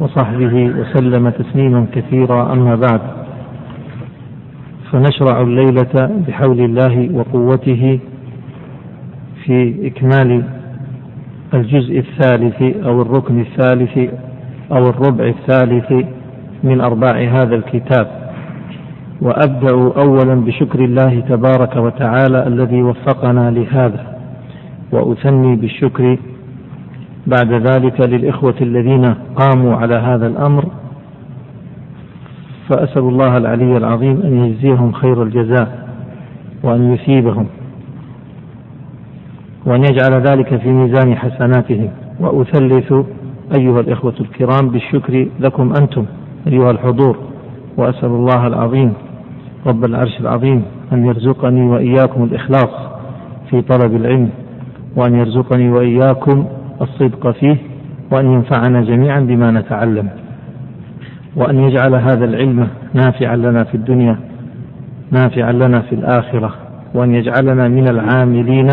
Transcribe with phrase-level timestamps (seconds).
[0.00, 3.00] وصحبه وسلم تسليما كثيرا أما بعد
[4.92, 7.98] فنشرع الليلة بحول الله وقوته
[9.44, 10.42] في إكمال
[11.54, 13.98] الجزء الثالث أو الركن الثالث
[14.72, 15.92] أو الربع الثالث
[16.64, 18.06] من أرباع هذا الكتاب.
[19.20, 19.70] وأبدأ
[20.02, 24.18] أولا بشكر الله تبارك وتعالى الذي وفقنا لهذا
[24.92, 26.16] وأثني بالشكر
[27.28, 30.64] بعد ذلك للإخوة الذين قاموا على هذا الأمر
[32.68, 35.88] فأسأل الله العلي العظيم أن يجزيهم خير الجزاء
[36.62, 37.46] وأن يثيبهم
[39.66, 41.90] وأن يجعل ذلك في ميزان حسناتهم.
[42.20, 42.92] وأثلث
[43.58, 46.04] أيها الإخوة الكرام بالشكر لكم أنتم
[46.46, 47.16] أيها الحضور
[47.76, 48.92] وأسأل الله العظيم
[49.66, 52.70] رب العرش العظيم أن يرزقني وإياكم الإخلاص
[53.50, 54.30] في طلب العلم
[54.96, 56.44] وأن يرزقني وإياكم
[56.80, 57.56] الصدق فيه
[58.12, 60.08] وأن ينفعنا جميعا بما نتعلم
[61.36, 64.16] وأن يجعل هذا العلم نافعا لنا في الدنيا
[65.10, 66.54] نافعا لنا في الآخرة
[66.94, 68.68] وأن يجعلنا من العاملين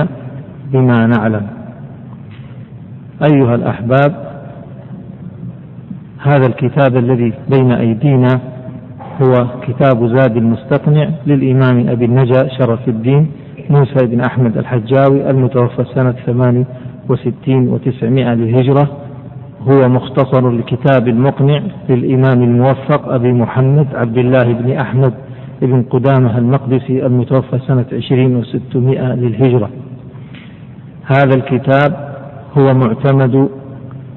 [0.72, 1.48] بما نعلم.
[3.24, 4.26] أيها الأحباب
[6.20, 8.40] هذا الكتاب الذي بين أيدينا
[9.22, 13.32] هو كتاب زاد المستقنع للإمام أبي النجا شرف الدين
[13.70, 16.66] موسى بن أحمد الحجاوي المتوفى سنة ثمان
[17.10, 18.98] وستين وتسعمائة للهجرة
[19.62, 25.14] هو مختصر الكتاب المقنع للإمام الموفق أبي محمد عبد الله بن أحمد
[25.62, 29.70] بن قدامة المقدسي المتوفى سنة عشرين وستمائة للهجرة.
[31.06, 32.16] هذا الكتاب
[32.58, 33.50] هو معتمد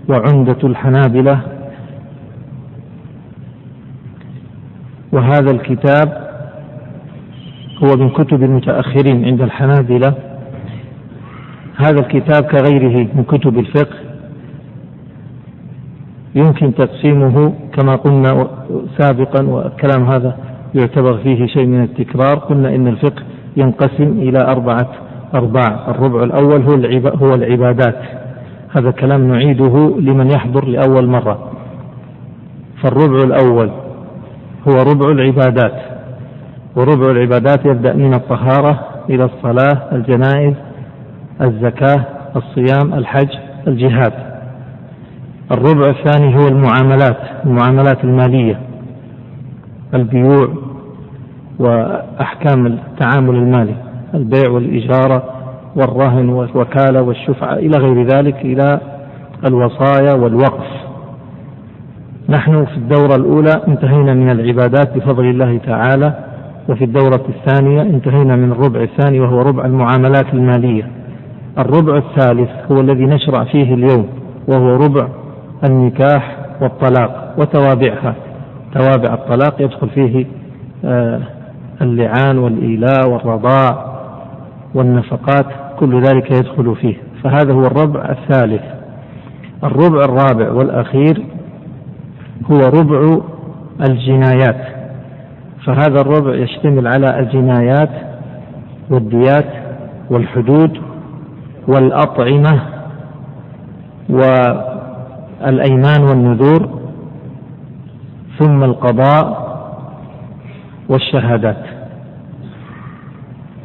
[0.09, 1.41] وعمدة الحنابلة.
[5.13, 6.29] وهذا الكتاب
[7.85, 10.28] هو من كتب المتأخرين عند الحنابلة.
[11.79, 13.97] هذا الكتاب كغيره من كتب الفقه
[16.35, 18.49] يمكن تقسيمه كما قلنا
[18.99, 20.37] سابقا والكلام هذا
[20.75, 22.39] يعتبر فيه شيء من التكرار.
[22.39, 23.23] قلنا إن الفقه
[23.57, 24.89] ينقسم إلى أربعة
[25.35, 25.89] أرباع.
[25.89, 28.03] الربع الأول هو هو العبادات.
[28.77, 31.53] هذا كلام نعيده لمن يحضر لأول مرة.
[32.83, 33.71] فالربع الأول
[34.69, 35.83] هو ربع العبادات.
[36.77, 40.55] وربع العبادات يبدأ من الطهارة إلى الصلاة الجنائز
[41.41, 42.05] الزكاة
[42.37, 43.29] الصيام الحج
[43.67, 44.13] الجهاد.
[45.51, 48.61] الربع الثاني هو المعاملات المعاملات المالية
[49.95, 50.49] البيوع
[51.59, 53.75] وأحكام التعامل المالي
[54.15, 55.23] البيع والإجارة
[55.77, 58.81] والرهن والوكالة والشفعة إلى غير ذلك إلى
[59.47, 60.67] الوصايا والوقف.
[62.29, 66.15] نحن في الدورة الأولى انتهينا من العبادات بفضل الله تعالى
[66.69, 70.98] وفي الدورة الثانية انتهينا من الربع الثاني وهو ربع المعاملات المالية.
[71.59, 74.09] الربع الثالث هو الذي نشرع فيه اليوم
[74.49, 75.09] وهو ربع
[75.69, 78.15] النكاح والطلاق وتوابعها.
[78.75, 80.27] توابع الطلاق يدخل فيه
[80.85, 81.21] آه،
[81.83, 83.99] اللعان والإيلاء والرضاع
[84.75, 85.47] والنفقات
[85.81, 86.97] كل ذلك يدخل فيه.
[87.23, 88.63] فهذا هو الربع الثالث.
[89.65, 91.25] الربع الرابع والأخير
[92.51, 93.21] هو ربع
[93.89, 94.79] الجنايات.
[95.67, 97.91] فهذا الربع يشتمل على الجنايات
[98.91, 99.47] والديات
[100.11, 100.88] والحدود
[101.69, 102.61] والأطعمة
[104.09, 106.81] والأيمان والنذور
[108.39, 109.49] ثم القضاء
[110.89, 111.65] والشهادات.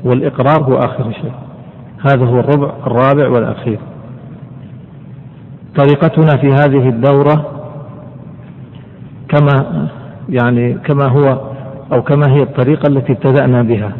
[0.03, 1.31] والإقرار هو آخر شيء.
[2.09, 3.79] هذا هو الربع الرابع والأخير.
[5.75, 7.45] طريقتنا في هذه الدورة
[9.29, 9.87] كما
[10.29, 11.41] يعني كما هو
[11.93, 13.91] أو كما هي الطريقة التي ابتدأنا بها.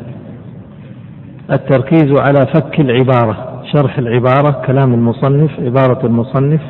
[1.51, 3.52] التركيز على فك العبارة.
[3.73, 6.61] شرح العبارة كلام المصنف عبارة المصنف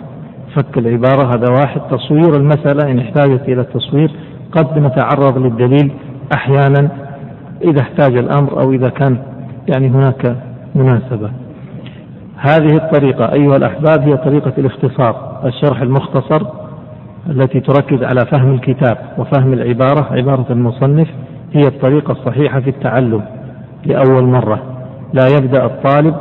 [0.55, 1.81] فك العبارة هذا واحد.
[1.81, 4.11] تصوير المسألة إن احتاجت إلى التصوير
[4.51, 5.91] قد نتعرض للدليل
[6.35, 6.89] أحيانا
[7.61, 9.17] إذا احتاج الأمر أو إذا كان
[9.73, 10.35] يعني هناك
[10.75, 11.29] مناسبة.
[12.37, 16.45] هذه الطريقة أيها الأحباب هي طريقة الاختصار الشرح المختصر
[17.29, 21.07] التي تركز على فهم الكتاب وفهم العبارة عبارة المصنف
[21.53, 23.21] هي الطريقة الصحيحة في التعلم
[23.85, 24.63] لأول مرة.
[25.13, 26.15] لا يبدأ الطالب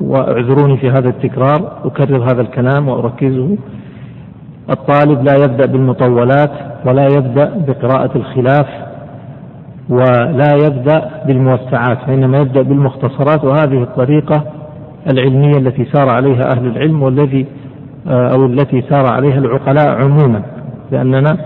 [0.00, 3.56] واعذروني في هذا التكرار أكرر هذا الكلام وأركزه.
[4.70, 6.50] الطالب لا يبدأ بالمطولات
[6.86, 8.66] ولا يبدأ بقراءة الخلاف
[9.88, 14.42] ولا يبدأ بالموسعات وإنما يبدأ بالمختصرات وهذه الطريقة
[15.10, 17.46] العلمية التي سار عليها أهل العلم والذي
[18.08, 20.42] آه، أو التي سار عليها العقلاء عموما
[20.92, 21.36] لأننا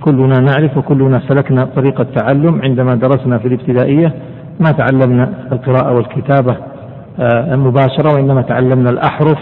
[0.00, 2.60] كلنا نعرف وكلنا سلكنا طريق التعلم.
[2.62, 4.14] عندما درسنا في الابتدائية
[4.60, 6.56] ما تعلمنا القراءة والكتابة
[7.56, 9.38] مباشرة وإنما تعلمنا الأحرف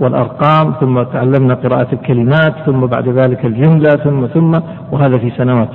[0.00, 4.60] والأرقام ثم تعلمنا قراءة الكلمات ثم بعد ذلك الجملة ثم ثم
[4.92, 5.68] وهذا في سنوات.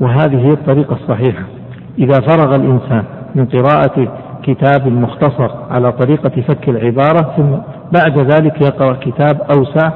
[0.00, 1.42] وهذه هي الطريقة الصحيحة.
[1.98, 3.04] إذا فرغ الإنسان
[3.34, 4.08] من قراءة
[4.42, 7.50] كتاب مختصر على طريقة فك العبارة ثم
[8.00, 9.90] بعد ذلك يقرأ كتاب أوسع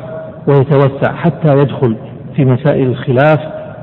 [0.48, 1.96] ويتوسع حتى يدخل
[2.36, 3.38] في مسائل الخلاف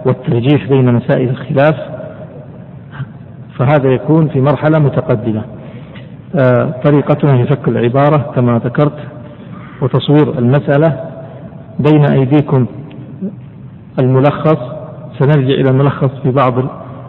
[0.06, 1.76] والترجيح بين مسائل الخلاف
[3.58, 5.44] فهذا يكون في مرحلة متقدمة.
[6.84, 8.98] طريقتنا هي فك العبارة كما ذكرت
[9.82, 11.00] وتصوير المسألة
[11.80, 12.66] بين أيديكم
[14.00, 14.58] الملخص.
[15.20, 16.54] سنرجع إلى الملخص في بعض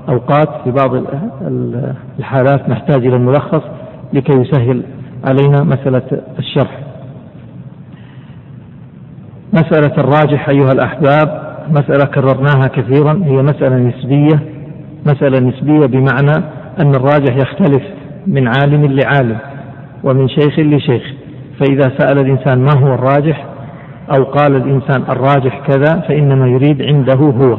[0.08, 0.90] الأوقات في بعض
[2.18, 3.62] الحالات نحتاج إلى الملخص
[4.12, 4.82] لكي يسهل
[5.24, 6.02] علينا مسألة
[6.38, 6.78] الشرح.
[9.52, 14.40] مسألة الراجح أيها الأحباب مسألة كررناها كثيرا هي مسألة نسبية.
[15.06, 16.44] مسألة نسبية بمعنى
[16.80, 17.82] أن الراجح يختلف
[18.26, 19.38] من عالم لعالم
[20.04, 21.02] ومن شيخ لشيخ.
[21.60, 23.44] فإذا سأل الإنسان ما هو الراجح
[24.16, 27.58] أو قال الإنسان الراجح كذا فإنما يريد عنده هو.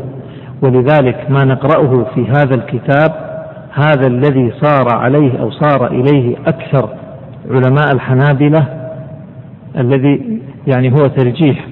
[0.61, 3.11] ولذلك ما نقرأه في هذا الكتاب
[3.73, 6.89] هذا الذي صار عليه أو صار إليه أكثر
[7.51, 8.65] علماء الحنابلة
[9.77, 11.67] الذي يعني هو ترجيح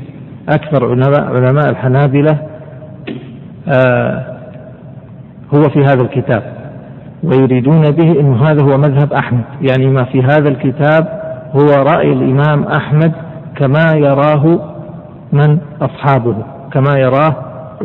[0.49, 0.91] أكثر
[1.35, 2.37] علماء الحنابلة
[3.67, 4.25] آه
[5.53, 6.62] هو في هذا الكتاب.
[7.23, 9.43] ويريدون به أن هذا هو مذهب أحمد.
[9.61, 11.21] يعني ما في هذا الكتاب
[11.55, 13.11] هو رأي الإمام أحمد
[13.55, 14.59] كما يراه
[15.33, 16.35] من أصحابه
[16.71, 17.35] كما يراه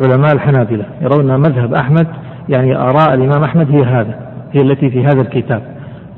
[0.03, 0.85] علماء الحنابلة.
[1.01, 2.07] يرون مذهب أحمد
[2.49, 4.15] يعني آراء الإمام أحمد هي هذا
[4.51, 5.61] هي التي في هذا الكتاب.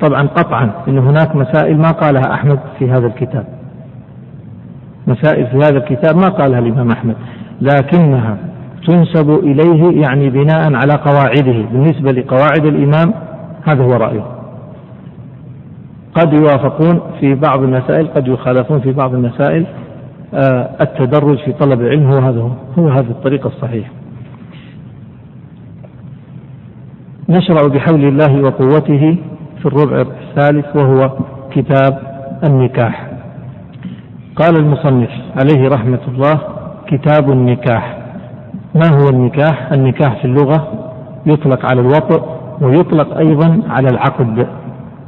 [0.01, 3.45] طبعا قطعا أن هناك مسائل ما قالها أحمد في هذا الكتاب.
[5.07, 7.15] مسائل في هذا الكتاب ما قالها الإمام أحمد
[7.61, 8.37] لكنها
[8.87, 11.65] تنسب إليه يعني بناء على قواعده.
[11.71, 13.13] بالنسبة لقواعد الإمام
[13.63, 14.25] هذا هو رأيه.
[16.15, 19.65] قد يوافقون في بعض المسائل قد يخالفون في بعض المسائل
[20.33, 23.91] آه التدرج في طلب العلم هو هذا هو, هذه الطريقة الصحيحة
[27.29, 29.17] نشرع بحول الله وقوته
[29.59, 31.11] في الربع الثالث وهو
[31.51, 31.99] كتاب
[32.43, 33.07] النكاح.
[34.35, 36.39] قال المصنف عليه رحمة الله
[36.87, 38.00] كتاب النكاح.
[38.75, 40.67] ما هو النكاح؟ النكاح في اللغة
[41.25, 42.23] يطلق على الوطء
[42.61, 44.47] ويطلق أيضا على العقد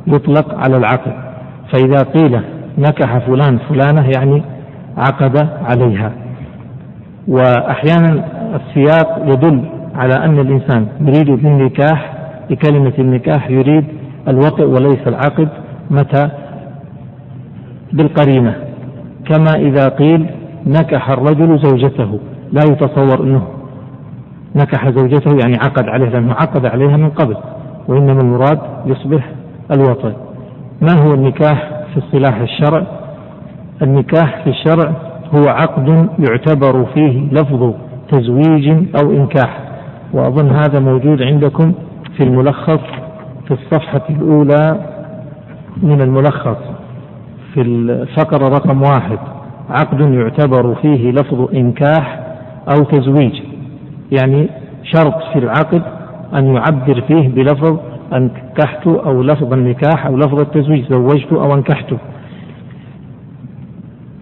[0.08, 1.14] يطلق على العقد.
[1.72, 2.42] فإذا قيل
[2.78, 4.44] نكح فلان فلانة يعني
[4.98, 6.12] عقد عليها.
[7.28, 8.24] وأحيانا
[8.56, 9.64] السياق يدل
[9.96, 12.14] على أن الإنسان يريد بالنكاح
[12.50, 13.86] بكلمة النكاح يريد
[14.28, 15.50] الوطئ وليس العقد
[15.92, 16.30] متى؟
[17.94, 18.56] بالقرينة.
[19.26, 20.26] كما إذا قيل
[20.66, 22.20] نكح الرجل زوجته.
[22.54, 23.48] لا يتصور أنه
[24.56, 27.38] نكح زوجته يعني عقد عليها لأنه عقد عليها من قبل
[27.88, 29.30] وإنما المراد يصبح
[29.72, 30.14] الوطن.
[30.82, 32.84] ما هو النكاح في اصطلاح الشرع؟
[33.82, 34.92] النكاح في الشرع
[35.36, 37.74] هو عقد يعتبر فيه لفظ
[38.12, 38.68] تزويج
[39.02, 39.60] أو إنكاح
[40.14, 41.74] وأظن هذا موجود عندكم
[42.18, 42.82] في الملخص
[43.48, 44.80] في الصفحة الأولى
[45.84, 46.58] من الملخص
[47.54, 49.20] في الفقرة رقم واحد.
[49.70, 52.23] عقد يعتبر فيه لفظ إنكاح
[52.68, 53.42] أو تزويج.
[54.12, 54.50] يعني
[54.84, 55.82] شرط في العقد
[56.36, 57.80] أن يعبر فيه بلفظ
[58.14, 61.94] أنكحت أو لفظ النكاح أو لفظ التزويج زوجت أو أنكحت.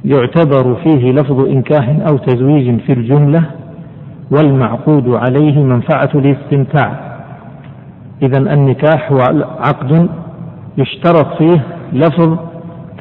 [0.06, 3.44] يعتبر فيه لفظ إنكاح أو تزويج في الجملة
[4.32, 7.12] والمعقود عليه منفعة الاستمتاع.
[8.24, 9.20] إذا النكاح هو
[9.60, 10.10] عقد
[10.78, 12.38] يشترط فيه لفظ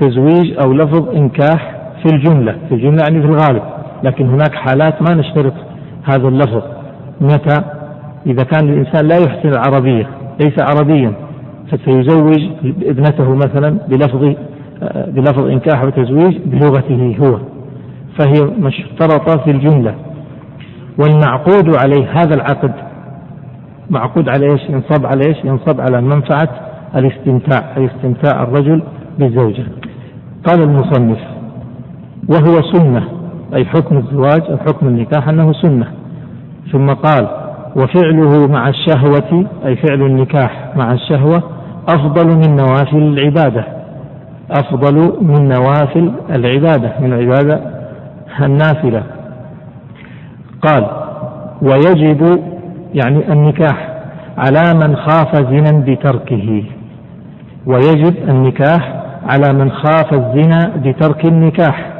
[0.00, 3.79] تزويج أو لفظ إنكاح في الجملة في الجملة يعني في الغالب.
[4.04, 5.52] لكن هناك حالات ما نشترط
[6.04, 6.62] هذا اللفظ
[7.20, 7.62] متى
[8.26, 10.06] إذا كان الإنسان لا يحسن العربية
[10.40, 11.12] ليس عربيا
[11.70, 12.40] فسيزوج
[12.82, 14.34] ابنته مثلا بلفظ
[15.06, 17.38] بلفظ إنكاح وتزويج بلغته هو
[18.18, 19.94] فهي مشترطة في الجملة
[20.98, 22.72] والمعقود عليه هذا العقد
[23.90, 26.48] معقود على إيش؟ ينصب على إيش؟ ينصب على منفعة
[26.96, 28.82] الاستمتاع أي استمتاع الرجل
[29.18, 29.64] بالزوجة.
[30.44, 31.18] قال المصنف:
[32.28, 33.19] وهو سنة
[33.54, 35.86] أي حكم الزواج أو حكم النكاح أنه سنة.
[36.72, 37.28] ثم قال:
[37.76, 41.42] وفعله مع الشهوة أي فعل النكاح مع الشهوة
[41.88, 43.64] أفضل من نوافل العبادة.
[44.50, 47.60] أفضل من نوافل العبادة من العبادة
[48.42, 49.02] النافلة
[50.62, 50.86] قال
[51.62, 52.40] ويجب
[52.94, 53.88] يعني النكاح
[54.38, 56.62] على من خاف زنا بتركه
[57.66, 61.92] ويجب النكاح على من خاف الزنا بترك النكاح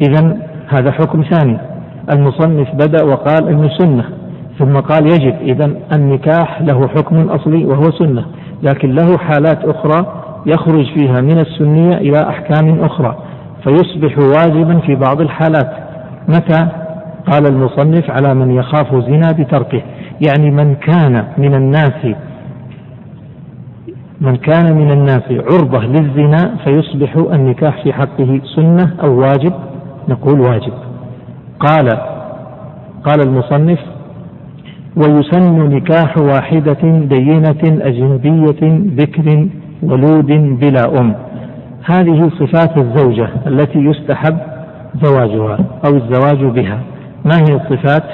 [0.00, 0.36] إذا
[0.74, 1.58] هذا حكم ثاني.
[2.12, 4.04] المصنف بدأ وقال إنه سنة
[4.58, 8.24] ثم قال يجب إذا النكاح له حكم أصلي وهو سنة
[8.62, 10.06] لكن له حالات أخرى
[10.46, 13.16] يخرج فيها من السنية إلى أحكام أخرى
[13.64, 15.70] فيصبح واجبا في بعض الحالات.
[16.28, 16.68] متى؟
[17.32, 19.82] قال المصنف على من يخاف زنا بتركه.
[20.28, 22.14] يعني من كان من الناس
[24.20, 29.52] من كان من الناس عرضة للزنا فيصبح النكاح في حقه سنة أو واجب.
[30.08, 30.72] نقول واجب.
[31.60, 31.88] قال
[33.04, 33.78] قال المصنف
[34.96, 36.78] ويسن نكاح واحدة
[37.08, 39.46] دينة أجنبية ذكر
[39.82, 40.26] ولود
[40.60, 41.14] بلا أم.
[41.84, 44.38] هذه صفات الزوجة التي يستحب
[45.02, 46.78] زواجها أو الزواج بها.
[47.24, 48.04] ما هي الصفات؟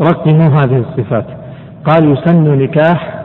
[0.00, 1.24] رقموا هذه الصفات.
[1.84, 3.20] قال يسن نكاح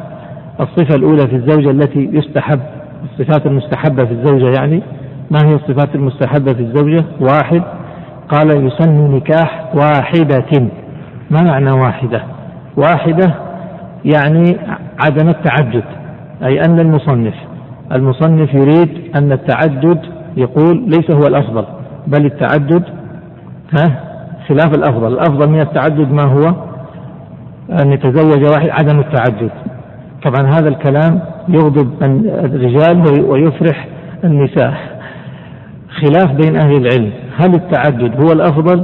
[0.60, 2.60] الصفة الأولى في الزوجة التي يستحب
[3.04, 4.82] الصفات المستحبة في الزوجة يعني.
[5.32, 7.62] ما هي الصفات المستحبة في الزوجة؟ واحد
[8.29, 10.67] قال يسن نكاح واحدة.
[11.32, 12.24] ما معنى واحدة؟
[12.77, 13.34] واحدة
[14.05, 14.58] يعني
[15.05, 15.84] عدم التعدد
[16.44, 17.34] أي أن المصنف
[17.91, 20.00] المصنف يريد أن التعدد
[20.38, 21.65] يقول ليس هو الأفضل
[22.08, 22.84] بل التعدد
[23.74, 24.00] ها؟
[24.48, 26.55] خلاف الأفضل الأفضل من التعدد ما هو؟
[27.82, 29.51] أن يتزوج واحد عدم التعدد.
[30.24, 33.88] طبعا هذا الكلام يغضب الرجال ويفرح
[34.24, 34.74] النساء.
[36.01, 37.12] خلاف بين أهل العلم.
[37.38, 38.84] هل التعدد هو الأفضل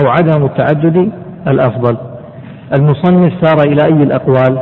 [0.00, 1.10] أو عدم التعدد
[1.48, 1.96] الأفضل؟
[2.78, 4.58] المصنف سار إلى أي الأقوال؟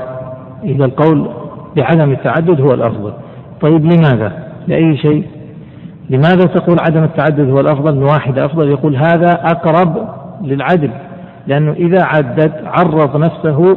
[0.64, 1.28] إلى القول
[1.76, 3.12] بعدم التعدد هو الأفضل.
[3.60, 4.32] طيب لماذا؟
[4.68, 5.24] لأي شيء؟
[6.10, 10.08] لماذا تقول عدم التعدد هو الأفضل؟ واحد أفضل يقول هذا أقرب
[10.42, 10.90] للعدل
[11.46, 13.76] لأنه إذا عدد عرض نفسه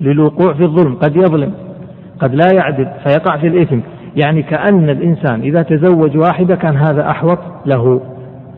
[0.00, 1.52] للوقوع في الظلم قد يظلم
[2.20, 3.80] قد لا يعدل فيقع في الإثم.
[4.16, 8.00] يعني كأن الإنسان إذا تزوج واحدة كان هذا أحوط له.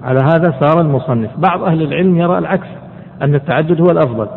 [0.02, 1.30] على هذا صار المصنف.
[1.38, 2.66] بعض أهل العلم يرى العكس
[3.22, 4.28] أن التعدد هو الأفضل.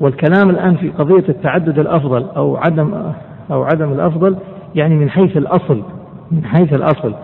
[0.00, 2.94] والكلام الآن في قضية التعدد الأفضل أو عدم
[3.50, 4.36] أو عدم الأفضل
[4.74, 5.82] يعني من حيث الأصل
[6.30, 7.14] من حيث الأصل.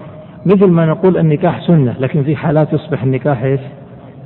[0.46, 3.60] مثل ما نقول النكاح سنة لكن في حالات يصبح النكاح إيش؟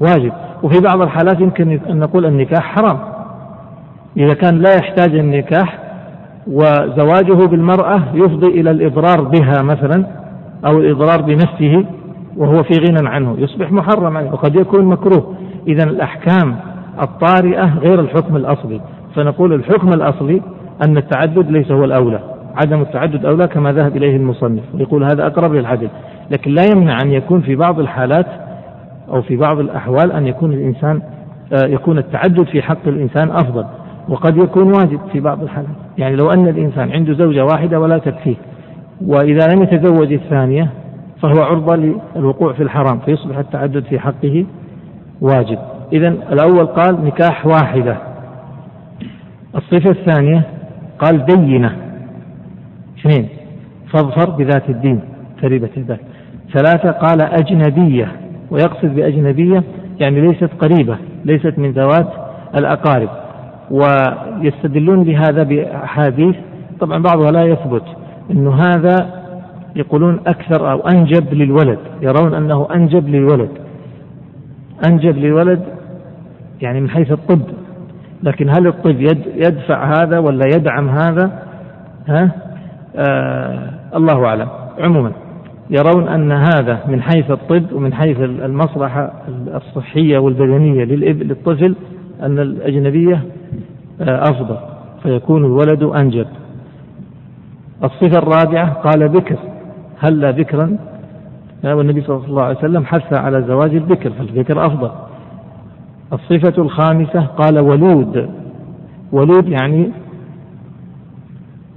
[0.00, 0.32] واجب.
[0.62, 2.98] وفي بعض الحالات يمكن أن نقول النكاح حرام.
[4.16, 5.87] إذا كان لا يحتاج النكاح
[6.48, 10.06] وزواجه بالمرأة يفضي إلى الإضرار بها مثلا
[10.66, 11.84] أو الإضرار بنفسه
[12.36, 15.34] وهو في غنى عنه يصبح محرما وقد يكون مكروه.
[15.68, 16.56] إذا الأحكام
[17.02, 18.80] الطارئة غير الحكم الأصلي.
[19.14, 20.42] فنقول الحكم الأصلي
[20.86, 22.20] أن التعدد ليس هو الأولى
[22.56, 25.88] عدم التعدد أولى كما ذهب إليه المصنف يقول هذا أقرب للعدل.
[26.30, 28.26] لكن لا يمنع أن يكون في بعض الحالات
[29.08, 31.02] أو في بعض الأحوال أن يكون الإنسان
[31.52, 33.64] آه، يكون التعدد في حق الإنسان أفضل.
[34.08, 35.70] وقد يكون واجب في بعض الحالات.
[35.98, 38.36] يعني لو أن الإنسان عنده زوجة واحدة ولا تكفيه
[39.06, 40.70] وإذا لم يتزوج الثانية
[41.22, 41.76] فهو عرضة
[42.16, 44.46] للوقوع في الحرام فيصبح التعدد في حقه
[45.20, 45.58] واجب.
[45.92, 47.96] إذا الأول قال نكاح واحدة.
[49.56, 50.42] الصفة الثانية
[50.98, 51.76] قال دينة
[53.00, 53.28] اثنين
[53.92, 55.00] فاظفر بذات الدين
[55.42, 56.00] تربت يداك
[56.52, 58.12] ثلاثة قال أجنبية.
[58.50, 59.62] ويقصد بأجنبية
[60.00, 62.08] يعني ليست قريبة ليست من ذوات
[62.56, 63.08] الأقارب.
[63.70, 66.36] ويستدلون بهذا بأحاديث.
[66.80, 67.84] طبعا بعضها لا يثبت
[68.30, 69.18] أنه هذا
[69.76, 73.50] يقولون أكثر أو أنجب للولد يرون أنه أنجب للولد.
[74.90, 75.62] أنجب للولد
[76.60, 77.42] يعني من حيث الطب.
[78.22, 79.00] لكن هل الطب
[79.36, 81.42] يدفع هذا ولا يدعم هذا؟
[82.08, 82.30] ها؟
[82.96, 84.48] آه الله أعلم.
[84.78, 85.12] عموما
[85.70, 89.12] يرون أن هذا من حيث الطب ومن حيث المصلحة
[89.54, 91.74] الصحية والبدنية للطفل
[92.22, 93.22] أن الأجنبية
[94.00, 94.56] أفضل
[95.02, 96.26] فيكون الولد أنجب.
[97.84, 99.36] الصفة الرابعة قال بكر
[99.98, 100.78] هل بكرا؟
[101.64, 104.90] والنبي صلى الله عليه وسلم حث على زواج البكر فالبكر أفضل.
[106.12, 108.30] الصفة الخامسة قال ولود.
[109.12, 109.90] ولود يعني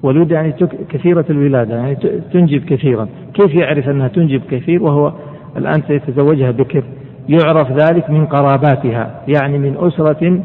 [0.04, 0.51] ولود يعني
[0.90, 1.96] كثيرة الولادة يعني
[2.34, 3.08] تنجب كثيرا.
[3.34, 5.13] كيف يعرف أنها تنجب كثير؟ وهو
[5.58, 6.84] الآن سيتزوجها بكر.
[7.30, 10.42] يعرف ذلك من قراباتها يعني من أسرة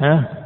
[0.00, 0.39] ها آه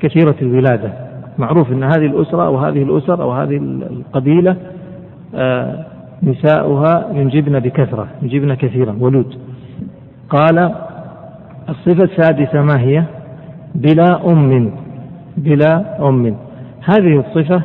[0.00, 0.92] كثيرة الولادة.
[1.38, 4.56] معروف أن هذه الأسرة أو هذه الأسر أو هذه القبيلة
[5.34, 5.84] آه
[6.22, 9.34] نساؤها ينجبن بكثرة ينجبن كثيرا ولود.
[10.30, 10.74] قال
[11.68, 13.04] الصفة السادسة ما هي؟
[13.74, 14.70] بلا أم
[15.36, 16.36] بلا أم.
[16.84, 17.62] هذه الصفة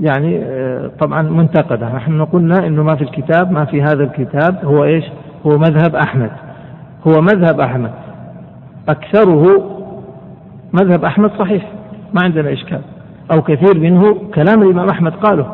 [0.00, 1.96] يعني آه، طبعا منتقدة.
[1.96, 5.04] نحن قلنا إنه ما في الكتاب ما في هذا الكتاب هو إيش؟
[5.46, 6.30] هو مذهب أحمد.
[7.06, 7.90] هو مذهب أحمد.
[8.88, 9.77] أكثره
[10.72, 11.62] مذهب أحمد صحيح
[12.14, 12.80] ما عندنا إشكال.
[13.32, 15.46] أو كثير منه كلام الإمام أحمد قاله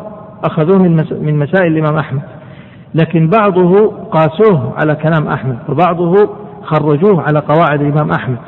[0.45, 0.79] أخذوه
[1.23, 2.23] من مسائل الإمام أحمد.
[2.95, 6.29] لكن بعضه قاسوه على كلام أحمد وبعضه
[6.63, 8.39] خرجوه على قواعد الإمام أحمد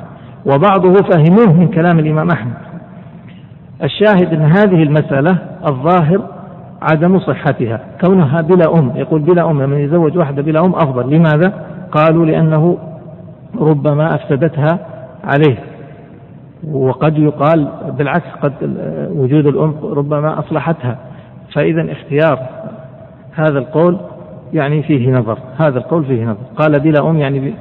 [0.46, 2.54] وبعضه فهموه من كلام الإمام أحمد.
[3.82, 6.20] الشاهد أن هذه المسألة الظاهر
[6.82, 11.14] عدم صحتها كونها بلا أم يقول بلا أم من يزوج واحدة بلا أم أفضل.
[11.14, 11.52] لماذا؟
[11.92, 12.78] قالوا لأنه
[13.60, 14.78] ربما أفسدتها
[15.24, 15.58] عليه.
[16.72, 17.68] وقد يقال
[17.98, 18.52] بالعكس قد
[19.12, 20.98] وجود الأم ربما أصلحتها.
[21.54, 22.38] فإذا اختيار
[23.32, 23.98] هذا القول
[24.52, 26.42] يعني فيه نظر هذا القول فيه نظر.
[26.56, 27.54] قال بلا أم يعني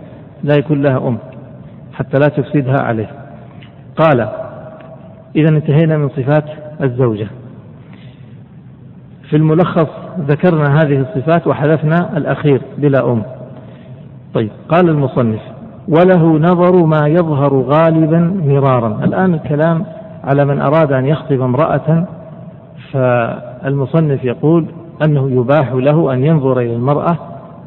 [0.43, 1.17] لا يكون لها أم
[1.93, 3.09] حتى لا تفسدها عليه.
[3.95, 4.29] قال
[5.35, 6.45] إذا انتهينا من صفات
[6.83, 7.27] الزوجة.
[9.29, 9.87] في الملخص
[10.19, 13.23] ذكرنا هذه الصفات وحذفنا الأخير بلا أم.
[14.33, 15.41] طيب قال المصنف
[15.87, 18.99] وله نظر ما يظهر غالبا مرارا.
[19.03, 19.85] الآن الكلام
[20.23, 22.05] على من أراد أن يخطب امرأة
[22.91, 24.65] فالمصنف يقول
[25.03, 27.17] أنه يباح له أن ينظر إلى المرأة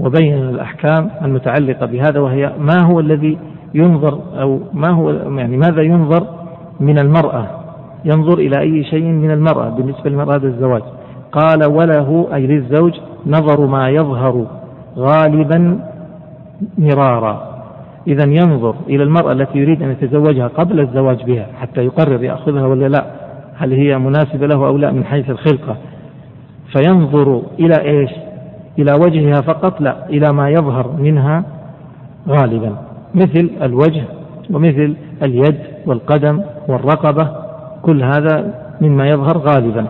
[0.01, 3.39] وبين الأحكام المتعلقة بهذا وهي ما هو الذي
[3.75, 6.27] ينظر أو ما هو يعني ماذا ينظر
[6.81, 7.47] من المرأة؟
[8.05, 10.83] ينظر إلى أي شيء من المرأة بالنسبة لمرأة الزواج.
[11.33, 12.93] قال وله أي للزوج
[13.27, 14.47] نظر ما يظهر
[14.99, 15.81] غالبا
[16.79, 17.48] مرارا.
[18.09, 22.88] إذا ينظر إلى المرأة التي يريد أن يتزوجها قبل الزواج بها حتى يقرر يأخذها ولا
[22.88, 23.05] لا
[23.57, 25.77] هل هي مناسبة له أو لا من حيث الخلقة.
[26.73, 28.11] فينظر إلى إيش؟
[28.79, 31.45] إلى وجهها فقط لا إلى ما يظهر منها
[32.29, 32.77] غالبا
[33.15, 34.03] مثل الوجه
[34.50, 37.29] ومثل اليد والقدم والرقبة
[37.83, 39.87] كل هذا مما يظهر غالبا.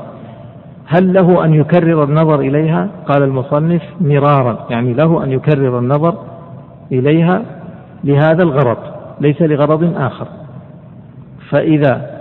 [0.87, 6.15] هل له أن يكرر النظر إليها؟ قال المصنف مرارا يعني له أن يكرر النظر
[6.93, 7.43] إليها
[8.05, 8.79] لهذا الغرض
[9.21, 10.27] ليس لغرض آخر.
[11.51, 12.19] فإذا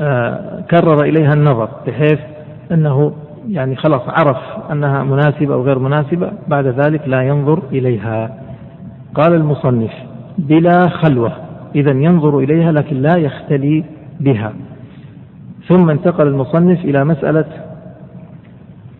[0.00, 2.18] آه، كرر إليها النظر بحيث
[2.72, 3.12] أنه
[3.48, 4.36] يعني خلاص عرف
[4.72, 8.38] أنها مناسبة أو غير مناسبة بعد ذلك لا ينظر إليها.
[9.14, 9.92] قال المصنف
[10.38, 11.32] بلا خلوة.
[11.74, 13.84] إذا ينظر إليها لكن لا يختلي
[14.20, 14.52] بها.
[15.68, 17.44] ثم انتقل المصنف إلى مسألة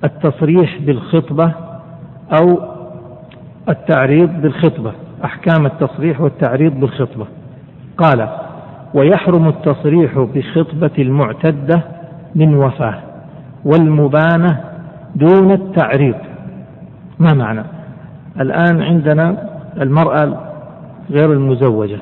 [0.05, 1.53] التصريح بالخطبة
[2.41, 2.59] أو
[3.69, 4.93] التعريض بالخطبة.
[5.25, 7.27] أحكام التصريح والتعريض بالخطبة.
[7.99, 8.29] قال
[8.95, 11.83] ويحرم التصريح بخطبة المعتدة
[12.35, 12.99] من وفاة
[13.65, 14.61] والمبانة
[15.15, 16.15] دون التعريض.
[17.19, 17.65] ما معنى؟
[18.41, 19.49] الآن عندنا
[19.81, 20.39] المرأة
[21.11, 21.99] غير المزوجة.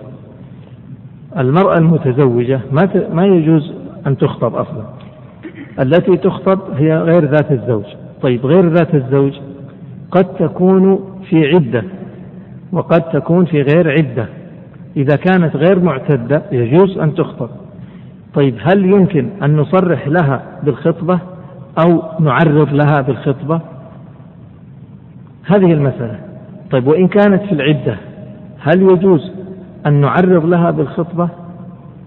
[1.38, 3.72] المرأة المتزوجة ما ما يجوز
[4.07, 4.85] أن تخطب أصلا.
[5.81, 7.85] التي تخطب هي غير ذات الزوج.
[8.22, 9.33] طيب غير ذات الزوج
[10.11, 11.00] قد تكون
[11.31, 11.85] في عدة.
[12.72, 14.26] وقد تكون في غير عدة.
[14.96, 17.48] إذا كانت غير معتدة يجوز أن تخطب.
[18.35, 21.18] طيب هل يمكن أن نصرح لها بالخطبة
[21.85, 23.61] أو نعرض لها بالخطبة؟
[25.46, 26.20] هذه المسألة.
[26.70, 27.96] طيب وإن كانت في العدة
[28.61, 29.33] هل يجوز
[29.87, 31.29] أن نعرض لها بالخطبة؟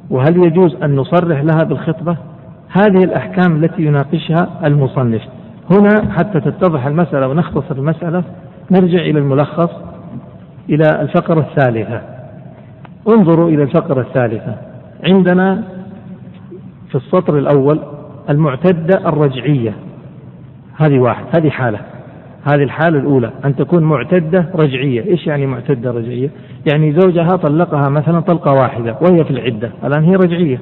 [0.09, 2.17] وهل يجوز أن نصرح لها بالخطبة؟
[2.69, 5.21] هذه الأحكام التي يناقشها المصنف.
[5.71, 8.23] هنا حتى تتضح المسألة ونختصر المسألة
[8.71, 9.69] نرجع إلى الملخص.
[10.69, 12.01] إلى الفقرة الثالثة.
[13.07, 14.55] انظروا إلى الفقرة الثالثة.
[15.03, 15.63] عندنا
[16.89, 17.79] في السطر الأول
[18.29, 19.73] المعتدة الرجعية.
[20.77, 21.79] هذه واحد هذه حالة.
[22.43, 25.05] هذه الحالة الأولى أن تكون معتدة رجعية.
[25.05, 26.29] إيش يعني معتدة رجعية؟
[26.71, 30.59] يعني زوجها طلقها مثلا طلقة واحدة وهي في العدة الآن هي رجعية.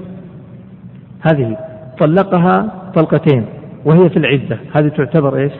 [1.21, 1.57] هذه
[1.99, 3.45] طلقها طلقتين
[3.85, 4.57] وهي في العدة.
[4.77, 5.51] هذه تعتبر إيش؟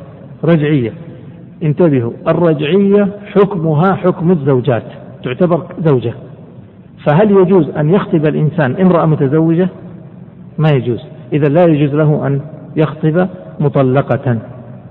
[0.43, 0.93] رجعية.
[1.63, 4.83] انتبهوا الرجعية حكمها حكم الزوجات
[5.23, 6.13] تعتبر زوجة.
[7.05, 9.69] فهل يجوز أن يخطب الإنسان امرأة متزوجة؟
[10.57, 10.99] ما يجوز.
[11.33, 12.41] إذا لا يجوز له أن
[12.75, 13.27] يخطب
[13.59, 14.39] مطلقة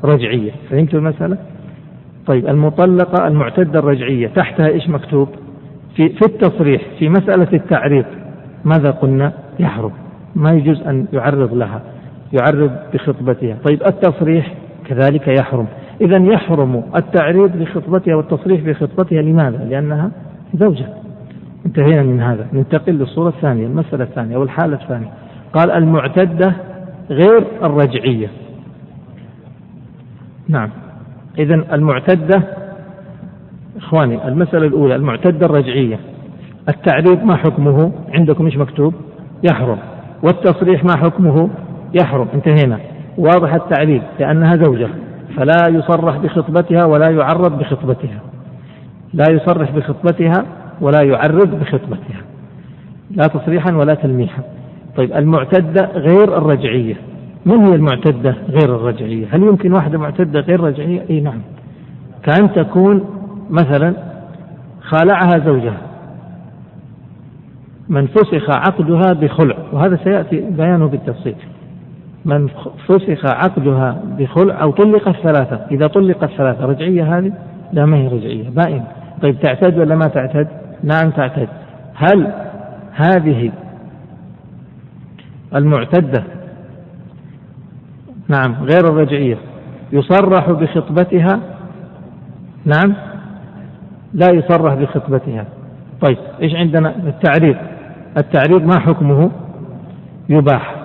[0.05, 0.51] رجعية.
[0.71, 1.39] فهمت المسألة؟
[2.27, 5.29] طيب المطلقة المعتدة الرجعية تحتها إيش مكتوب؟
[5.97, 8.05] في, في التصريح في مسألة التعريض
[8.65, 9.93] ماذا قلنا؟ يحرم.
[10.35, 11.83] ما يجوز أن يعرض لها
[12.33, 13.57] يعرض بخطبتها.
[13.65, 14.55] طيب التصريح
[14.87, 15.67] كذلك يحرم.
[16.01, 20.11] إذا يحرم التعريض بخطبتها والتصريح بخطبتها لماذا؟ لأنها
[20.55, 20.87] زوجة.
[21.67, 22.47] انتهينا من هذا.
[22.53, 25.09] ننتقل للصورة الثانية المسألة الثانية أو الحالة الثانية.
[25.53, 26.53] قال المعتدة
[27.11, 28.29] غير الرجعية.
[30.49, 30.71] نعم.
[31.39, 32.43] إذا المعتدة
[33.77, 35.99] إخواني المسألة الأولى المعتدة الرجعية.
[36.69, 38.95] التعريض ما حكمه؟ عندكم إيش مكتوب؟
[39.51, 39.79] يحرم.
[40.23, 41.51] والتصريح ما حكمه؟
[41.95, 42.29] يحرم.
[42.35, 42.79] انتهينا.
[43.19, 44.89] واضح التعريض لأنها زوجة.
[45.37, 48.21] فلا يصرح بخطبتها ولا يعرض بخطبتها.
[49.15, 50.45] لا يصرح بخطبتها
[50.81, 52.23] ولا يعرض بخطبتها.
[53.11, 54.43] لا تصريحا ولا تلميحا.
[54.97, 56.95] طيب المعتدة غير الرجعية.
[57.47, 61.41] من هي المعتدة غير الرجعية؟ هل يمكن واحدة معتدة غير رجعية إي نعم.
[62.23, 63.05] كأن تكون
[63.51, 63.95] مثلا
[64.81, 65.79] خالعها زوجها.
[67.89, 69.57] من فسخ عقدها بخلع.
[69.73, 71.35] وهذا سيأتي بيانه بالتفصيل.
[72.27, 72.49] من
[72.89, 75.67] فسخ عقدها بخلع أو طلق الثلاثة.
[75.71, 77.33] إذا طلق الثلاثة رجعية هذه؟
[77.73, 78.85] لا ما هي رجعية بائن.
[79.23, 80.49] طيب تعتد ولا ما تعتد
[80.83, 81.49] نعم تعتد
[81.95, 82.33] هل
[82.93, 83.53] هذه
[85.55, 86.25] المعتدة
[88.29, 89.39] نعم غير الرجعية
[89.93, 91.41] يصرح بخطبتها؟
[92.65, 92.95] نعم
[94.15, 95.45] لا يصرح بخطبتها.
[96.01, 97.57] طيب إيش عندنا؟ التعريض.
[98.17, 99.31] التعريض ما حكمه؟
[100.29, 100.76] يباح.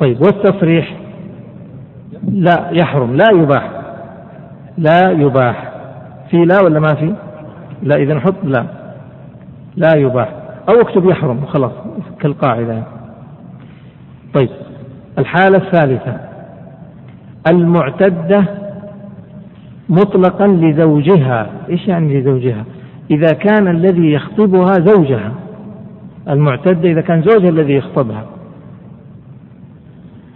[0.00, 0.96] طيب والتصريح
[2.28, 3.78] لا يحرم لا يباح
[4.78, 5.72] لا يباح.
[6.30, 7.14] في لا ولا ما في؟
[7.82, 8.64] لا إذا نحط لا
[9.76, 10.28] لا يباح.
[10.68, 11.72] أو اكتب يحرم خلاص
[12.20, 12.82] كالقاعدة.
[14.34, 14.48] طيب
[15.18, 16.20] الحالة الثالثة
[17.50, 18.44] المعتدة
[19.88, 21.46] مطلقا لزوجها.
[21.68, 22.64] إيش يعني لزوجها؟
[23.10, 25.32] إذا كان الذي يخطبها زوجها
[26.28, 28.24] المعتدة إذا كان زوجها الذي يخطبها.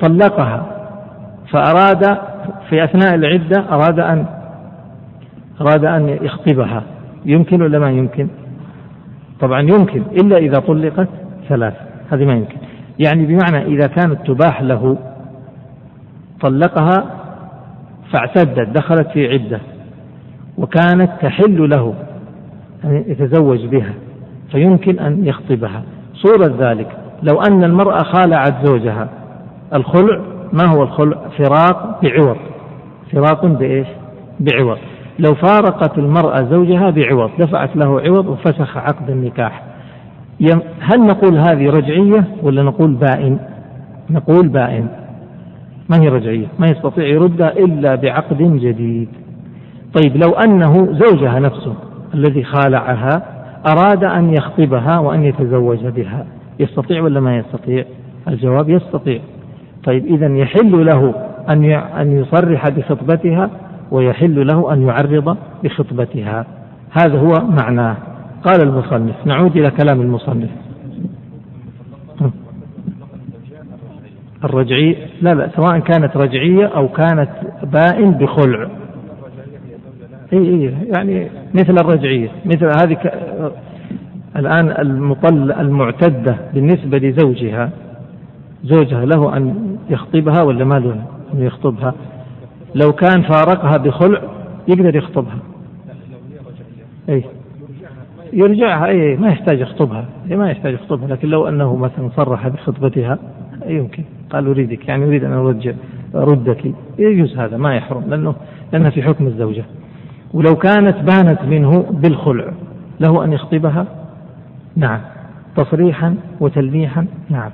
[0.02, 0.66] طلقها
[1.50, 2.18] فأراد
[2.68, 4.26] في أثناء العدة أراد أن
[5.60, 6.82] أراد أن يخطبها.
[7.24, 8.28] يمكن ولا ما يمكن؟
[9.40, 11.08] طبعا يمكن إلا إذا طلقت
[11.48, 11.74] ثلاث
[12.10, 12.56] هذه ما يمكن.
[12.98, 14.96] يعني بمعنى إذا كانت تباح له
[16.40, 17.04] طلقها
[18.12, 19.60] فاعتدت دخلت في عدة
[20.58, 21.94] وكانت تحل له
[22.84, 23.94] أن يتزوج بها
[24.52, 25.82] فيمكن أن يخطبها.
[26.14, 26.88] صورة ذلك
[27.22, 29.08] لو أن المرأة خالعت زوجها
[29.74, 30.20] الخلع
[30.52, 32.36] ما هو الخلع؟ فراق بعوض.
[33.12, 33.86] فراق بإيش؟
[34.40, 34.78] بعوض.
[35.18, 39.62] لو فارقت المرأة زوجها بعوض دفعت له عوض وفسخ عقد النكاح.
[40.80, 43.38] هل نقول هذه رجعية ولا نقول بائن؟
[44.10, 44.88] نقول بائن.
[45.88, 49.08] ما هي رجعية؟ ما يستطيع يردها إلا بعقد جديد.
[49.94, 51.74] طيب لو أنه زوجها نفسه
[52.14, 53.22] الذي خالعها
[53.66, 56.26] أراد أن يخطبها وأن يتزوج بها
[56.60, 57.84] يستطيع ولا ما يستطيع؟
[58.28, 59.20] الجواب يستطيع.
[59.84, 61.14] طيب إذا يحل له
[61.48, 63.50] أن أن يصرح بخطبتها
[63.90, 66.46] ويحل له أن يعرض بخطبتها.
[66.90, 67.96] هذا هو معناه.
[68.44, 70.50] قال المصنف نعود إلى كلام المصنف.
[74.44, 77.30] الرجعية لا لا سواء كانت رجعية أو كانت
[77.62, 78.68] بائن بخلع.
[80.32, 83.12] إي إي يعني مثل الرجعية مثل هذه ك...
[84.36, 87.70] الآن المطل المعتدة بالنسبة لزوجها.
[88.64, 90.92] زوجها له أن يخطبها ولا ما له
[91.34, 91.94] أن يخطبها؟
[92.74, 94.22] لو كان فارقها بخلع
[94.68, 95.38] يقدر يخطبها.
[97.08, 97.24] أي.
[98.32, 100.04] يرجعها أي ما يحتاج يخطبها.
[100.30, 101.08] ما يحتاج يخطبها.
[101.08, 103.18] لكن لو أنه مثلا صرح بخطبتها
[103.66, 104.04] يمكن.
[104.30, 105.72] قال أريدك يعني أريد أن أرجع
[106.14, 106.72] أردك.
[106.98, 108.34] يجوز هذا ما يحرم لأنه
[108.72, 109.64] لأنها في حكم الزوجة.
[110.34, 112.52] ولو كانت بانت منه بالخلع
[113.00, 113.86] له أن يخطبها؟
[114.76, 115.00] نعم.
[115.56, 117.50] تصريحا وتلميحا؟ نعم.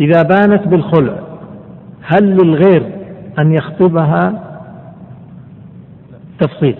[0.00, 1.18] إذا بانت بالخلع
[2.02, 2.82] هل للغير
[3.38, 4.40] أن يخطبها؟
[6.40, 6.76] تفصيل.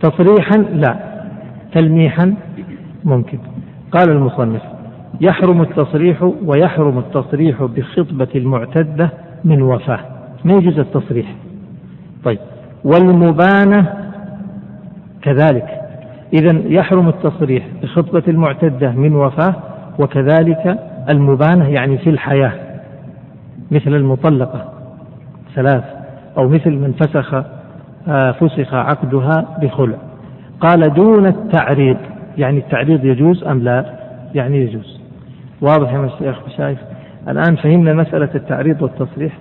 [0.00, 0.96] تصريحا؟ لا.
[1.72, 2.34] تلميحا؟
[3.04, 3.38] ممكن.
[3.92, 4.62] قال المصنف
[5.20, 9.10] يحرم التصريح ويحرم التصريح بخطبة المعتدة
[9.44, 10.00] من وفاة.
[10.44, 11.34] ما يجوز التصريح؟
[12.24, 12.38] طيب.
[12.84, 13.94] والمبانة؟
[15.22, 15.80] كذلك.
[16.32, 19.54] إذا يحرم التصريح بخطبة المعتدة من وفاة
[19.98, 22.52] وكذلك المبانة يعني في الحياة
[23.70, 24.72] مثل المطلقة
[25.54, 25.84] ثلاث
[26.38, 27.34] أو مثل من فسخ
[28.08, 29.96] آه، فسخ عقدها بخلع.
[30.60, 31.96] قال دون التعريض
[32.38, 33.84] يعني التعريض يجوز أم لا؟
[34.34, 35.00] يعني يجوز.
[35.60, 36.78] واضح يا شيخ شايف؟
[37.28, 39.32] الآن فهمنا مسألة التعريض والتصريح.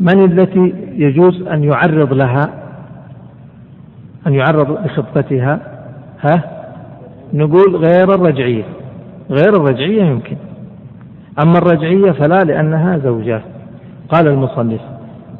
[0.00, 2.50] من التي يجوز أن يعرض لها؟
[4.26, 5.60] أن يعرض لخطبتها؟
[6.20, 6.42] ها؟
[7.32, 8.64] نقول غير الرجعية.
[9.30, 10.36] غير الرجعية يمكن.
[11.42, 13.42] أما الرجعية فلا لأنها زوجات.
[14.08, 14.80] قال المصنف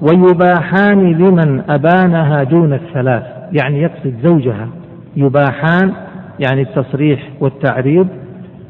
[0.02, 3.22] ويباحان لمن أبانها دون الثلاث
[3.52, 4.68] يعني يقصد زوجها.
[5.16, 5.92] يباحان
[6.40, 8.08] يعني التصريح والتعريض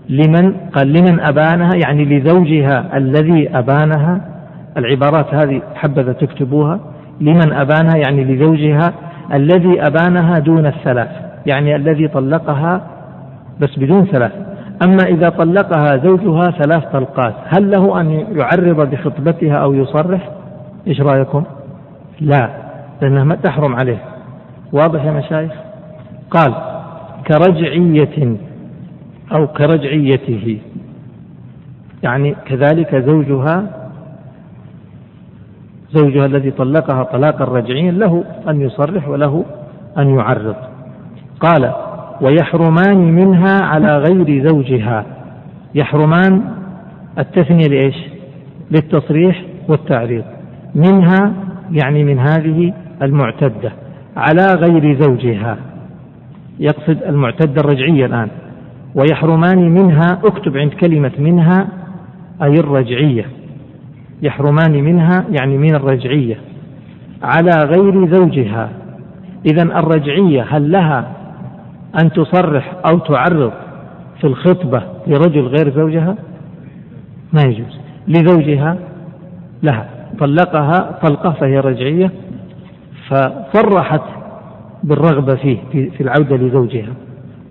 [0.09, 4.21] لمن قال لمن أبانها يعني لزوجها الذي أبانها.
[4.77, 6.81] العبارات هذه حبذا تكتبوها.
[7.21, 8.93] لمن أبانها يعني لزوجها
[9.35, 11.09] الذي أبانها دون الثلاث
[11.47, 12.81] يعني الذي طلقها
[13.61, 14.33] بس بدون ثلاث.
[14.83, 20.31] أما إذا طلقها زوجها ثلاث طلقات هل له أن يعرض بخطبتها أو يصرح؟
[20.87, 21.45] إيش رأيكم؟
[22.21, 22.51] لا
[23.03, 23.99] لأنها ما تحرم عليه.
[24.73, 25.53] واضح يا مشايخ؟
[26.31, 26.55] قال
[27.27, 28.37] كرجعية
[29.33, 30.59] أو كرجعيته.
[32.03, 33.63] يعني كذلك زوجها
[35.93, 39.45] زوجها الذي طلقها طلاقا رجعيا له أن يصرح وله
[39.99, 40.57] أن يعرض.
[41.41, 41.73] قال
[42.21, 45.07] ويحرمان منها على غير زوجها.
[45.75, 46.43] يحرمان
[47.19, 47.97] التثنية لإيش؟
[48.71, 50.25] للتصريح والتعريض.
[50.75, 51.33] منها
[51.73, 53.73] يعني من هذه المعتدة
[54.17, 55.57] على غير زوجها.
[56.61, 58.29] يقصد المعتدة الرجعية الآن.
[58.95, 61.69] ويحرمان منها اكتب عند كلمة منها
[62.43, 63.25] أي الرجعية.
[64.23, 66.37] يحرمان منها يعني من الرجعية.
[67.23, 68.71] على غير زوجها.
[69.47, 71.16] إذا الرجعية هل لها
[72.03, 73.53] أن تصرح أو تعرض
[74.21, 76.17] في الخطبة لرجل غير زوجها؟
[77.33, 77.81] ما يجوز.
[78.09, 78.79] لزوجها
[79.63, 79.89] لها.
[80.19, 82.11] طلقها طلقة فهي رجعية
[83.09, 84.03] فصرحت
[84.83, 86.93] بالرغبة فيه في العودة لزوجها.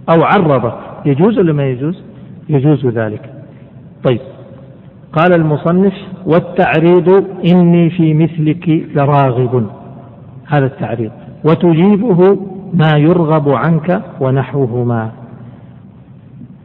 [0.10, 0.75] أو عرضت.
[1.05, 2.03] يجوز ولا ما يجوز؟
[2.49, 3.34] يجوز ذلك.
[4.03, 4.19] طيب.
[5.13, 5.93] قال المصنف
[6.25, 9.69] والتعريض إني في مثلك لراغب.
[10.47, 11.12] هذا التعريض.
[11.45, 12.38] وتجيبه
[12.75, 15.11] ما يرغب عنك ونحوهما.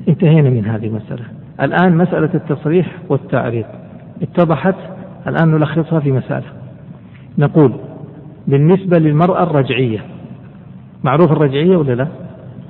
[0.08, 1.24] انتهينا من هذه المسألة.
[1.60, 3.64] الآن مسألة التصريح والتعريض.
[4.22, 4.74] اتضحت؟
[5.26, 6.46] الآن نلخصها في مسألة.
[7.38, 7.72] نقول
[8.46, 10.04] بالنسبة للمرأة الرجعية
[11.04, 12.08] معروف الرجعية ولا لا؟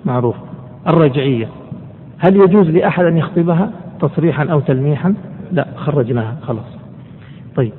[0.05, 0.37] معروف.
[0.87, 1.49] الرجعية
[2.19, 5.15] هل يجوز لأحد أن يخطبها تصريحا أو تلميحا؟
[5.53, 6.77] لا خرجناها خلاص.
[7.57, 7.73] طيب.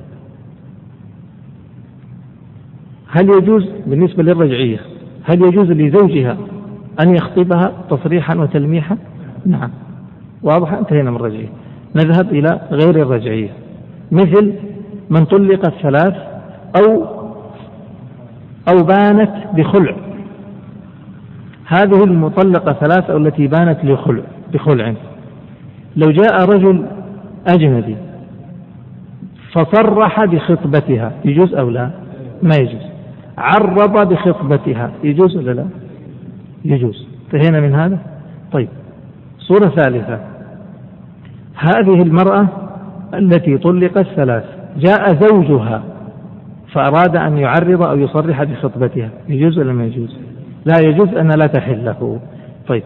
[3.10, 4.80] هل يجوز بالنسبة للرجعية
[5.24, 6.38] هل يجوز لزوجها
[7.00, 8.98] أن يخطبها تصريحا وتلميحا؟
[9.46, 9.70] نعم.
[10.44, 11.50] واضح؟ انتهينا من الرجعية.
[11.96, 13.50] نذهب إلى غير الرجعية.
[14.12, 14.54] مثل
[15.10, 16.14] من طلق الثلاث
[16.78, 17.06] أو
[18.70, 19.96] أو بانت بخلع.
[21.66, 24.94] هذه المطلقة ثلاث أو التي بانت لخلع بخلع.
[25.96, 26.86] لو جاء رجل
[27.48, 27.96] أجنبي
[29.52, 31.92] فصرح بخطبتها يجوز أو لا؟
[32.44, 32.91] ما يجوز.
[33.38, 34.92] عرض بخطبتها.
[35.04, 35.66] يجوز ولا لا؟
[36.66, 37.08] يجوز.
[37.26, 38.00] انتهينا من هذا؟
[38.52, 38.68] طيب.
[39.40, 40.20] صورة ثالثة.
[41.56, 42.48] هذه المرأة
[43.14, 44.44] التي طلقت ثلاث.
[44.78, 45.84] جاء زوجها
[46.74, 49.10] فأراد أن يعرض أو يصرح بخطبتها.
[49.30, 50.18] يجوز ولا ما يجوز؟
[50.66, 52.20] لا يجوز أن لا تحل له.
[52.68, 52.84] طيب.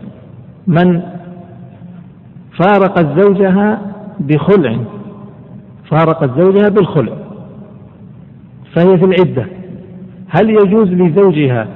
[0.67, 1.01] من
[2.60, 3.81] فارقت زوجها
[4.19, 4.77] بخلع.
[5.91, 7.13] فارقت زوجها بالخلع.
[8.75, 9.45] فهي في العدة.
[10.29, 11.67] هل يجوز لزوجها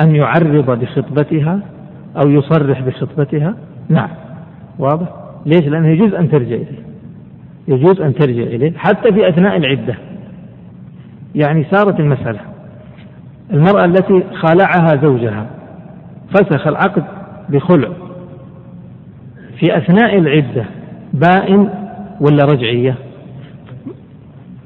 [0.00, 1.60] أن يعرض بخطبتها
[2.16, 3.54] أو يصرح بخطبتها؟
[3.88, 4.08] نعم.
[4.78, 5.08] واضح؟
[5.46, 6.86] ليش؟ لأنه يجوز أن ترجع إليه.
[7.68, 9.94] يجوز أن ترجع إليه حتى في أثناء العدة.
[11.34, 12.40] يعني صارت المسألة.
[13.52, 15.46] المرأة التي خالعها زوجها
[16.30, 17.04] فسخ العقد
[17.48, 17.88] بخلع.
[19.58, 20.64] في أثناء العدة
[21.12, 21.68] بائن
[22.20, 22.94] ولا رجعية؟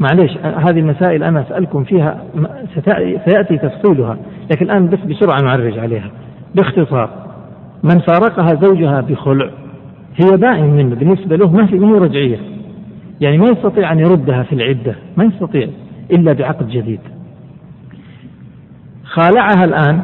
[0.01, 2.25] معليش هذه المسائل أنا أسألكم فيها
[3.27, 4.17] سيأتي تفصيلها
[4.51, 6.11] لكن الآن بس بسرعة نعرج عليها.
[6.55, 7.11] باختصار
[7.83, 9.51] من فارقها زوجها بخلع
[10.17, 12.39] هي بائن منه بالنسبة له ما هي رجعية.
[13.21, 15.69] يعني ما يستطيع أن يردها في العدة ما يستطيع
[16.11, 17.01] إلا بعقد جديد.
[19.05, 20.01] خالعها الآن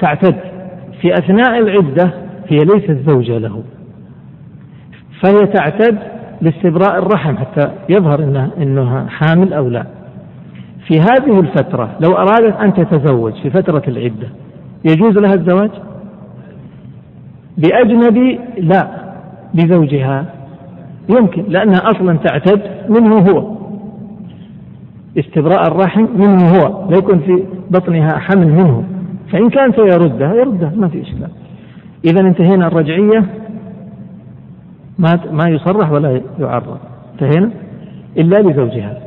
[0.00, 0.36] تعتد
[1.00, 2.12] في أثناء العدة
[2.48, 3.62] هي ليست زوجة له.
[5.22, 5.98] فهي تعتد
[6.42, 9.86] لاستبراء الرحم حتى يظهر انها انها حامل أو لا.
[10.86, 14.28] في هذه الفترة لو أرادت أن تتزوج في فترة العدة
[14.84, 15.70] يجوز لها الزواج؟
[17.58, 18.88] بأجنبي لا
[19.54, 20.24] بزوجها
[21.08, 23.56] يمكن لأنها أصلا تعتد منه هو.
[25.18, 28.84] استبراء الرحم منه هو لا يكون في بطنها حمل منه.
[29.32, 31.28] فإن كان سيردها يردها ما في إشكال.
[32.04, 33.24] إذا انتهينا الرجعية.
[35.00, 36.78] ما ما يصرح ولا يعرض.
[37.12, 37.50] انتهينا؟
[38.18, 38.98] إلا لزوجها.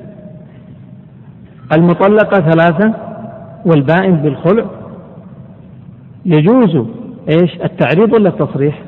[1.77, 2.93] المطلقة ثلاثة
[3.65, 4.65] والبائن بالخلع.
[6.25, 6.87] يجوز
[7.29, 8.81] إيش؟ التعريض ولا التصريح؟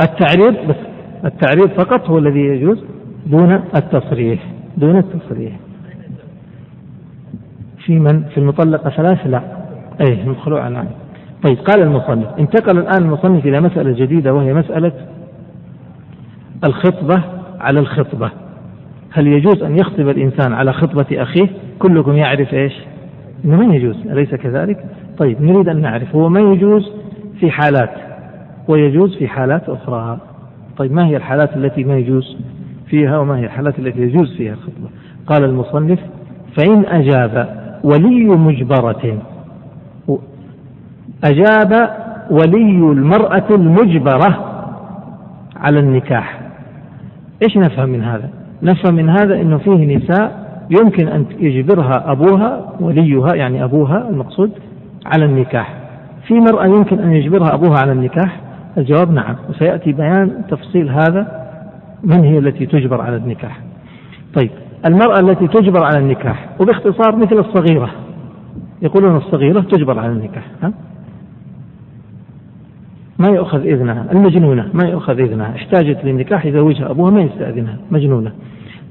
[0.00, 0.76] التعريض بس
[1.24, 2.84] التعريض فقط هو الذي يجوز
[3.26, 5.52] دون التصريح دون التصريح.
[7.84, 9.40] في من؟ في المطلقة ثلاث لا.
[10.00, 10.86] أي المخلوع نعم.
[11.42, 14.92] طيب قال المصنف انتقل الآن المصنف إلى مسألة جديدة وهي مسألة
[16.64, 17.22] الخطبة
[17.60, 18.30] على الخطبة.
[19.10, 21.48] هل يجوز أن يخطب الإنسان على خطبة أخيه؟
[21.78, 22.72] كلكم يعرف إيش؟
[23.44, 24.84] إنه ما يجوز أليس كذلك؟
[25.18, 26.92] طيب نريد أن نعرف هو ما يجوز
[27.40, 27.90] في حالات
[28.68, 30.18] ويجوز في حالات أخرى.
[30.76, 32.36] طيب ما هي الحالات التي ما يجوز
[32.86, 34.88] فيها وما هي الحالات التي يجوز فيها الخطبة؟
[35.26, 35.98] قال المصنف
[36.56, 39.18] فإن أجاب ولي مجبرة
[41.24, 41.90] أجاب
[42.30, 44.54] ولي المرأة المجبرة
[45.56, 46.43] على النكاح.
[47.42, 48.30] إيش نفهم من هذا؟
[48.62, 54.50] نفهم من هذا إنه فيه نساء يمكن أن يجبرها أبوها وليها يعني أبوها المقصود
[55.06, 55.74] على النكاح.
[56.26, 58.40] في مرأة يمكن أن يجبرها أبوها على النكاح؟
[58.78, 61.44] الجواب نعم وسيأتي بيان تفصيل هذا
[62.04, 63.60] من هي التي تجبر على النكاح.
[64.34, 64.50] طيب
[64.86, 67.90] المرأة التي تجبر على النكاح وباختصار مثل الصغيرة
[68.82, 70.72] يقولون الصغيرة تجبر على النكاح ها؟
[73.18, 74.06] ما يؤخذ إذنها.
[74.12, 75.54] المجنونة ما يؤخذ إذنها.
[75.56, 77.76] احتاجت للنكاح يزوجها أبوها ما يستأذنها.
[77.90, 78.32] مجنونة.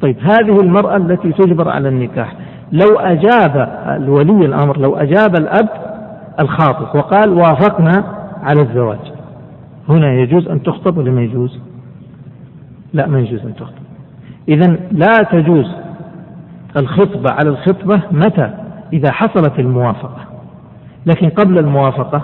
[0.02, 2.36] طيب هذه المرأة التي تجبر على النكاح.
[2.72, 5.70] لو أجاب الولي الأمر لو أجاب الأب
[6.40, 8.04] الخاطب وقال وافقنا
[8.44, 9.00] على الزواج
[9.90, 11.60] هنا يجوز أن تخطب ولا ما يجوز؟
[12.94, 13.84] لا ما يجوز أن تخطب.
[14.50, 15.66] إذا لا تجوز
[16.78, 18.50] الخطبة على الخطبة متى؟
[18.94, 20.22] إذا حصلت الموافقة.
[21.06, 22.22] لكن قبل الموافقة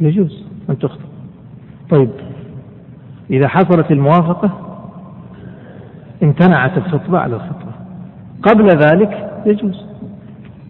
[0.00, 0.44] يجوز.
[0.70, 1.04] أن تخطب
[1.90, 2.10] طيب
[3.30, 4.50] إذا حصلت الموافقة
[6.22, 7.72] امتنعت الخطبة على الخطبة.
[8.42, 9.84] قبل ذلك يجوز.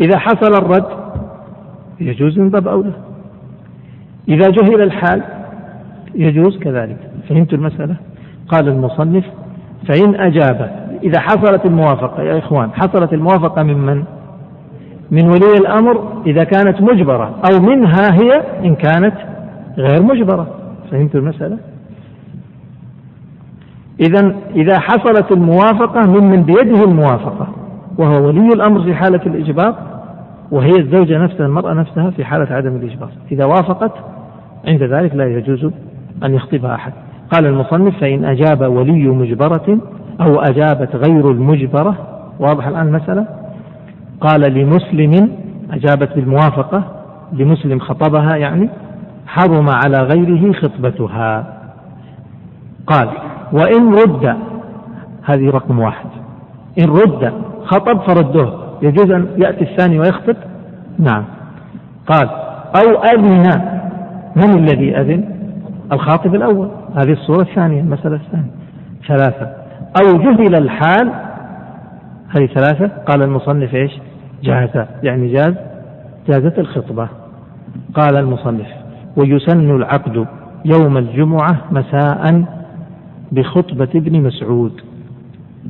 [0.01, 0.87] إذا حصل الرد
[2.01, 2.93] يجوز من باب أولى.
[4.29, 5.23] إذا جهل الحال
[6.15, 6.99] يجوز كذلك.
[7.29, 7.97] فهمت المسألة؟
[8.49, 9.25] قال المصنف
[9.89, 14.05] فإن أجاب إذا حصلت الموافقة يا إخوان حصلت الموافقة ممن
[15.11, 18.31] من ولي الأمر إذا كانت مجبرة أو منها هي
[18.65, 19.15] إن كانت
[19.79, 20.47] غير مجبرة.
[20.91, 21.59] فهمت المسألة؟
[24.01, 27.49] إذا إذا حصلت الموافقة ممن بيده الموافقة
[27.99, 29.75] وهو ولي الأمر في حالة الإجبار
[30.51, 33.11] وهي الزوجة نفسها المرأة نفسها في حالة عدم الإجبار.
[33.33, 33.93] إذا وافقت
[34.67, 35.71] عند ذلك لا يجوز
[36.25, 36.93] أن يخطبها أحد.
[37.33, 39.79] قال المصنف فإن أجاب ولي مجبرة
[40.21, 41.97] أو أجابت غير المجبرة
[42.41, 43.27] واضح الآن المسألة؟
[44.21, 45.31] قال لمسلم
[45.71, 46.85] أجابت بالموافقة
[47.33, 48.71] لمسلم خطبها يعني
[49.27, 51.61] حرم على غيره خطبتها.
[52.87, 53.09] قال
[53.53, 54.37] وإن رد
[55.25, 56.07] هذه رقم واحد.
[56.79, 57.33] إن رد
[57.65, 60.37] خطب فردوه يجوز أن يأتي الثاني ويخطب؟
[60.99, 61.25] نعم.
[62.07, 62.29] قال
[62.77, 63.43] أو أذن
[64.37, 65.25] من الذي أذن؟
[65.93, 66.71] الخاطب الأول.
[66.97, 68.51] هذه الصورة الثانية المسألة الثانية.
[69.09, 69.51] ثلاثة.
[70.01, 71.13] أو جهل الحال؟
[72.29, 72.87] هذه ثلاثة.
[72.87, 73.93] قال المصنف إيش؟
[74.43, 75.55] جاز يعني جاز؟
[76.29, 77.09] جازت الخطبة.
[77.95, 78.84] قال المصنف
[79.17, 80.27] ويسن العقد
[80.65, 82.45] يوم الجمعة مساء
[83.33, 84.73] بخطبة ابن مسعود.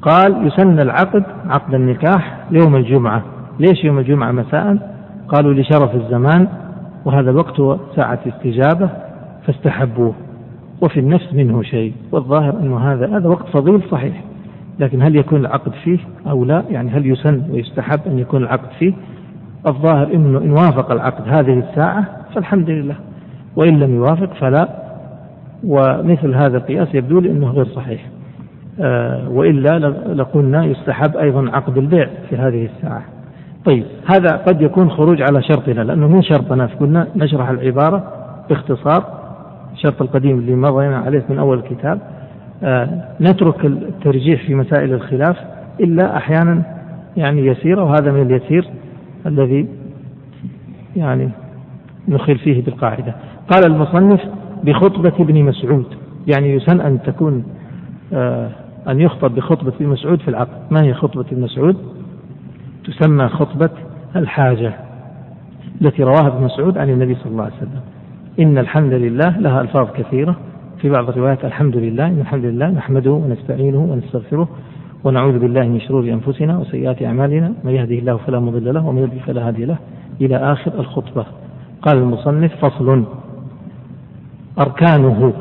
[0.02, 3.22] قال يسن العقد عقد النكاح يوم الجمعة.
[3.60, 4.94] ليش يوم الجمعة مساء؟
[5.28, 6.48] قالوا لشرف الزمان
[7.04, 8.90] وهذا هو ساعة استجابة
[9.46, 10.14] فاستحبوه.
[10.82, 14.24] وفي النفس منه شيء والظاهر أنه هذا هذا وقت فضيل صحيح.
[14.78, 18.92] لكن هل يكون العقد فيه أو لا؟ يعني هل يسن ويستحب أن يكون العقد فيه؟
[19.66, 22.96] الظاهر أنه إن وافق العقد هذه الساعة فالحمد لله.
[23.56, 24.68] وإن لم يوافق فلا
[25.66, 28.06] ومثل هذا القياس يبدو لي أنه غير صحيح.
[28.80, 29.78] آه وإلا
[30.14, 33.02] لقلنا يستحب أيضا عقد البيع في هذه الساعة.
[33.64, 38.12] طيب هذا قد يكون خروج على شرطنا لأنه من شرطنا؟ قلنا نشرح العبارة
[38.48, 39.04] باختصار
[39.72, 41.98] الشرط القديم اللي مضينا عليه من أول الكتاب.
[42.62, 42.88] آه
[43.20, 45.36] نترك الترجيح في مسائل الخلاف
[45.80, 46.62] إلا أحيانا
[47.16, 48.68] يعني يسيرة وهذا من اليسير
[49.26, 49.68] الذي
[50.96, 51.30] يعني
[52.08, 53.14] نخل فيه بالقاعدة.
[53.50, 54.20] قال المصنف
[54.64, 55.86] بخطبة ابن مسعود.
[56.26, 57.44] يعني يسن أن تكون
[58.12, 58.50] آه
[58.88, 60.58] أن يخطب بخطبة ابن مسعود في العقد.
[60.70, 61.76] ما هي خطبة ابن مسعود؟
[62.84, 63.70] تسمى خطبة
[64.16, 64.72] الحاجة
[65.82, 67.80] التي رواها ابن مسعود عن النبي صلى الله عليه وسلم.
[68.40, 70.36] إن الحمد لله لها ألفاظ كثيرة.
[70.80, 74.48] في بعض الروايات الحمد لله إن الحمد لله نحمده ونستعينه ونستغفره
[75.04, 77.52] ونعوذ بالله من شرور أنفسنا وسيئات أعمالنا.
[77.64, 79.76] من يهده الله فلا مضل له ومن يضلل فلا هادي له.
[80.20, 81.26] إلى آخر الخطبة.
[81.82, 83.04] قال المصنف فصل.
[84.58, 85.32] أركانه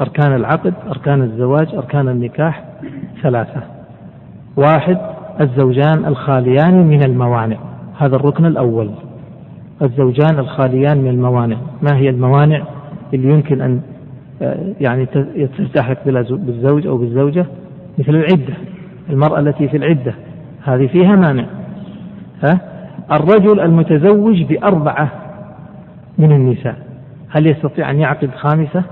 [0.00, 2.64] أركان العقد أركان الزواج أركان النكاح
[3.22, 3.62] ثلاثة.
[4.56, 4.98] واحد
[5.40, 7.56] الزوجان الخاليان من الموانع.
[7.98, 8.90] هذا الركن الأول.
[9.82, 11.56] الزوجان الخاليان من الموانع.
[11.82, 12.62] ما هي الموانع؟
[13.14, 13.80] اللي يمكن أن
[14.42, 15.06] آه، يعني
[15.58, 17.46] تلتحق بالزوج أو بالزوجة؟
[17.98, 18.54] مثل العدة.
[19.10, 20.14] المرأة التي في العدة.
[20.64, 21.46] هذه فيها مانع.
[22.42, 22.60] ها؟
[23.12, 25.10] الرجل المتزوج بأربعة
[26.18, 26.85] من النساء.
[27.36, 28.82] هل يستطيع أن يعقد خامسة؟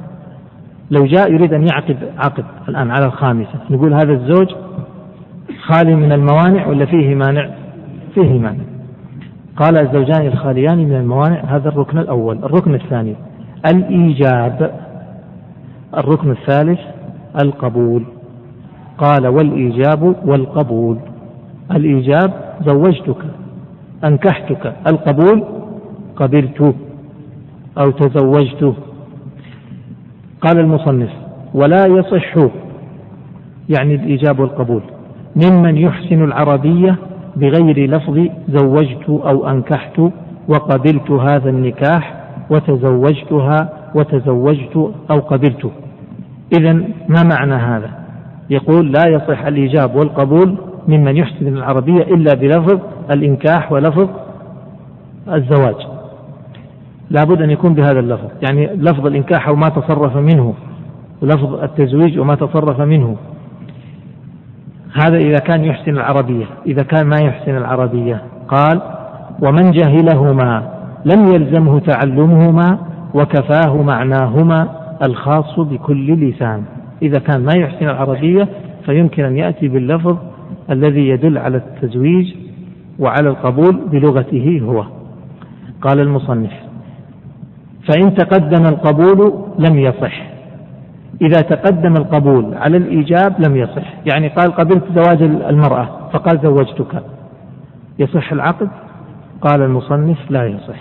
[0.91, 4.55] لو جاء يريد أن يعقد عقد الآن على الخامسة نقول هذا الزوج
[5.63, 7.51] خالي من الموانع ولا فيه مانع؟
[8.15, 8.65] فيه مانع.
[9.57, 12.39] قال الزوجان الخاليان من الموانع هذا الركن الأول.
[12.45, 13.15] الركن الثاني
[13.67, 14.75] الإيجاب.
[15.97, 16.81] الركن الثالث
[17.43, 18.05] القبول.
[18.99, 20.99] قال والإيجاب والقبول.
[21.71, 22.33] الإيجاب
[22.67, 23.19] زوجتك
[24.05, 24.75] أنكحتك.
[24.87, 25.45] القبول
[26.17, 26.75] قبلت.
[27.79, 28.75] أو تزوجت
[30.41, 31.11] قال المصنف
[31.55, 32.37] ولا يصح
[33.69, 34.83] يعني الإيجاب والقبول
[35.37, 36.97] ممن يحسن العربية
[37.37, 40.01] بغير لفظ زوجت أو أنكحت
[40.49, 44.77] وقبلت هذا النكاح وتزوجتها وتزوجت
[45.11, 45.71] أو قبلت
[46.59, 46.73] إذا
[47.09, 47.91] ما معنى هذا؟
[48.51, 50.57] يقول لا يصح الإيجاب والقبول
[50.89, 54.09] ممن يحسن العربية إلا بلفظ الإنكاح ولفظ
[55.33, 55.94] الزواج.
[57.11, 58.29] لابد أن يكون بهذا اللفظ.
[58.43, 60.55] يعني لفظ الإنكاح وما تصرف منه
[61.23, 63.17] ولفظ التزويج وما تصرف منه.
[65.05, 66.45] هذا إذا كان يحسن العربية.
[66.67, 68.23] إذا كان ما يحسن العربية.
[68.49, 68.81] قال
[69.43, 70.71] ومن جهلهما
[71.05, 72.79] لم يلزمه تعلمهما
[73.15, 74.69] وكفاه معناهما
[75.07, 76.63] الخاص بكل لسان.
[77.03, 78.49] إذا كان ما يحسن العربية
[78.87, 80.17] فيمكن أن يأتي باللفظ
[80.71, 82.35] الذي يدل على التزويج
[82.99, 84.85] وعلى القبول بلغته هو.
[85.83, 86.64] قال المصنف
[87.89, 90.23] فإن تقدم القبول لم يصح.
[91.23, 93.95] إذا تقدم القبول على الإيجاب لم يصح.
[94.13, 97.03] يعني قال قبلت زواج المرأة فقال زوجتك.
[97.99, 98.69] يصح العقد؟
[99.41, 100.79] قال المصنف لا يصح.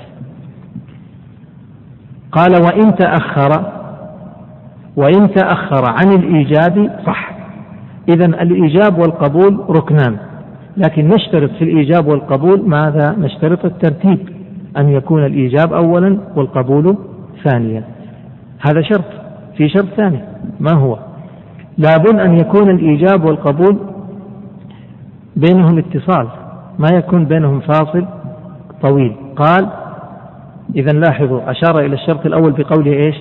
[2.32, 3.72] قال وإن تأخر
[4.95, 7.32] وإن تأخر عن الإيجاب صح.
[8.10, 10.18] إذا الإيجاب والقبول ركنان.
[10.78, 14.33] لكن نشترط في الإيجاب والقبول ماذا؟ نشترط الترتيب.
[14.78, 16.98] أن يكون الإيجاب أولا والقبول
[17.44, 17.84] ثانيا.
[18.60, 19.06] هذا شرط
[19.58, 20.20] في شرط ثاني.
[20.60, 20.98] ما هو؟
[21.78, 23.78] لابد أن يكون الإيجاب والقبول
[25.36, 26.28] بينهم اتصال
[26.80, 28.06] ما يكون بينهم فاصل
[28.82, 29.16] طويل.
[29.36, 29.68] قال
[30.76, 33.16] إذا لاحظوا أشار إلى الشرط الأول بقوله إيش؟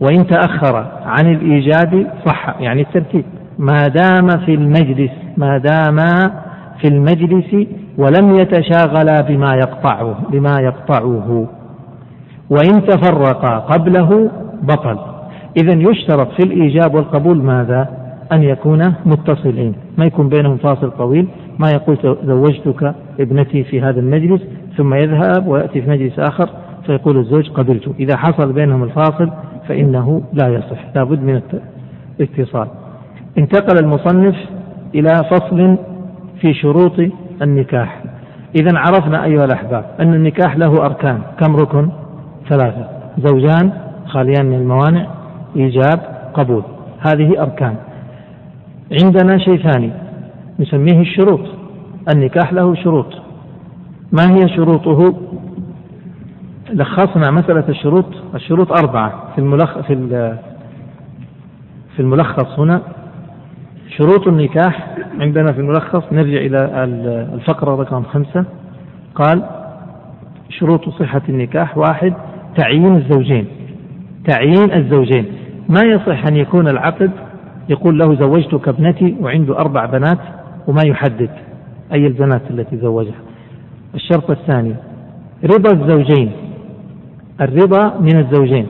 [0.00, 3.24] وإن تأخر عن الإيجاب صح يعني الترتيب.
[3.58, 5.96] ما دام في المجلس ما دام
[6.80, 7.66] في المجلس
[7.98, 11.48] ولم يتشاغلا بما يقطعه بما يقطعه
[12.50, 14.30] وإن تفرقا قبله
[14.62, 14.98] بطل.
[15.56, 17.88] إذا يشترط في الإيجاب والقبول ماذا؟
[18.32, 19.74] أن يكون متصلين.
[19.98, 21.28] ما يكون بينهم فاصل طويل.
[21.58, 24.42] ما يقول زوجتك ابنتي في هذا المجلس
[24.76, 26.48] ثم يذهب ويأتي في مجلس آخر
[26.86, 29.30] فيقول الزوج قبلت إذا حصل بينهم الفاصل
[29.68, 30.96] فإنه لا يصح.
[30.96, 31.40] لابد من
[32.20, 32.68] الاتصال.
[33.38, 34.36] انتقل المصنف
[34.94, 35.76] إلى فصل
[36.42, 36.92] في شروط
[37.42, 38.02] النكاح.
[38.60, 41.22] إذا عرفنا أيها الأحباب أن النكاح له أركان.
[41.40, 41.88] كم ركن؟
[42.48, 42.88] ثلاثة.
[43.18, 43.72] زوجان
[44.06, 45.06] خاليان من الموانع
[45.56, 46.00] إيجاب
[46.34, 46.62] قبول.
[47.00, 47.76] هذه أركان.
[49.02, 49.92] عندنا شيء ثاني
[50.60, 51.40] نسميه الشروط.
[52.14, 53.12] النكاح له شروط.
[54.12, 55.14] ما هي شروطه؟
[56.70, 58.06] لخصنا مسألة الشروط.
[58.34, 59.94] الشروط أربعة في الملخ في
[61.96, 62.82] في الملخص هنا.
[63.96, 66.84] شروط النكاح عندنا في الملخص نرجع إلى
[67.34, 68.44] الفقرة رقم خمسة.
[69.14, 69.42] قال
[70.48, 71.78] شروط صحة النكاح.
[71.78, 72.14] واحد
[72.56, 73.46] تعيين الزوجين.
[74.28, 75.26] تعيين الزوجين.
[75.68, 77.10] ما يصح أن يكون العقد
[77.68, 80.18] يقول له زوجتك ابنتي وعنده أربع بنات
[80.66, 81.30] وما يحدد.
[81.92, 83.20] أي البنات التي زوجها؟
[83.94, 84.74] الشرط الثاني
[85.44, 86.32] رضا الزوجين.
[87.40, 88.66] الرضا من الزوجين.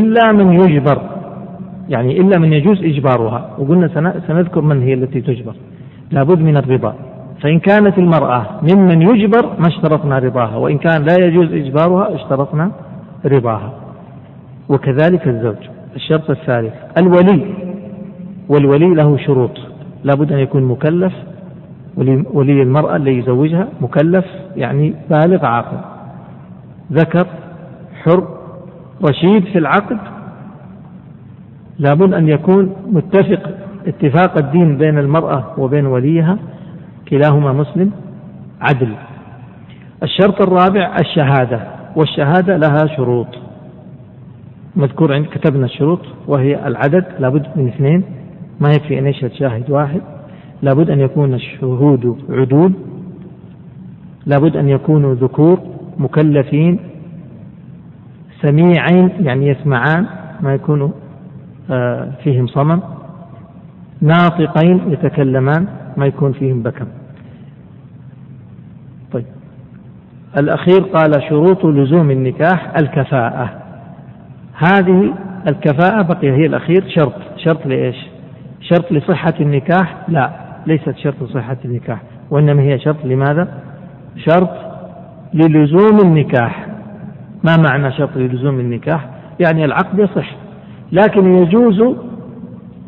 [0.00, 1.15] إلا من يجبر
[1.88, 3.50] يعني إلا من يجوز إجبارها.
[3.58, 3.88] وقلنا
[4.26, 5.54] سنذكر من هي التي تجبر.
[6.10, 6.94] لابد من الرضا.
[7.42, 10.56] فإن كانت المرأة ممن يجبر ما اشترطنا رضاها.
[10.56, 12.70] وإن كان لا يجوز إجبارها اشترطنا
[13.24, 13.72] رضاها.
[14.68, 15.68] وكذلك الزوج.
[15.96, 16.74] الشرط الثالث.
[16.98, 17.54] الولي.
[18.48, 19.58] والولي له شروط.
[20.04, 21.12] لابد أن يكون مكلف.
[22.32, 24.24] ولي المرأة اللي يزوجها مكلف
[24.56, 25.78] يعني بالغ عاقل.
[26.92, 27.26] ذكر
[28.02, 28.28] حر
[29.08, 29.98] رشيد في العقد
[31.78, 33.50] لابد أن يكون متفق
[33.86, 36.38] اتفاق الدين بين المرأة وبين وليها
[37.08, 37.90] كلاهما مسلم
[38.60, 38.94] عدل.
[40.02, 41.60] الشرط الرابع الشهادة
[41.96, 43.26] والشهادة لها شروط.
[44.76, 48.02] مذكور عند كتبنا الشروط وهي العدد لابد من اثنين.
[48.60, 50.00] ما يكفي أن يشهد شاهد واحد.
[50.62, 52.72] لابد أن يكون الشهود عدول.
[54.26, 55.58] لابد أن يكونوا ذكور
[55.98, 56.78] مكلفين
[58.42, 60.06] سميعين يعني يسمعان.
[60.40, 60.88] ما يكونوا
[62.24, 62.80] فيهم صمم.
[64.00, 66.86] ناطقين يتكلمان ما يكون فيهم بكم.
[69.12, 69.24] طيب.
[70.36, 73.50] الأخير قال شروط لزوم النكاح الكفاءة.
[74.54, 75.14] هذه
[75.48, 77.14] الكفاءة بقي هي الأخير شرط.
[77.36, 77.96] شرط لإيش؟
[78.60, 80.30] شرط لصحة النكاح؟ لا
[80.66, 82.02] ليست شرط لصحة النكاح.
[82.30, 83.48] وإنما هي شرط لماذا؟
[84.16, 84.50] شرط
[85.34, 86.66] للزوم النكاح.
[87.44, 89.08] ما معنى شرط لزوم النكاح؟
[89.40, 90.45] يعني العقد يصح.
[90.92, 91.82] لكن يجوز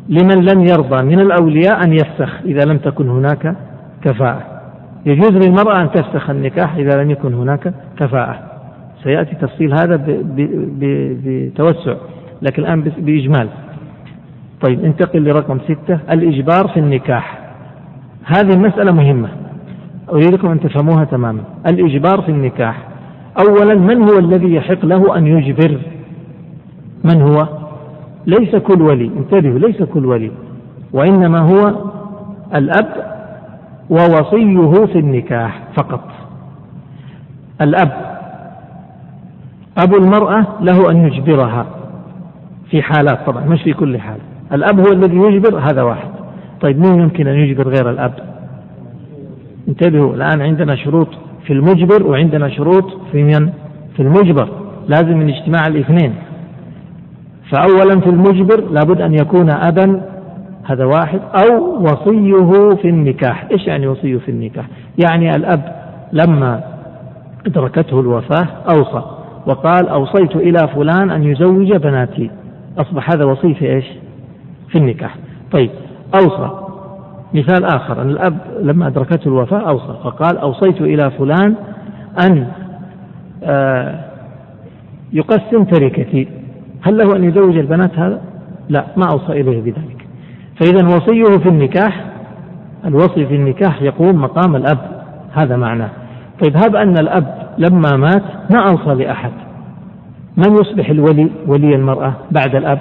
[0.09, 3.55] لمن لم يرضى من الأولياء أن يفسخ إذا لم تكن هناك
[4.03, 4.43] كفاءة.
[5.05, 8.39] يجوز للمرأة أن تفسخ النكاح إذا لم يكن هناك كفاءة.
[9.03, 10.03] سيأتي تفصيل هذا
[11.23, 11.95] بتوسع
[12.41, 13.47] لكن الآن بإجمال.
[14.67, 17.39] طيب انتقل لرقم ستة الإجبار في النكاح.
[18.25, 19.29] هذه المسألة مهمة.
[20.11, 21.41] أريدكم أن تفهموها تماما.
[21.67, 22.87] الإجبار في النكاح.
[23.47, 25.77] أولا من هو الذي يحق له أن يجبر؟
[27.03, 27.47] من هو؟
[28.29, 29.11] ليس كل ولي.
[29.17, 30.31] انتبهوا ليس كل ولي.
[30.93, 31.75] وإنما هو
[32.55, 33.19] الأب
[33.89, 36.03] ووصيه في النكاح فقط.
[37.61, 38.19] الأب
[39.77, 41.65] أبو المرأة له أن يجبرها
[42.69, 44.17] في حالات طبعا مش في كل حال.
[44.53, 46.09] الأب هو الذي يجبر هذا واحد.
[46.61, 48.13] طيب مين يمكن أن يجبر غير الأب؟
[49.67, 51.07] انتبهوا الآن عندنا شروط
[51.45, 53.49] في المجبر وعندنا شروط في من؟
[53.95, 54.49] في المجبر.
[54.87, 56.15] لازم من اجتماع الاثنين.
[57.51, 60.01] فأولا في المجبر لابد أن يكون أبا
[60.63, 63.47] هذا واحد أو وصيه في النكاح.
[63.51, 64.65] إيش يعني وصيه في النكاح؟
[65.05, 65.75] يعني الأب
[66.13, 66.63] لما
[67.45, 69.03] أدركته الوفاة أوصى
[69.47, 72.31] وقال أوصيت إلى فلان أن يزوج بناتي.
[72.77, 73.85] أصبح هذا وصي في إيش؟
[74.69, 75.15] في النكاح.
[75.51, 75.69] طيب
[76.15, 76.49] أوصى.
[77.33, 81.55] مثال آخر أن الأب لما أدركته الوفاة أوصى فقال أوصيت إلى فلان
[82.23, 82.47] أن
[83.43, 83.99] آه،
[85.13, 86.38] يقسم تركتي.
[86.81, 88.21] هل له أن يزوج البنات هذا؟
[88.69, 90.05] لا ما أوصى إليه بذلك.
[90.59, 92.05] فإذا وصيه في النكاح
[92.85, 94.77] الوصي في النكاح يقوم مقام الأب
[95.33, 95.89] هذا معناه.
[96.43, 99.31] طيب هب أن الأب لما مات ما أوصى لأحد.
[100.37, 102.79] من يصبح الولي ولي المرأة بعد الأب؟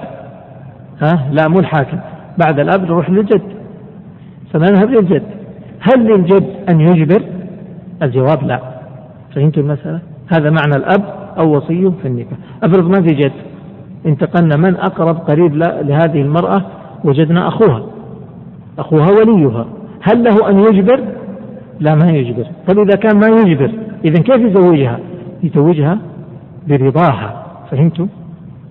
[1.02, 1.98] ها؟ لا مو الحاكم.
[2.38, 3.42] بعد الأب نروح للجد.
[4.52, 5.22] فنذهب للجد.
[5.80, 7.22] هل للجد أن يجبر؟
[8.02, 8.60] الجواب لا.
[9.34, 11.04] فهمت المسألة؟ هذا معنى الأب
[11.38, 12.38] أو وصيه في النكاح.
[12.62, 13.32] أفرض ما في جد.
[14.06, 16.62] انتقلنا من أقرب قريب لهذه المرأة
[17.04, 17.86] وجدنا أخوها.
[18.78, 19.66] أخوها وليها.
[20.00, 21.00] هل له أن يجبر؟
[21.80, 22.46] لا ما يجبر.
[22.66, 23.72] طيب إذا كان ما يجبر
[24.04, 24.98] إذا كيف يزوجها؟
[25.42, 25.98] يزوجها
[26.68, 27.46] برضاها.
[27.70, 28.08] فهمتم؟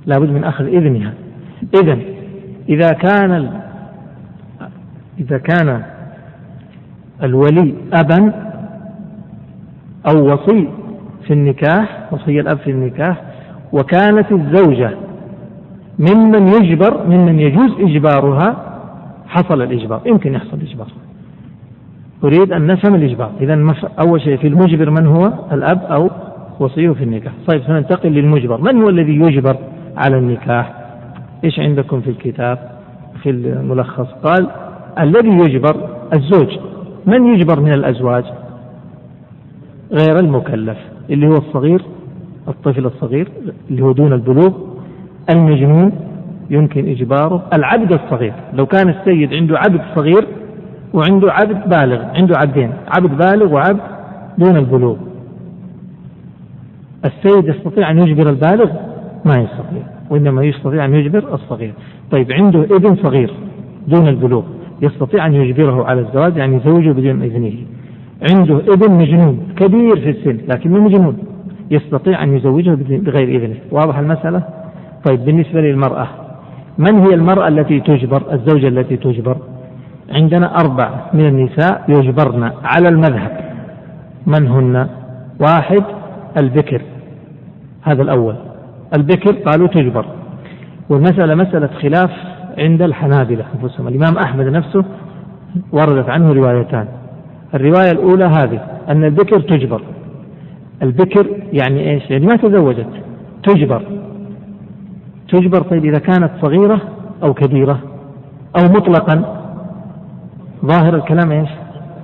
[0.05, 1.13] لابد من أخذ إذنها.
[1.81, 1.97] إذا
[2.69, 3.51] إذا كان
[5.19, 5.83] إذا كان
[7.23, 8.33] الولي أبا
[10.09, 10.67] أو وصي
[11.27, 13.21] في النكاح وصي الأب في النكاح
[13.73, 14.91] وكانت الزوجة
[15.99, 18.55] ممن يجبر ممن يجوز إجبارها
[19.27, 20.01] حصل الإجبار.
[20.05, 20.87] يمكن يحصل إجبار
[22.23, 23.31] أريد أن نفهم الإجبار.
[23.41, 26.09] إذا أول شيء في المجبر من هو؟ الأب أو
[26.59, 27.33] وصيه في النكاح.
[27.47, 28.61] طيب سننتقل للمجبر.
[28.61, 29.57] من هو الذي يجبر
[29.97, 30.73] على النكاح؟
[31.43, 32.71] إيش عندكم في الكتاب؟
[33.23, 34.07] في الملخص.
[34.23, 34.47] قال
[34.99, 36.57] الذي يجبر الزوج.
[37.05, 38.23] من يجبر من الأزواج؟
[39.91, 40.77] غير المكلف
[41.09, 41.81] اللي هو الصغير
[42.47, 43.31] الطفل الصغير
[43.69, 44.76] اللي هو دون البلوغ.
[45.29, 45.91] المجنون
[46.49, 48.33] يمكن إجباره العبد الصغير.
[48.53, 50.27] لو كان السيد عنده عبد صغير
[50.93, 53.79] وعنده عبد بالغ عنده عبدين عبد بالغ وعبد
[54.37, 54.95] دون البلوغ.
[57.05, 58.71] السيد يستطيع أن يجبر البالغ؟
[59.25, 61.73] ما يستطيع وإنما يستطيع أن يجبر الصغير.
[62.11, 63.33] طيب عنده ابن صغير
[63.87, 64.43] دون البلوغ
[64.81, 67.53] يستطيع أن يجبره على الزواج؟ يعني يزوجه بدون إذنه.
[68.31, 71.17] عنده ابن مجنون كبير في السن لكنه مجنون
[71.71, 73.55] يستطيع أن يزوجه بغير إذنه.
[73.71, 74.43] واضح المسألة؟
[75.07, 76.07] طيب بالنسبة للمرأة
[76.77, 79.37] من هي المرأة التي تجبر الزوجة التي تجبر؟
[80.09, 83.31] عندنا أربع من النساء يجبرن على المذهب.
[84.27, 84.87] من هن؟
[85.39, 85.83] واحد
[86.37, 86.81] البكر.
[87.81, 88.35] هذا الأول.
[88.97, 90.05] البكر قالوا تجبر.
[90.89, 92.11] والمسألة مسألة خلاف
[92.57, 93.87] عند الحنابلة أنفسهم.
[93.87, 94.85] الإمام أحمد نفسه
[95.71, 96.87] وردت عنه روايتان.
[97.53, 99.81] الرواية الأولى هذه أن البكر تجبر.
[100.81, 102.87] البكر يعني إيش؟ يعني ما تزوجت
[103.43, 103.81] تجبر.
[105.29, 106.81] تجبر طيب إذا كانت صغيرة
[107.23, 107.79] أو كبيرة
[108.59, 109.37] أو مطلقا.
[110.65, 111.49] ظاهر الكلام إيش؟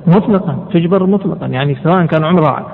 [0.08, 1.48] مطلقا تجبر مطلقا.
[1.48, 2.66] يعني سواء كان عمرها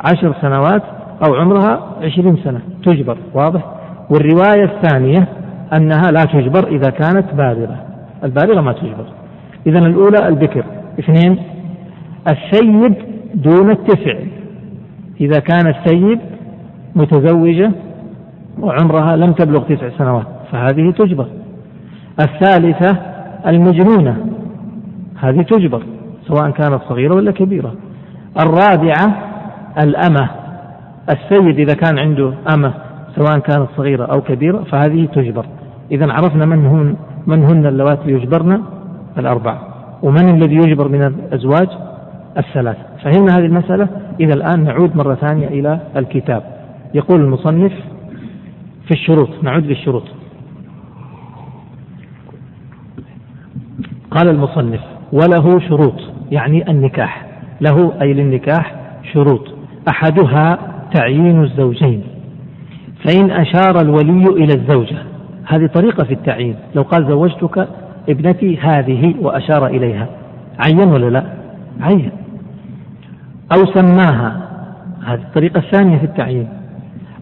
[0.00, 0.82] عشر سنوات
[1.28, 3.64] أو عمرها عشرين سنة تجبر واضح؟
[4.10, 5.28] والرواية الثانية
[5.72, 7.76] أنها لا تجبر إذا كانت بالغة
[8.24, 9.06] البالغة ما تجبر.
[9.66, 10.64] إذا الأولى البكر.
[10.98, 11.38] اثنين
[12.28, 12.94] السيد
[13.34, 14.18] دون التسع.
[15.20, 16.18] إذا كان السيد
[16.96, 17.72] متزوجة
[18.60, 21.26] وعمرها لم تبلغ تسع سنوات فهذه تجبر.
[22.20, 22.96] الثالثة
[23.46, 24.26] المجنونة
[25.20, 25.82] هذه تجبر
[26.26, 27.74] سواء كانت صغيرة ولا كبيرة.
[28.40, 29.16] الرابعة
[29.82, 30.28] الأمة
[31.10, 32.72] السيد إذا كان عنده أمة
[33.16, 35.46] سواء كانت صغيرة أو كبيرة فهذه تجبر.
[35.90, 36.96] إذا عرفنا من هن
[37.26, 38.62] من هن اللواتي يجبرن؟
[39.18, 39.58] الأربعة.
[40.02, 41.68] ومن الذي يجبر من الأزواج؟
[42.38, 43.88] الثلاث فهمنا هذه المسألة؟
[44.20, 46.42] إذا الآن نعود مرة ثانية إلى الكتاب.
[46.94, 47.72] يقول المصنف
[48.86, 50.04] في الشروط نعود للشروط.
[54.10, 54.80] قال المصنف
[55.12, 57.26] وله شروط يعني النكاح.
[57.60, 58.74] له أي للنكاح
[59.12, 59.54] شروط.
[59.88, 60.58] أحدها
[60.94, 62.02] تعيين الزوجين.
[63.04, 64.98] فإن أشار الولي إلى الزوجة
[65.46, 66.56] هذه طريقة في التعيين.
[66.74, 67.68] لو قال زوجتك
[68.08, 70.08] ابنتي هذه وأشار إليها
[70.66, 71.26] عين ولا لا؟
[71.80, 72.10] عين.
[73.52, 74.48] أو سماها.
[75.04, 76.48] هذه الطريقة الثانية في التعيين.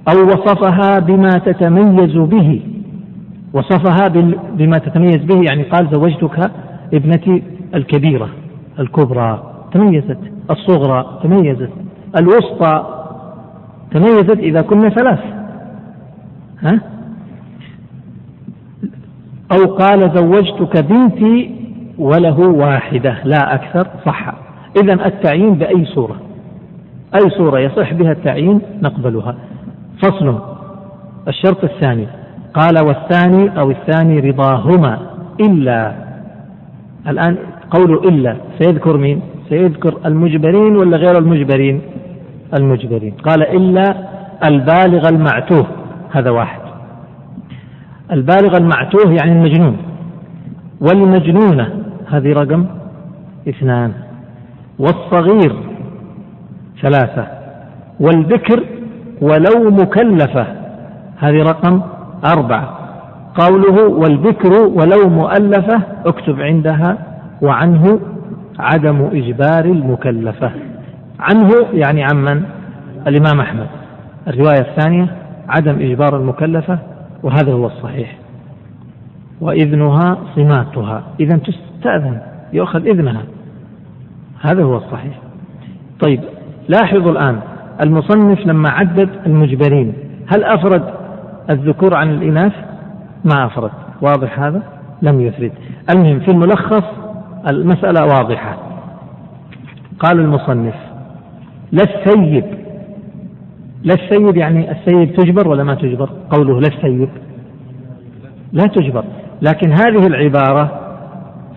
[0.09, 2.63] أو وصفها بما تتميز به.
[3.53, 4.09] وصفها
[4.53, 6.51] بما تتميز به يعني قال زوجتك
[6.95, 7.43] ابنتي
[7.75, 8.29] الكبيرة
[8.79, 10.19] الكبرى تميزت.
[10.51, 11.71] الصغرى تميزت.
[12.17, 12.85] الوسطى
[13.91, 15.21] تميزت إذا كنا ثلاث.
[16.63, 16.81] ها؟
[19.53, 21.51] أو قال زوجتك بنتي
[21.99, 23.17] وله واحدة.
[23.25, 24.35] لا أكثر صح.
[24.83, 26.17] إذا التعيين بأي صورة؟
[27.15, 29.35] أي صورة يصح بها التعيين؟ نقبلها.
[30.03, 30.41] فصل.
[31.29, 32.07] الشرط الثاني.
[32.55, 34.99] قال والثاني أو الثاني رضاهما.
[35.41, 35.95] إلا.
[37.09, 37.37] الآن
[37.71, 38.37] قول إلا.
[38.59, 41.81] سيذكر مين؟ سيذكر المجبرين ولا غير المجبرين؟
[42.59, 43.13] المجبرين.
[43.13, 43.95] قال إلا
[44.45, 45.67] البالغ المعتوه.
[46.11, 46.61] هذا واحد.
[48.13, 49.77] البالغ المعتوه يعني المجنون.
[50.81, 51.85] والمجنونة.
[52.09, 52.67] هذه رقم
[53.49, 53.93] اثنان.
[54.79, 55.57] والصغير
[56.83, 57.27] ثلاثة.
[58.01, 58.65] والبكر
[59.23, 60.47] ولو مكلفة.
[61.19, 61.81] هذه رقم
[62.25, 62.79] أربعة.
[63.35, 66.99] قوله والبكر ولو مؤلفة اكتب عندها.
[67.43, 68.01] وعنه
[68.59, 70.51] عدم إجبار المكلفة.
[71.21, 72.43] عنه يعني عن من؟
[73.07, 73.67] الإمام أحمد.
[74.29, 75.07] الرواية الثانية
[75.49, 76.79] عدم إجبار المكلفة
[77.23, 78.17] وهذا هو الصحيح.
[79.41, 81.03] وإذنها صماتها.
[81.21, 82.21] إذا تستأذن
[82.53, 83.23] يؤخذ إذنها.
[84.41, 85.19] هذا هو الصحيح.
[86.01, 86.21] طيب
[86.69, 87.41] لاحظوا الآن
[87.81, 89.93] المصنف لما عدد المجبرين.
[90.27, 90.83] هل أفرد
[91.51, 92.53] الذكور عن الإناث؟
[93.25, 93.71] ما أفرد.
[94.03, 94.63] واضح هذا؟
[95.03, 95.53] لم يفرد.
[95.91, 96.85] المهم في الملخص
[97.49, 98.57] المسألة واضحة.
[99.99, 100.75] قال المصنف
[101.73, 102.45] لا السيب.
[103.85, 107.09] لا السيب يعني السيب تجبر ولا ما تجبر؟ قوله لا السيب.
[108.53, 109.05] لا تجبر.
[109.43, 110.81] لكن هذه العبارة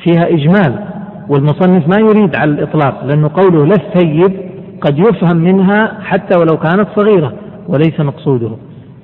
[0.03, 0.87] فيها إجمال
[1.29, 4.46] والمصنف ما يريد على الإطلاق لأنه قوله لا السيب
[4.81, 7.33] قد يفهم منها حتى ولو كانت صغيرة
[7.67, 8.49] وليس مقصوده.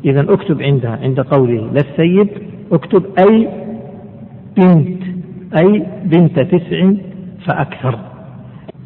[0.05, 2.29] إذا اكتب عندها عند قوله لا السيب
[2.71, 3.49] اكتب أي
[4.57, 5.03] بنت
[5.57, 6.91] أي بنت تسع
[7.47, 7.99] فأكثر.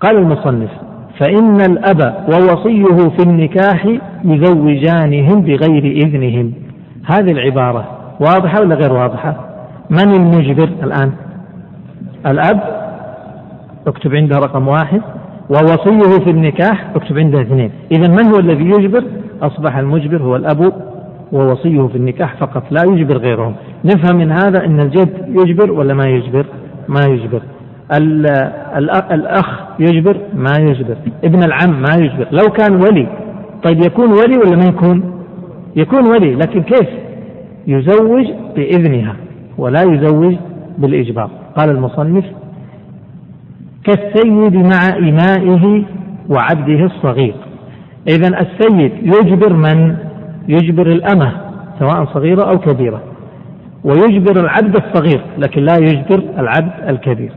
[0.01, 0.69] قال المصنف
[1.19, 3.85] فإن الأب ووصيه في النكاح
[4.25, 6.53] يزوجانهم بغير إذنهم.
[7.05, 9.47] هذه العبارة واضحة ولا غير واضحة؟
[9.89, 11.11] من المجبر الآن؟
[12.25, 12.59] الأب
[13.87, 15.01] اكتب عنده رقم واحد.
[15.49, 19.03] ووصيه في النكاح اكتب عنده اثنين إذا من هو الذي يجبر؟
[19.41, 20.73] أصبح المجبر هو الأب
[21.31, 23.55] ووصيه في النكاح فقط لا يجبر غيرهم.
[23.85, 26.45] نفهم من هذا أن الجد يجبر ولا ما يجبر؟
[26.87, 27.41] ما يجبر.
[29.11, 30.97] الأخ يجبر؟ ما يجبر.
[31.23, 32.27] ابن العم ما يجبر.
[32.31, 33.07] لو كان ولي
[33.63, 35.23] طيب يكون ولي ولا ما يكون؟
[35.75, 36.89] يكون ولي لكن كيف؟
[37.67, 38.25] يزوج
[38.55, 39.15] بإذنها
[39.57, 40.35] ولا يزوج
[40.77, 41.29] بالإجبار.
[41.57, 42.25] قال المصنف
[43.87, 45.83] كالسيد مع إمائه
[46.29, 47.35] وعبده الصغير.
[48.07, 49.95] إذا السيد يجبر من؟
[50.47, 51.31] يجبر الأمة
[51.79, 53.01] سواء صغيرة أو كبيرة.
[53.83, 57.31] ويجبر العبد الصغير لكن لا يجبر العبد الكبير.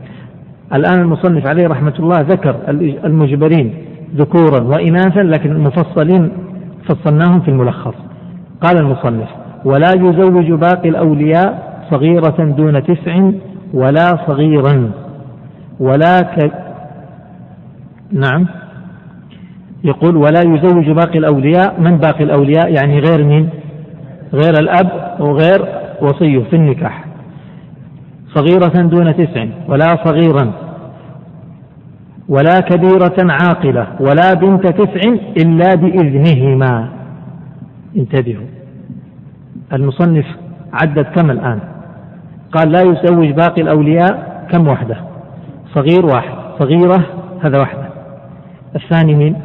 [0.73, 2.55] الآن المصنف عليه رحمة الله ذكر
[3.05, 3.73] المجبرين
[4.15, 6.31] ذكورا وإناثا لكن المفصلين
[6.87, 7.95] فصلناهم في الملخص.
[8.61, 9.29] قال المصنف
[9.65, 13.31] ولا يزوج باقي الأولياء صغيرة دون تسع
[13.73, 14.91] ولا صغيرا.
[15.81, 16.51] ولا ك...
[18.11, 18.47] نعم.
[19.83, 21.81] يقول ولا يزوج باقي الأولياء.
[21.81, 23.49] من باقي الأولياء؟ يعني غير مين؟
[24.33, 25.65] غير الأب وغير
[26.01, 27.05] وصيه في النكاح.
[28.35, 30.53] صغيرة دون تسع ولا صغيرا.
[32.29, 36.89] ولا كبيرة عاقلة ولا بنت تسع إلا بإذنهما.
[37.97, 38.47] انتبهوا.
[39.73, 40.25] المصنف
[40.73, 41.59] عدد كم الآن؟
[42.51, 45.10] قال لا يزوج باقي الأولياء كم وحدة؟
[45.73, 46.35] صغير واحد.
[46.59, 47.05] صغيرة
[47.41, 47.89] هذا واحدة.
[48.75, 49.35] الثاني مين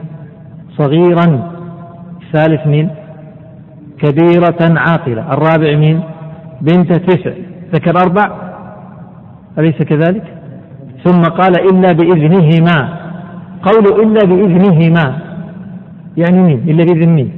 [0.79, 1.53] صغيرا.
[2.22, 2.91] الثالث مين
[3.99, 5.33] كبيرة عاقلة.
[5.33, 6.01] الرابع مين
[6.61, 7.31] بنت تسع.
[7.72, 8.31] ذكر أربع؟
[9.59, 10.24] أليس كذلك؟
[11.05, 12.89] ثم قال إلا بإذنهما.
[13.62, 15.18] قول إلا بإذنهما.
[16.16, 17.33] يعني مين؟ إلا بإذن مين؟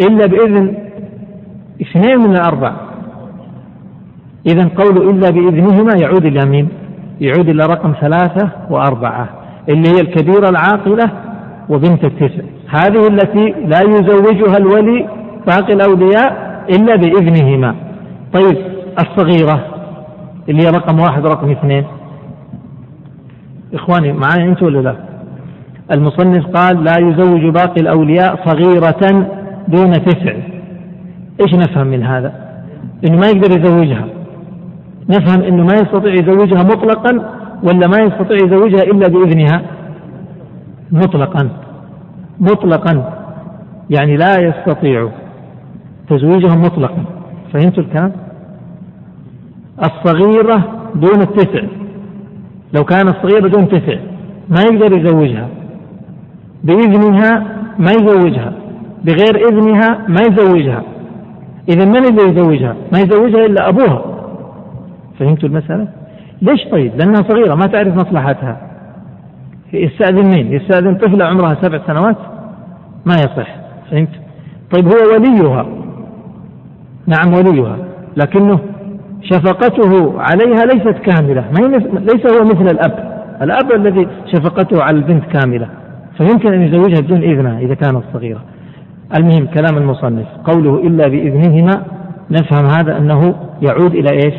[0.00, 0.74] إلا بإذن
[1.82, 2.72] اثنين من الأربع.
[4.46, 6.68] إذا قول إلا بإذنهما يعود إلى مين؟
[7.20, 9.28] يعود إلى رقم ثلاثة وأربعة
[9.68, 11.10] اللي هي الكبيرة العاقلة
[11.68, 12.42] وبنت التسع.
[12.68, 15.08] هذه التي لا يزوجها الولي
[15.46, 17.74] باقي الأولياء إلا بإذنهما.
[18.32, 18.56] طيب
[19.00, 19.64] الصغيرة
[20.48, 21.84] اللي هي رقم واحد ورقم اثنين.
[23.74, 24.96] إخواني معي أنتم ولا لا؟
[25.92, 29.26] المصنف قال لا يزوج باقي الأولياء صغيرة
[29.68, 30.34] دون تسع.
[31.40, 32.32] إيش نفهم من هذا؟
[33.08, 34.17] إنه ما يقدر يزوجها.
[35.10, 39.62] نفهم إنه ما يستطيع يزوجها مطلقا ولا ما يستطيع يزوجها إلا بإذنها؟
[40.92, 41.48] مطلقا.
[42.40, 43.12] مطلقا.
[43.90, 45.08] يعني لا يستطيع
[46.10, 47.04] تزويجها مطلقا.
[47.52, 48.12] فهمتوا الكلام؟
[49.84, 51.62] الصغيرة دون التسع.
[52.74, 53.96] لو كانت صغيرة دون تسع
[54.48, 55.48] ما يقدر يزوجها.
[56.64, 57.46] بإذنها
[57.78, 58.52] ما يزوجها.
[59.04, 60.82] بغير إذنها ما يزوجها.
[61.68, 64.17] إذا من اللي يزوجها؟ ما يزوجها إلا أبوها.
[65.18, 65.88] فهمتوا المسألة؟
[66.42, 68.56] ليش طيب؟ لأنها صغيرة ما تعرف مصلحتها
[69.72, 72.16] يستأذن مين؟ يستأذن طفلة عمرها سبع سنوات
[73.06, 73.56] ما يصح
[73.90, 74.10] فهمت؟
[74.74, 75.66] طيب هو وليها
[77.06, 77.76] نعم وليها
[78.16, 78.58] لكنه
[79.22, 83.08] شفقته عليها ليست كاملة ما ليس هو مثل الأب
[83.42, 85.68] الأب الذي شفقته على البنت كاملة
[86.16, 88.40] فيمكن أن يزوجها بدون إذنها إذا كانت صغيرة
[89.18, 91.82] المهم كلام المصنف قوله إلا بإذنهما
[92.30, 94.34] نفهم هذا أنه يعود إلى إيش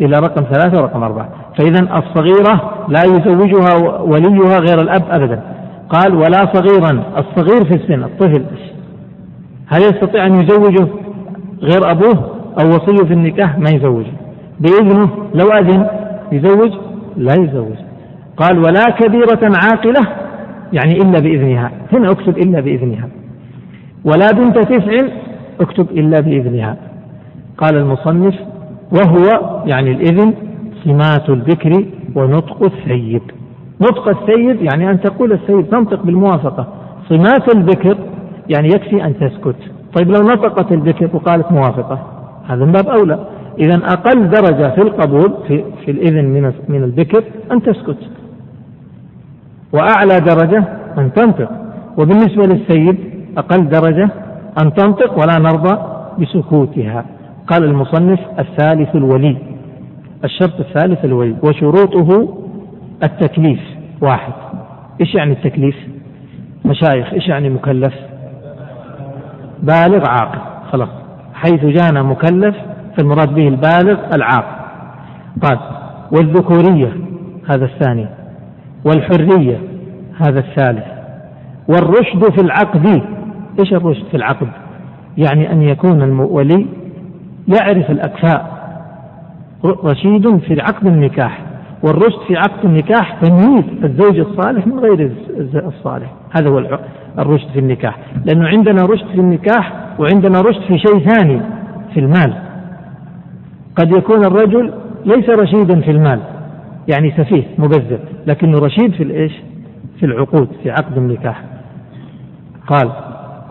[0.00, 1.28] إلى رقم ثلاثة ورقم أربعة.
[1.58, 5.40] فإذا الصغيرة لا يزوجها وليها غير الأب أبدا.
[5.88, 8.44] قال ولا صغيرا الصغير في السن الطفل.
[9.66, 10.88] هل يستطيع أن يزوجه
[11.60, 12.30] غير أبوه؟
[12.60, 14.12] أو وصيه في النكاح ما يزوجه.
[14.60, 15.86] بإذنه لو أذن
[16.32, 16.72] يزوج؟
[17.16, 17.76] لا يزوج.
[18.36, 20.06] قال ولا كبيرة عاقلة
[20.72, 21.70] يعني إلا بإذنها.
[21.92, 23.08] هنا أكتب إلا بإذنها.
[24.04, 25.06] ولا بنت تسع
[25.60, 26.76] أكتب إلا بإذنها.
[27.58, 28.34] قال المصنف
[28.92, 30.34] وهو يعني الإذن
[30.84, 33.22] سمات الذكر ونطق السيد.
[33.80, 36.66] نطق السيد يعني أن تقول السيد تنطق بالموافقة.
[37.08, 37.96] صمات الذكر
[38.48, 39.56] يعني يكفي أن تسكت.
[39.96, 41.98] طيب لو نطقت الذكر وقالت موافقة
[42.48, 43.26] هذا من باب أولى.
[43.58, 47.98] إذا أقل درجة في القبول في, في الإذن من من الذكر أن تسكت.
[49.72, 50.64] وأعلى درجة
[50.98, 51.48] أن تنطق.
[51.98, 52.98] وبالنسبة للسيد
[53.38, 54.08] أقل درجة
[54.62, 55.78] أن تنطق ولا نرضى
[56.18, 57.04] بسكوتها.
[57.46, 59.36] قال المصنف الثالث الولي
[60.24, 62.38] الشرط الثالث الولي وشروطه
[63.02, 63.60] التكليف
[64.02, 64.32] واحد.
[65.00, 65.76] إيش يعني التكليف؟
[66.64, 67.94] مشايخ إيش يعني مكلف؟
[69.62, 70.38] بالغ عاقل
[70.72, 70.88] خلاص.
[71.34, 72.56] حيث جانا مكلف
[72.96, 74.64] فالمراد به البالغ العاقل.
[75.42, 75.58] قال
[76.12, 76.92] والذكورية
[77.50, 78.06] هذا الثاني.
[78.84, 79.58] والحرية
[80.26, 80.84] هذا الثالث.
[81.68, 83.02] والرشد في العقد
[83.60, 84.48] إيش الرشد في العقد؟
[85.18, 86.66] يعني أن يكون الولي
[87.48, 88.64] يعرف الأكفاء.
[89.64, 91.40] رشيد في عقد النكاح
[91.82, 95.12] والرشد في عقد النكاح تمييز الزوج الصالح من غير
[95.54, 96.12] الصالح.
[96.36, 96.78] هذا هو
[97.18, 97.98] الرشد في النكاح.
[98.24, 101.40] لأنه عندنا رشد في النكاح وعندنا رشد في شيء ثاني
[101.94, 102.34] في المال.
[103.76, 104.72] قد يكون الرجل
[105.04, 106.20] ليس رشيدا في المال
[106.88, 109.32] يعني سفيه مبذر لكنه رشيد في الإيش؟
[110.00, 111.42] في العقود في عقد النكاح.
[112.66, 112.90] قال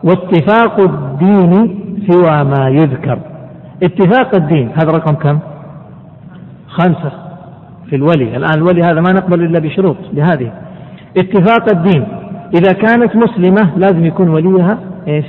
[0.04, 1.80] واتفاق الدين
[2.10, 3.20] سوى ما يذكر.
[3.84, 4.70] اتفاق الدين.
[4.70, 5.40] هذا رقم كم؟
[6.68, 7.12] خمسة
[7.90, 8.38] في الولي.
[8.38, 10.52] الآن الولي هذا ما نقبل إلا بشروط لهذه.
[11.18, 12.08] اتفاق الدين.
[12.54, 14.78] إذا كانت مسلمة لازم يكون وليها
[15.08, 15.26] إيش؟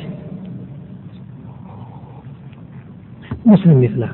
[3.47, 4.13] مسلم مثلها.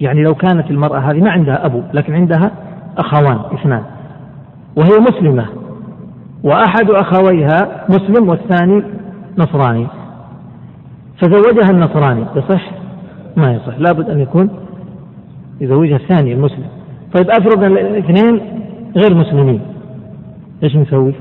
[0.00, 2.50] يعني لو كانت المرأة هذه ما عندها أبو لكن عندها
[2.98, 3.82] أخوان اثنان.
[4.76, 5.46] وهي مسلمة.
[6.42, 8.82] وأحد أخويها مسلم والثاني
[9.38, 9.86] نصراني.
[11.20, 12.70] فزوجها النصراني يصح
[13.38, 13.78] ما يصح.
[13.78, 14.50] لابد أن يكون
[15.60, 16.64] يزوجها الثاني المسلم.
[17.16, 18.40] طيب أفرض الاثنين
[18.96, 19.60] غير مسلمين.
[20.62, 21.14] إيش نسوي؟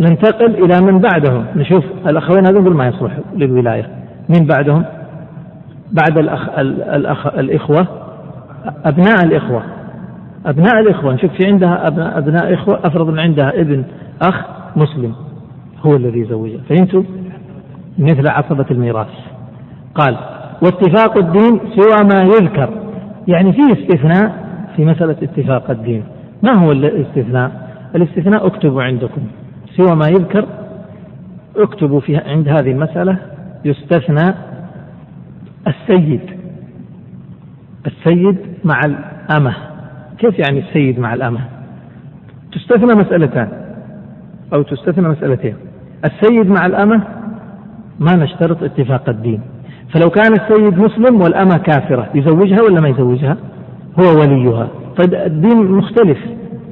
[0.00, 1.44] ننتقل إلى من بعدهم.
[1.56, 3.86] نشوف الأخوين هذول ما يصلح للولاية.
[4.28, 4.84] من بعدهم؟
[5.92, 7.86] بعد الأخ الأخ الإخوة.
[8.84, 9.62] أبناء الإخوة.
[10.46, 11.14] أبناء الإخوة.
[11.14, 12.80] نشوف في عندها أبناء, أبناء إخوة.
[12.84, 13.84] أفرض أن عندها ابن
[14.22, 14.44] أخ
[14.76, 15.14] مسلم.
[15.86, 16.60] هو الذي يزوجها.
[16.68, 17.02] فهمتوا؟
[17.98, 19.31] مثل عصبة الميراث.
[19.94, 20.16] قال
[20.62, 22.70] واتفاق الدين سوى ما يذكر.
[23.28, 24.42] يعني في استثناء
[24.76, 26.04] في مسألة اتفاق الدين.
[26.42, 27.50] ما هو الاستثناء؟
[27.96, 29.22] الاستثناء اكتبوا عندكم.
[29.76, 30.46] سوى ما يذكر
[31.56, 33.16] اكتبوا في عند هذه المسألة
[33.64, 34.34] يستثنى
[35.66, 36.20] السيد.
[37.86, 39.54] السيد مع الأمة.
[40.18, 41.40] كيف يعني السيد مع الأمة؟
[42.52, 43.48] تستثنى مسألتان
[44.54, 45.54] أو تستثنى مسألتين.
[46.04, 47.02] السيد مع الأمة
[48.00, 49.40] ما نشترط اتفاق الدين.
[49.92, 53.36] فلو كان السيد مسلم والأمة كافرة يزوجها ولا ما يزوجها؟
[54.00, 54.68] هو وليها.
[54.96, 56.18] طيب الدين مختلف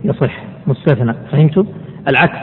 [0.05, 1.65] يصح مستثنى فهمتم؟
[2.09, 2.39] العكس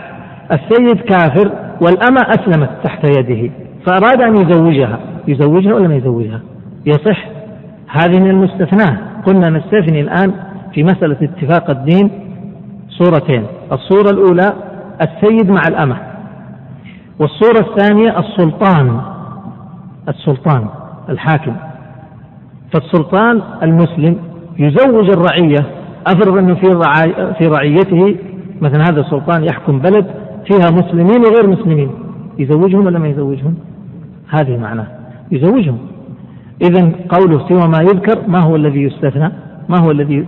[0.52, 1.52] السيد كافر
[1.82, 3.52] والأمة أسلمت تحت يده
[3.86, 6.42] فأراد أن يزوجها يزوجها ولا ما يزوجها؟
[6.86, 7.28] يصح.
[7.88, 8.98] هذه من المستثناة.
[9.26, 10.34] قلنا نستثني الآن
[10.74, 12.10] في مسألة اتفاق الدين
[12.90, 14.54] صورتين الصورة الأولى
[15.02, 15.98] السيد مع الأمة
[17.20, 19.02] والصورة الثانية السلطان.
[20.10, 20.68] السلطان
[21.10, 21.56] الحاكم
[22.74, 24.18] فالسلطان المسلم
[24.60, 25.66] يزوج الرعية
[26.08, 26.80] أفرض أنه في
[27.40, 28.16] في رعيته
[28.62, 30.06] مثلا هذا السلطان يحكم بلد
[30.46, 31.92] فيها مسلمين وغير مسلمين
[32.40, 33.56] يزوجهم ولا ما يزوجهم؟
[34.30, 34.88] هذه معناه
[35.32, 35.78] يزوجهم
[36.62, 39.32] إذا قوله سوى ما يذكر ما هو الذي يستثنى؟
[39.70, 40.26] ما هو الذي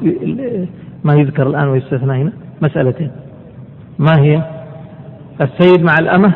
[1.04, 3.12] ما يذكر الآن ويستثنى هنا؟ مسألتين
[4.00, 4.44] ما هي؟
[5.42, 6.34] السيد مع الأمة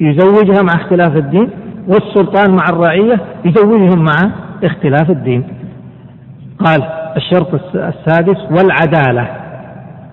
[0.00, 1.50] يزوجها مع اختلاف الدين
[1.88, 4.30] والسلطان مع الرعية يزوجهم مع
[4.64, 5.44] اختلاف الدين.
[6.64, 6.82] قال
[7.16, 9.28] الشرط السادس والعدالة.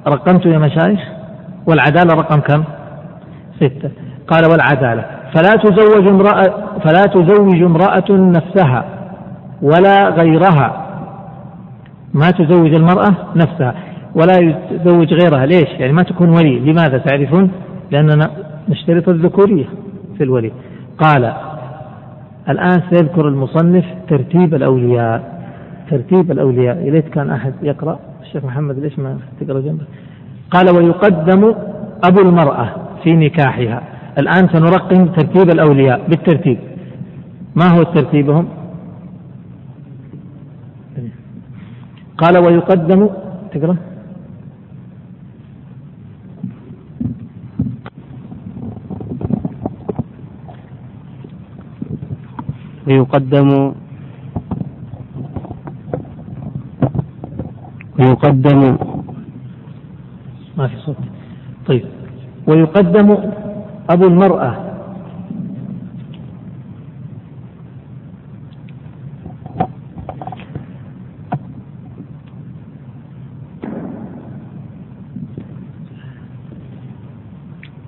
[0.07, 0.99] رقمت يا مشايخ؟
[1.67, 2.63] والعدالة رقم كم؟
[3.55, 3.89] ستة.
[4.28, 5.05] قال والعدالة.
[5.36, 6.43] فلا تزوج امرأة
[6.84, 8.86] فلا تزوج امرأة نفسها
[9.61, 10.86] ولا غيرها.
[12.13, 13.76] ما تزوج المرأة نفسها
[14.15, 15.45] ولا يتزوج غيرها.
[15.45, 16.59] ليش؟ يعني ما تكون ولي.
[16.59, 17.51] لماذا تعرفون؟
[17.91, 18.30] لأننا
[18.69, 19.65] نشترط الذكورية
[20.17, 20.51] في الولي.
[20.97, 21.34] قال
[22.50, 25.46] الآن سيذكر المصنف ترتيب الأولياء.
[25.89, 26.78] ترتيب الأولياء.
[26.86, 29.84] يا ليت كان أحد يقرأ؟ الشيخ محمد ليش ما تقرأ جنبه
[30.52, 31.56] قال ويقدم
[32.04, 33.82] أبو المرأة في نكاحها.
[34.18, 36.58] الآن سنرقم ترتيب الأولياء بالترتيب.
[37.56, 38.48] ما هو ترتيبهم؟
[42.18, 43.10] قال ويقدم
[43.54, 43.76] تقرأ؟
[52.88, 53.74] ويقدم
[58.00, 58.78] ويقدم
[60.58, 60.96] ما في صوت.
[61.68, 61.86] طيب.
[62.48, 63.18] ويقدم
[63.90, 64.56] أبو المرأة.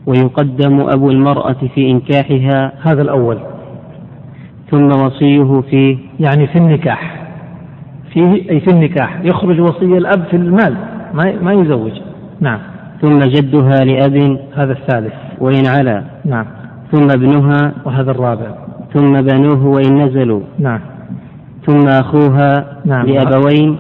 [0.06, 2.74] ويقدم أبو المرأة في إنكاحها.
[2.82, 3.57] هذا الأول.
[4.72, 7.28] ثم وصيه فيه يعني في النكاح.
[8.14, 9.20] فيه أي في النكاح.
[9.24, 10.78] يخرج وصي الأب في المال.
[11.14, 11.92] ما ما يزوج.
[12.40, 12.60] نعم.
[13.02, 14.40] ثم جدها لأب.
[14.56, 15.14] هذا الثالث.
[15.40, 16.04] وإن علا.
[16.26, 16.46] نعم.
[16.92, 17.74] ثم ابنها.
[17.86, 18.56] وهذا الرابع.
[18.94, 20.42] ثم بنوه وإن نزلوا.
[20.60, 20.80] نعم.
[21.66, 23.06] ثم أخوها نعم.
[23.06, 23.78] لأبوين.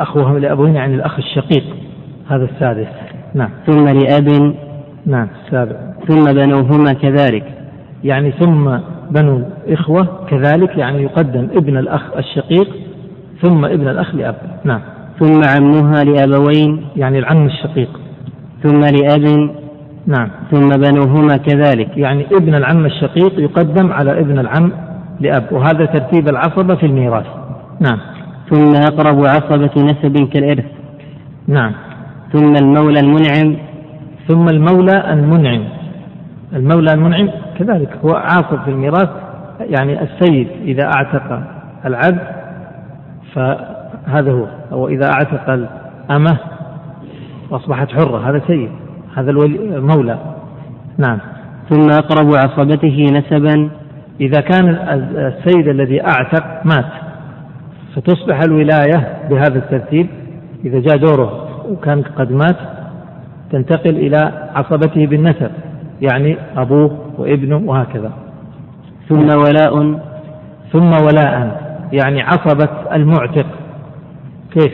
[0.00, 1.64] أخوها لأبوين يعني الأخ الشقيق.
[2.28, 2.88] هذا السادس.
[3.34, 3.50] نعم.
[3.66, 4.54] ثم لأب.
[5.06, 5.28] نعم.
[5.44, 5.76] السابع.
[6.08, 7.44] ثم بنوهما كذلك.
[8.04, 8.78] يعني ثم
[9.10, 12.68] بنو الإخوة كذلك يعني يقدم ابن الأخ الشقيق
[13.42, 14.34] ثم ابن الأخ لأب.
[14.64, 14.80] نعم.
[15.20, 16.86] ثم عمها لأبوين.
[16.96, 18.00] يعني العم الشقيق.
[18.62, 19.50] ثم لأب.
[20.06, 20.28] نعم.
[20.50, 21.96] ثم بنوهما كذلك.
[21.96, 24.72] يعني ابن العم الشقيق يقدم على ابن العم
[25.20, 27.26] لأب وهذا ترتيب العصبة في الميراث.
[27.80, 27.98] نعم.
[28.50, 30.64] ثم أقرب عصبة نسب كالإرث.
[31.48, 31.72] نعم.
[32.32, 33.56] ثم المولى المنعم.
[34.28, 35.64] ثم المولى المنعم.
[36.52, 37.28] المولى المنعم
[37.58, 39.08] كذلك هو عاصب في الميراث
[39.60, 41.42] يعني السيد إذا أعتق
[41.86, 42.26] العبد
[43.34, 44.46] فهذا هو.
[44.72, 46.38] أو إذا أعتق الأمة
[47.50, 48.70] وأصبحت حرة هذا سيد
[49.16, 50.18] هذا المولى.
[50.98, 51.18] نعم.
[51.70, 53.70] ثم أقرب عصبته نسبا.
[54.20, 54.68] إذا كان
[55.16, 56.86] السيد الذي أعتق مات
[57.96, 60.06] فتصبح الولاية بهذا الترتيب.
[60.64, 62.56] إذا جاء دوره وكان قد مات
[63.52, 65.50] تنتقل إلى عصبته بالنسب
[66.00, 68.12] يعني أبوه وابنه وهكذا.
[69.08, 70.00] ثم ولاء.
[70.72, 71.66] ثم ولاء.
[71.92, 73.46] يعني عصبة المعتق.
[74.52, 74.72] كيف؟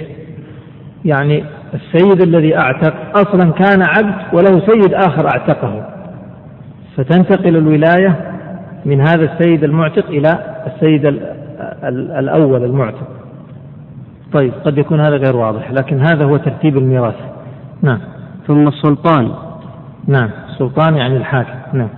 [1.04, 5.86] يعني السيد الذي أعتق أصلا كان عبد وله سيد آخر أعتقه.
[6.96, 8.32] فتنتقل الولاية
[8.84, 10.28] من هذا السيد المعتق إلى
[10.66, 11.06] السيد
[12.18, 13.08] الأول المعتق.
[14.32, 17.14] طيب قد يكون هذا غير واضح لكن هذا هو ترتيب الميراث.
[17.82, 17.98] نعم.
[18.46, 19.30] ثم السلطان.
[20.06, 21.78] نعم السلطان يعني الحاكم.
[21.78, 21.88] نعم.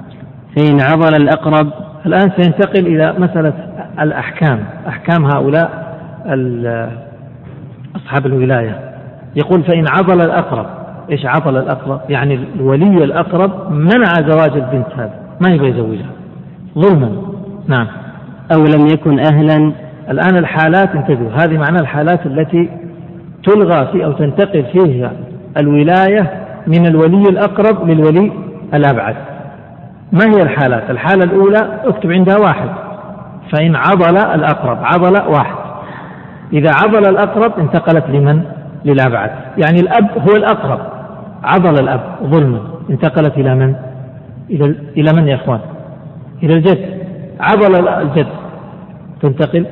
[0.57, 1.73] فإن عضل الأقرب
[2.07, 3.53] الآن سينتقل إلى مسألة
[4.01, 5.85] الأحكام أحكام هؤلاء
[7.97, 8.79] أصحاب الولاية.
[9.37, 10.67] يقول فإن عضل الأقرب
[11.11, 16.11] إيش عضل الأقرب؟ يعني الولي الأقرب منع زواج البنت هذه ما يبغى يزوجها.
[16.79, 17.23] ظلما.
[17.69, 17.87] نعم.
[18.55, 19.73] أو لم يكن أهلا.
[20.11, 22.69] الآن الحالات انتبهوا هذه معناها الحالات التي
[23.45, 25.13] تلغى في أو تنتقل فيها
[25.57, 26.33] الولاية
[26.67, 28.33] من الولي الأقرب للولي
[28.75, 29.17] الأبعد.
[30.15, 32.69] ما هي الحالات؟ الحالة الأولى اكتب عندها واحد.
[33.53, 35.57] فإن عضل الأقرب عضل واحد.
[36.53, 38.43] إذا عضل الأقرب انتقلت لمن؟
[38.85, 40.81] للأبعد يعني الأب هو الأقرب.
[41.45, 42.61] عضل الأب ظلما
[42.91, 43.75] انتقلت إلى من؟
[44.51, 45.61] إلى, إلى من يا إخوان؟
[46.43, 46.99] إلى الجد.
[47.41, 48.27] عضل الجد.
[49.23, 49.67] تنتقل؟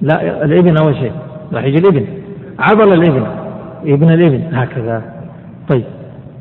[0.00, 1.12] لا الابن أول شيء.
[1.52, 2.06] راح يجي الابن.
[2.58, 3.26] عضل الابن.
[3.84, 4.54] ابن الابن.
[4.54, 5.02] هكذا.
[5.68, 5.84] طيب.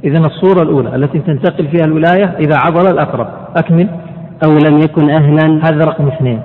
[0.03, 3.89] إذا الصورة الأولى التي تنتقل فيها الولاية إذا عضل الأقرب أكمل.
[4.45, 5.59] أو لم يكن أهلا.
[5.63, 6.41] هذا رقم اثنين.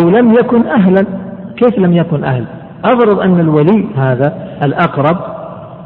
[0.00, 1.06] أو لم يكن أهلا.
[1.56, 2.44] كيف لم يكن أهل
[2.84, 4.34] أفرض أن الولي هذا
[4.64, 5.16] الأقرب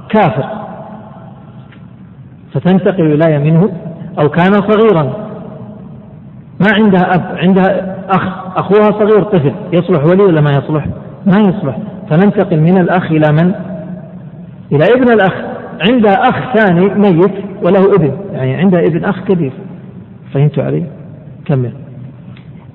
[0.08, 0.44] كافر.
[2.54, 3.70] فتنتقل الولاية منه
[4.20, 5.02] أو كان صغيرا.
[6.60, 8.22] ما عندها أب عندها أخ
[8.56, 10.86] أخوها صغير طفل يصلح ولي ولا ما يصلح؟
[11.26, 11.78] ما يصلح.
[12.10, 13.52] فننتقل من الأخ إلى من؟
[14.72, 15.57] إلى ابن الأخ.
[15.80, 19.52] عندها أخ ثاني ميت وله ابن يعني عندها ابن أخ كبير.
[20.34, 20.84] فهمت علي؟
[21.46, 21.72] كمل.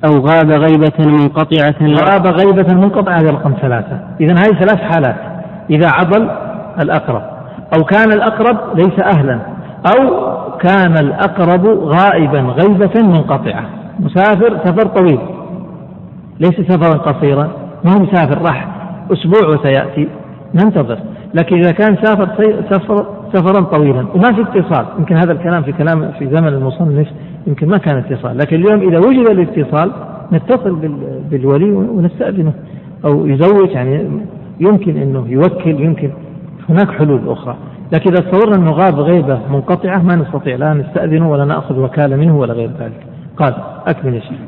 [0.05, 3.99] أو غاب غيبة منقطعة غاب غيبة منقطعة هذا رقم ثلاثة.
[4.21, 5.15] إذا هذه ثلاث حالات.
[5.69, 6.29] إذا عضل
[6.81, 7.21] الأقرب.
[7.77, 9.39] أو كان الأقرب ليس أهلا.
[9.95, 10.23] أو
[10.57, 13.65] كان الأقرب غائبا غيبة منقطعة.
[13.99, 15.19] مسافر سفر طويل.
[16.39, 17.51] ليس سفرا قصيرا.
[17.83, 18.67] ما هو مسافر؟ راح
[19.11, 20.07] أسبوع وسيأتي.
[20.55, 20.97] ننتظر.
[21.33, 22.27] لكن إذا كان سافر
[22.69, 27.07] سفر سفرا طويلا وما في اتصال يمكن هذا الكلام في كلام في زمن المصنف
[27.47, 29.91] يمكن ما كان اتصال لكن اليوم إذا وجد الاتصال
[30.33, 30.75] نتصل
[31.31, 32.53] بالولي ونستأذنه
[33.05, 34.07] أو يزوج يعني
[34.59, 36.09] يمكن أنه يوكل يمكن
[36.69, 37.55] هناك حلول أخرى.
[37.93, 42.37] لكن إذا تصورنا أنه غاب غيبة منقطعة ما نستطيع لا نستأذنه ولا نأخذ وكالة منه
[42.37, 43.05] ولا غير ذلك.
[43.37, 43.53] قال
[43.87, 44.39] أكمل يا شيخ.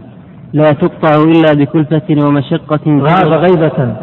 [0.53, 3.95] لا تقطع إلا بكلفة ومشقة غاب غيبة.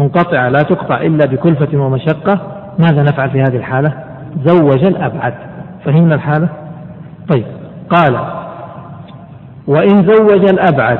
[0.00, 2.40] منقطعة لا تقطع إلا بكلفة ومشقة.
[2.78, 3.92] ماذا نفعل في هذه الحالة؟
[4.44, 5.34] زوج الأبعد.
[5.84, 6.48] فهمنا الحالة؟
[7.28, 7.44] طيب.
[7.90, 8.18] قال
[9.66, 10.98] وإن زوج الأبعد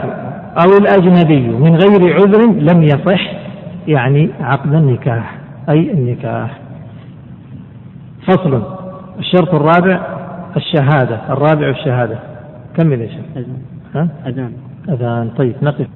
[0.65, 3.33] أو الأجنبي من غير عذر لم يصح
[3.89, 5.35] يعني عقد النكاح
[5.69, 6.59] أي النكاح.
[8.29, 8.63] فصل.
[9.19, 10.01] الشرط الرابع
[10.57, 11.21] الشهادة.
[11.31, 12.19] الرابع الشهادة.
[12.77, 14.09] كمل يا شيخ أذان.
[14.27, 14.53] أذان.
[14.89, 15.31] أذان.
[15.39, 15.87] طيب نقف.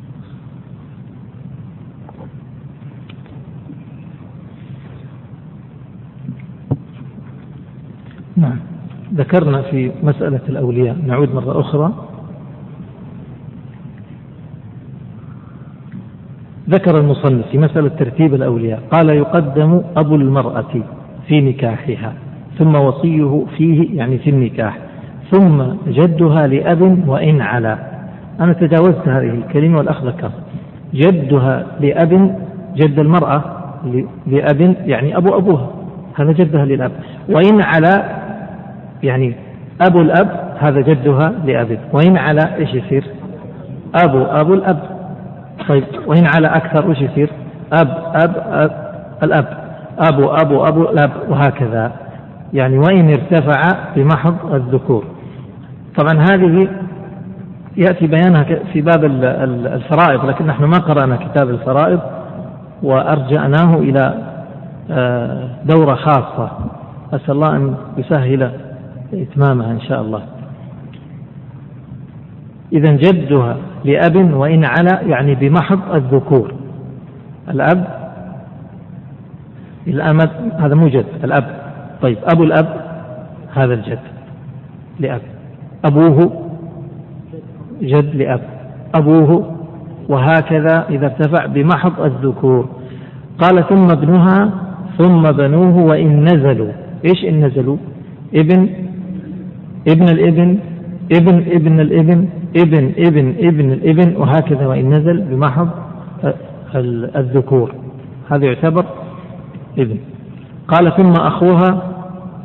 [8.36, 8.56] نعم.
[9.14, 10.96] ذكرنا في مسألة الأولياء.
[11.06, 11.92] نعود مرة أخرى.
[16.70, 18.80] ذكر المصنف في مسألة ترتيب الأولياء.
[18.92, 20.82] قال يقدم أبو المرأة
[21.28, 22.12] في نكاحها
[22.58, 24.78] ثم وصيه فيه يعني في النكاح
[25.30, 27.78] ثم جدها لأب وإن علا.
[28.40, 30.30] أنا تجاوزت هذه الكلمة والأخ ذكر.
[30.94, 32.40] جدها لأب
[32.76, 33.44] جد المرأة
[34.26, 35.70] لأب يعني أبو أبوها.
[36.14, 36.92] هذا جدها للأب.
[37.28, 38.23] وإن علا
[39.04, 39.34] يعني
[39.80, 43.04] أبو الأب هذا جدها لأب وإن على إيش يصير؟
[43.94, 44.78] أبو أبو الأب.
[45.68, 47.30] طيب وإن على أكثر إيش يصير؟
[47.72, 48.70] أب أب, أب
[49.22, 49.46] الأب.
[49.98, 51.92] أبو أبو أبو الأب وهكذا.
[52.52, 53.62] يعني وإن ارتفع
[53.96, 55.04] بمحض الذكور.
[55.96, 56.68] طبعا هذه
[57.76, 62.00] يأتي بيانها في باب الفرائض لكن نحن ما قرأنا كتاب الفرائض
[62.82, 64.14] وأرجعناه إلى
[64.90, 66.50] آه، دورة خاصة.
[67.12, 68.50] أسأل الله أن يسهل
[69.22, 70.22] إتمامها إن شاء الله.
[72.72, 76.54] إذا جدها لأب وإن على يعني بمحض الذكور.
[77.48, 77.86] الأب
[79.86, 81.44] الأمد هذا مو جد الأب.
[82.02, 82.68] طيب أبو الأب
[83.54, 83.98] هذا الجد
[85.00, 85.20] لأب.
[85.84, 86.42] أبوه
[87.82, 88.40] جد لأب.
[88.94, 89.56] أبوه
[90.08, 92.68] وهكذا إذا ارتفع بمحض الذكور.
[93.38, 94.50] قال ثم ابنها
[94.98, 96.72] ثم بنوه وإن نزلوا.
[97.04, 97.76] إيش إن نزلوا؟
[98.34, 98.68] ابن
[99.88, 100.58] ابن الابن
[101.12, 105.68] ابن ابن الابن ابن ابن ابن الابن وهكذا وإن نزل بمحض
[107.16, 107.74] الذكور.
[108.30, 108.84] هذا يعتبر
[109.78, 109.96] ابن.
[110.68, 111.82] قال ثم أخوها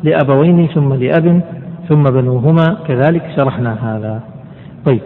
[0.04, 1.42] لأبوين ثم لأب
[1.90, 2.78] ثم بنوهما.
[2.88, 4.22] كذلك شرحنا هذا.
[4.86, 5.02] طيب.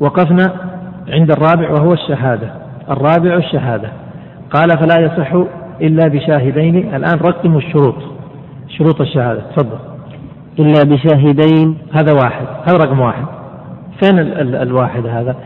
[0.00, 0.52] وقفنا
[1.08, 2.50] عند الرابع وهو الشهادة.
[2.90, 3.88] الرابع الشهادة.
[4.50, 5.32] قال فلا يصح
[5.80, 6.94] إلا بشاهدين.
[6.94, 7.96] الآن رقموا الشروط.
[8.68, 9.40] شروط الشهادة.
[9.56, 9.95] تفضل.
[10.58, 13.24] إلا بشاهدين هذا واحد هذا رقم واحد.
[14.02, 15.36] فين ال ال الواحد هذا؟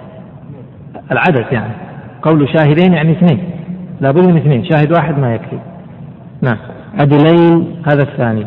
[1.13, 1.73] العدد يعني.
[2.23, 3.51] قول شاهدين يعني اثنين.
[4.01, 5.59] لابد من اثنين شاهد واحد ما يكفي.
[6.43, 6.57] نعم.
[6.99, 8.47] عدلين هذا الثاني.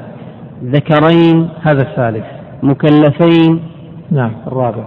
[0.64, 2.26] ذكرين هذا الثالث.
[2.64, 3.60] مكلفين
[4.12, 4.32] نعم.
[4.48, 4.84] الرابع.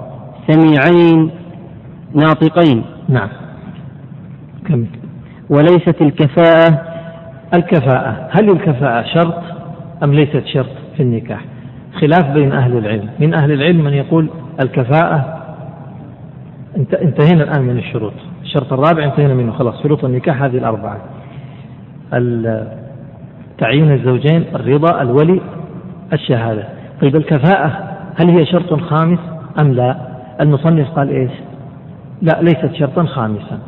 [0.51, 1.31] سميعين
[2.15, 2.85] ناطقين.
[3.09, 3.29] نعم.
[4.69, 4.87] كمل
[5.51, 6.83] وليست الكفاءة.
[7.55, 8.29] الكفاءة.
[8.31, 9.43] هل الكفاءة شرط
[10.03, 11.41] أم ليست شرط في النكاح؟
[12.01, 13.09] خلاف بين أهل العلم.
[13.19, 14.29] من أهل العلم من يقول
[14.61, 15.43] الكفاءة
[17.03, 18.13] انتهينا الآن من الشروط.
[18.43, 19.53] الشرط الرابع انتهينا منه.
[19.53, 20.99] خلاص شروط النكاح هذه الأربعة.
[23.59, 25.41] تعيين الزوجين الرضا الولي
[26.13, 26.65] الشهادة.
[27.03, 29.19] طيب الكفاءة هل هي شرط خامس
[29.61, 29.97] أم لا؟
[30.41, 31.31] المصنف قال إيش؟
[32.23, 33.59] لا ليست شرطا خامسا.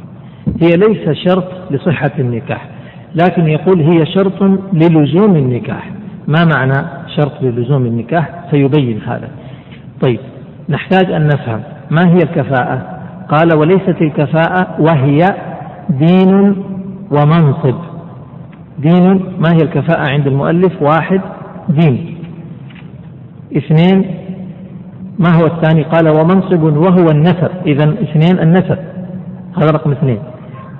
[0.62, 2.68] هي ليس شرط لصحة النكاح
[3.14, 5.90] لكن يقول هي شرط للزوم النكاح.
[6.26, 9.28] ما معنى؟ شرط للزوم النكاح سيبين هذا.
[10.00, 10.20] طيب
[10.68, 11.60] نحتاج أن نفهم
[11.90, 12.98] ما هي الكفاءة؟
[13.28, 15.18] قال وليست الكفاءة وهي
[15.88, 16.56] دين
[17.10, 17.74] ومنصب.
[18.78, 19.08] دين
[19.38, 21.20] ما هي الكفاءة عند المؤلف؟ واحد
[21.68, 22.18] دين.
[23.56, 24.14] اثنين
[25.18, 27.50] ما هو الثاني؟ قال ومنصب وهو النسب.
[27.66, 28.78] إذا اثنين النسب.
[29.56, 30.18] هذا رقم اثنين.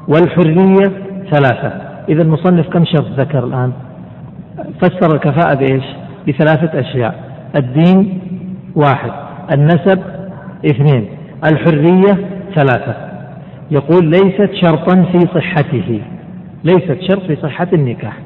[0.09, 0.93] والحرية
[1.31, 1.73] ثلاثة.
[2.09, 3.73] إذا المصنف كم شرط ذكر الآن؟
[4.81, 5.85] فسر الكفاءة بإيش؟
[6.29, 7.15] بثلاثة أشياء.
[7.57, 8.21] الدين
[8.75, 9.11] واحد
[9.53, 9.99] النسب
[10.67, 11.07] اثنين
[11.45, 12.19] الحرية
[12.55, 12.95] ثلاثة.
[13.71, 16.01] يقول ليست شرطا في صحته
[16.65, 18.17] ليست شرط في صحة النكاح.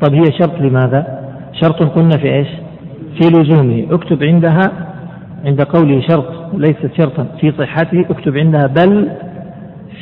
[0.00, 2.48] طب هي شرط لماذا؟ شرط قلنا في إيش؟
[3.20, 3.86] في لزومه.
[3.90, 4.72] اكتب عندها
[5.44, 9.08] عند قوله شرط ليست شرطا في صحته اكتب عندها بل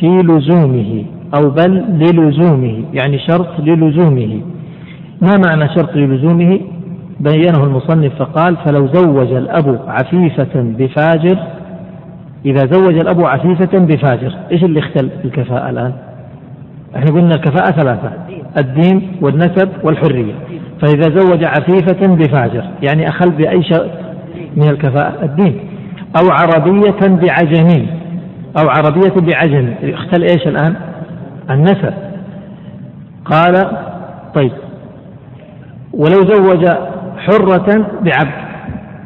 [0.01, 1.05] في لزومه
[1.35, 4.41] أو بل للزومه يعني شرط للزومه.
[5.23, 6.61] ما معنى شرط للزومه؟
[7.21, 11.39] بينه المصنف فقال فلو زوج الأب عفيفة بفاجر
[12.47, 15.93] إذا زوج الأب عفيفة بفاجر إيش اللي اختل الكفاءة الآن؟
[16.97, 18.13] إحنا قلنا الكفاءة ثلاثة
[18.59, 20.35] الدين والنسب والحرية.
[20.83, 23.91] فإذا زوج عفيفة بفاجر يعني أخل بأي شيء
[24.57, 25.61] من الكفاءة؟ الدين.
[26.21, 27.89] أو عربية بعجمي
[28.59, 29.75] أو عربية بعجم.
[29.83, 30.75] اختل إيش الآن؟
[31.51, 31.95] النسب.
[33.25, 33.71] قال
[34.35, 34.53] طيب.
[35.93, 36.67] ولو زوج
[37.27, 38.47] حرة بعبد.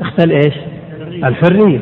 [0.01, 0.55] اختل إيش؟
[1.25, 1.81] الحرية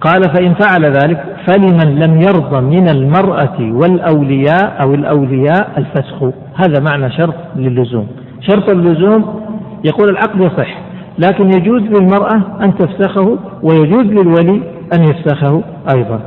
[0.00, 6.22] قال فإن فعل ذلك فلمن لم يرضى من المرأة والأولياء أو الأولياء الفسخ.
[6.54, 8.06] هذا معنى شرط للزوم.
[8.40, 9.40] شرط اللزوم
[9.84, 10.78] يقول العقد يصح
[11.18, 14.62] لكن يجوز للمرأة أن تفسخه ويجوز للولي
[14.94, 15.62] أن يفسخه
[15.94, 16.20] أيضا.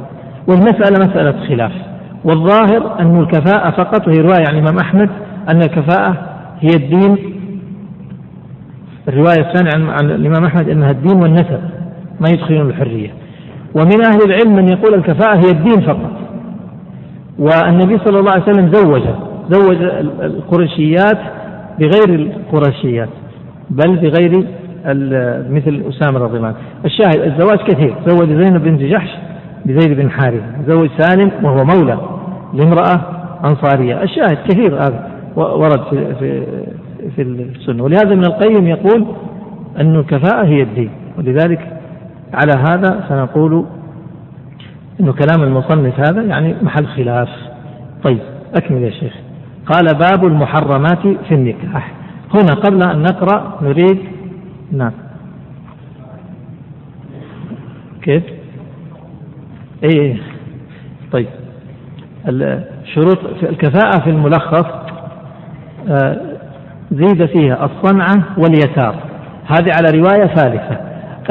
[0.48, 1.72] والمسألة مسألة خلاف.
[2.24, 5.10] والظاهر أن الكفاءة فقط وهي رواية عن الإمام أحمد
[5.50, 6.16] أن الكفاءة
[6.60, 7.33] هي الدين
[9.08, 11.60] الرواية الثانية عن, عن الإمام أحمد أنها الدين والنسب
[12.22, 13.10] ما يدخلون الحرية
[13.76, 16.12] ومن أهل العلم من يقول الكفاءة هي الدين فقط.
[17.40, 19.02] والنبي صلى الله عليه وسلم زوج
[19.50, 19.78] زوج
[20.22, 21.18] القرشيات
[21.80, 23.10] بغير القرشيات
[23.70, 24.46] بل بغير
[25.50, 29.10] مثل أسامة رضي الله عنه الشاهد الزواج كثير زوج زينب بنت جحش
[29.66, 31.98] بزيد بن حارثة زوج سالم وهو مولى
[32.54, 33.02] لامرأة
[33.46, 34.04] أنصارية.
[34.04, 35.82] الشاهد كثير هذا ورد
[36.20, 36.44] في,
[37.16, 37.84] في, السنة.
[37.84, 39.06] ولهذا ابن القيم يقول
[39.80, 40.90] أن الكفاءة هي الدين.
[41.18, 41.78] ولذلك
[42.34, 43.66] على هذا سنقول
[45.00, 47.30] أن كلام المصنف هذا يعني محل خلاف.
[48.04, 48.20] طيب
[48.56, 49.14] أكمل يا شيخ.
[49.66, 51.92] قال باب المحرمات في النكاح.
[52.34, 54.00] هنا قبل أن نقرأ نريد
[54.72, 54.92] نعم.
[58.02, 58.24] كيف؟
[59.84, 60.18] إيه
[61.12, 61.28] طيب.
[62.28, 64.66] الشروط الكفاءة في الملخص
[65.90, 66.33] آه،
[66.92, 68.96] زيد فيها الصنعة واليسار.
[69.48, 70.78] هذه على رواية ثالثة.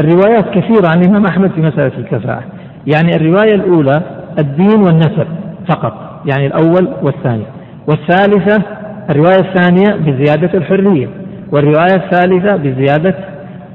[0.00, 2.42] الروايات كثيرة عن الإمام أحمد في مسألة الكفاءة.
[2.86, 4.02] يعني الرواية الأولى
[4.38, 5.26] الدين والنسب
[5.68, 5.94] فقط
[6.26, 7.44] يعني الأول والثاني
[7.88, 8.62] والثالثة
[9.10, 11.08] الرواية الثانية بزيادة الحرية.
[11.52, 13.14] والرواية الثالثة بزيادة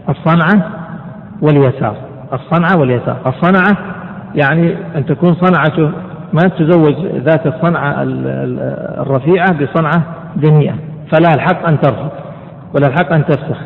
[0.10, 0.72] الصنعة
[1.42, 1.96] واليسار.
[2.34, 3.18] الصنعة واليسار.
[3.28, 3.78] الصنعة
[4.36, 5.92] يعني أن تكون صنعته
[6.34, 7.96] ما تزوج ذات الصنعة
[9.02, 10.04] الرفيعة بصنعة
[10.36, 10.74] دنيئة.
[11.12, 12.12] فلها الحق أن ترفض
[12.76, 13.58] ولها الحق أن تفسخ.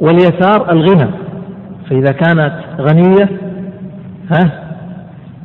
[0.00, 1.10] واليسار الغنى
[1.90, 3.28] فإذا كانت غنية
[4.30, 4.62] ها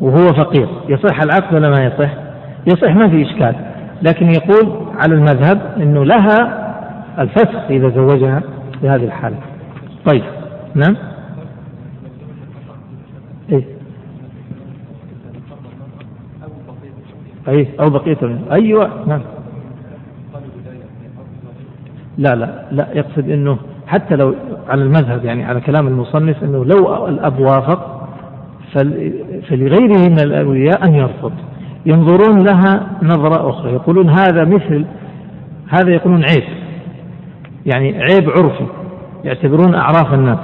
[0.01, 2.13] وهو فقير يصح العقد ولا ما يصح؟
[2.67, 3.55] يصح ما في إشكال.
[4.01, 6.67] لكن يقول على المذهب أنه لها
[7.19, 8.41] الفسخ إذا زوجها
[8.81, 9.37] بهذه الحالة.
[10.05, 10.23] طيب
[10.75, 10.97] نعم؟
[13.51, 13.63] إيه؟
[17.47, 19.21] أي أو بقية أيوة نعم.
[22.17, 23.57] لا لا لا يقصد أنه
[23.87, 24.35] حتى لو
[24.69, 28.07] على المذهب يعني على كلام المصنف أنه لو الأب وافق
[29.49, 31.31] فلغيره من الأولياء أن يرفض
[31.85, 34.85] ينظرون لها نظرة أخرى يقولون هذا مثل
[35.69, 36.43] هذا يقولون عيب
[37.65, 38.67] يعني عيب عرفي
[39.23, 40.39] يعتبرون أعراف الناس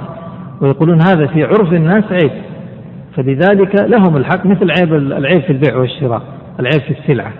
[0.60, 2.32] ويقولون هذا في عرف الناس عيب
[3.16, 6.22] فلذلك لهم الحق مثل عيب العيب في البيع والشراء
[6.60, 7.32] العيب في السلعة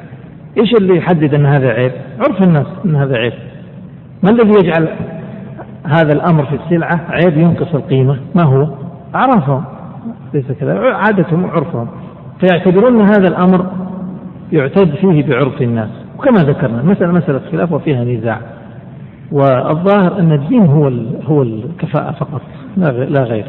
[0.59, 3.33] إيش اللي يحدد أن هذا عيب؟ عرف الناس أن هذا عيب.
[4.25, 4.89] ما الذي يجعل
[5.87, 8.69] هذا الأمر في السلعة؟ عيب ينقص القيمة؟ ما هو؟
[9.15, 9.65] أعرافهم.
[10.35, 11.89] ليس كذا عادتهم وعرفهم.
[12.41, 13.67] فيعتبرون هذا الأمر
[14.53, 15.91] يعتد فيه بعرف الناس.
[16.19, 18.41] وكما ذكرنا مسألة مسألة خلاف وفيها نزاع.
[19.33, 20.91] والظاهر أن الدين هو
[21.27, 22.41] هو الكفاءة فقط.
[22.77, 23.47] لا غير.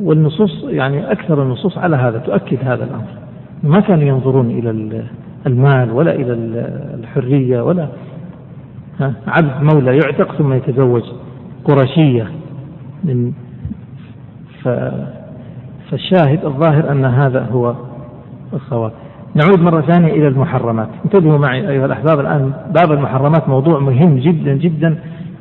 [0.00, 3.06] والنصوص يعني أكثر النصوص على هذا تؤكد هذا الأمر.
[3.62, 5.02] ما كانوا ينظرون إلى
[5.46, 6.32] المال ولا إلى
[6.94, 7.88] الحرية ولا
[9.26, 11.02] عبد مولى يعتق ثم يتزوج
[11.64, 12.26] قرشية.
[13.04, 13.32] من
[14.62, 14.68] ف
[15.90, 17.74] فالشاهد الظاهر أن هذا هو
[18.52, 18.92] الصواب.
[19.34, 20.88] نعود مرة ثانية إلى المحرمات.
[21.04, 24.98] انتبهوا معي أيها الأحباب الآن باب المحرمات موضوع مهم جدا جدا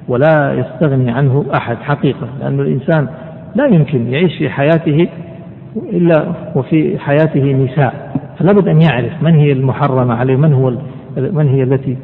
[0.08, 3.08] ولا يستغني عنه أحد حقيقة لأن الإنسان
[3.56, 5.08] لا يمكن يعيش في حياته
[5.76, 10.74] إلا وفي حياته نساء فلا بد أن يعرف من هي المحرمة عليه من هو
[11.18, 11.98] من هي التي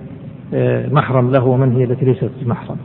[0.92, 2.78] محرم له ومن هي التي ليست محرم.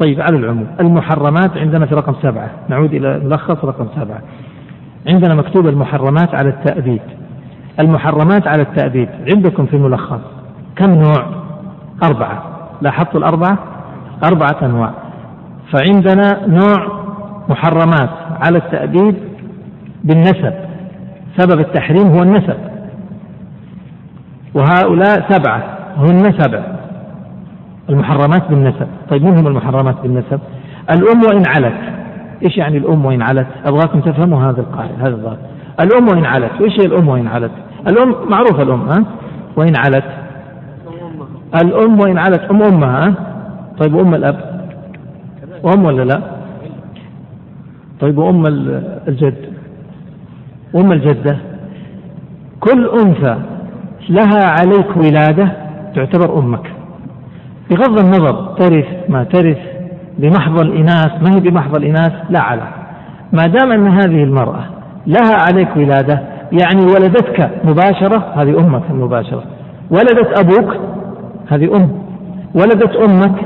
[0.00, 2.50] طيب على العموم المحرمات عندنا في رقم سبعة.
[2.68, 4.20] نعود إلى ملخص رقم سبعة.
[5.08, 7.02] عندنا مكتوب المحرمات على التأبيد.
[7.80, 10.20] المحرمات على التأبيد عندكم في الملخص
[10.76, 11.24] كم نوع؟
[12.02, 12.42] أربعة.
[12.82, 13.58] لاحظتوا الأربعة؟
[14.24, 14.92] أربعة أنواع.
[15.72, 17.02] فعندنا نوع
[17.48, 18.10] محرمات
[18.46, 19.16] على التأبيد
[20.04, 20.54] بالنسب.
[21.36, 22.56] سبب التحريم هو النسب.
[24.54, 26.77] وهؤلاء سبعة هن سبع.
[27.90, 28.86] المحرمات بالنسب.
[29.10, 30.40] طيب من هم المحرمات بالنسب؟
[30.90, 31.74] الأم وإن علت.
[32.44, 35.38] إيش يعني الأم وإن علت؟ أبغاكم تفهموا هذا القاعدة هذا الظاهر
[35.80, 36.60] الأم وإن علت.
[36.60, 37.50] وإيش هي الأم وإن علت؟
[37.86, 39.04] الأم معروفة الأم ها؟
[39.56, 40.04] وإن علت.
[41.62, 42.40] الأم وإن علت.
[42.50, 43.14] أم أمها
[43.78, 44.58] طيب وأم الأب؟
[45.62, 46.20] وأم ولا لا؟
[48.00, 48.46] طيب وأم
[49.08, 49.52] الجد؟
[50.74, 51.36] وأم الجدة؟
[52.60, 53.38] كل أنثى
[54.08, 55.52] لها عليك ولادة
[55.94, 56.77] تعتبر أمك.
[57.70, 59.58] بغض النظر ترث ما ترث
[60.18, 62.62] بمحض الإناث ما هي بمحض الإناث؟ لا على.
[63.32, 64.64] ما دام أن هذه المرأة
[65.06, 66.20] لها عليك ولادة
[66.52, 69.42] يعني ولدتك مباشرة هذه أمك المباشرة.
[69.90, 70.76] ولدت أبوك
[71.48, 71.90] هذه أم.
[72.54, 73.40] ولدت أمك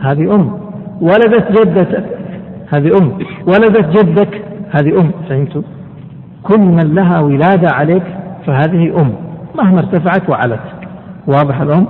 [0.00, 0.60] هذه أم.
[1.00, 2.04] ولدت جدتك
[2.70, 3.12] هذه أم.
[3.46, 5.10] ولدت جدك هذه أم.
[5.28, 5.62] فهمتوا
[6.42, 8.02] كل من لها ولادة عليك
[8.46, 9.12] فهذه أم.
[9.54, 10.60] مهما ارتفعت وعلت.
[11.26, 11.86] واضح الأم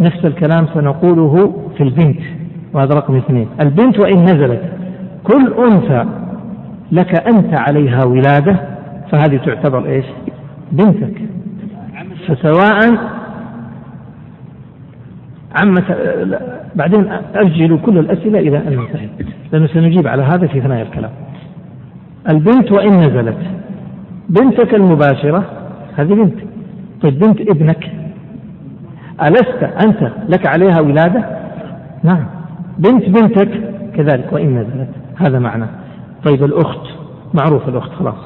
[0.00, 2.20] نفس الكلام سنقوله في البنت
[2.72, 3.48] وهذا رقم اثنين.
[3.60, 4.62] البنت وإن نزلت
[5.24, 6.04] كل أنثى
[6.92, 8.60] لك أنت عليها ولادة
[9.10, 10.04] فهذه تعتبر إيش؟
[10.72, 11.14] بنتك.
[12.28, 12.98] فسواء
[15.62, 15.84] عمة
[16.74, 19.08] بعدين أجلوا كل الأسئلة إلى أن ننتهي
[19.52, 21.10] لأنه سنجيب على هذا في ثنايا الكلام.
[22.28, 23.38] البنت وإن نزلت
[24.28, 25.44] بنتك المباشرة
[25.96, 26.34] هذه بنت.
[27.02, 27.90] طيب بنت ابنك
[29.22, 31.24] ألست أنت لك عليها ولادة؟
[32.02, 32.26] نعم.
[32.78, 33.48] بنت بنتك
[33.96, 34.88] كذلك وإن نزلت.
[35.16, 35.66] هذا معنى.
[36.24, 36.86] طيب الأخت.
[37.34, 38.18] معروف الأخت خلاص.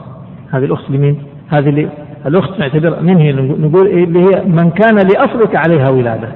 [0.50, 1.88] هذه الأخت لمين؟ هذه اللي
[2.26, 6.28] الأخت نعتبر من هي؟ نقول إيه؟ اللي هي من كان لأصلك عليها ولادة.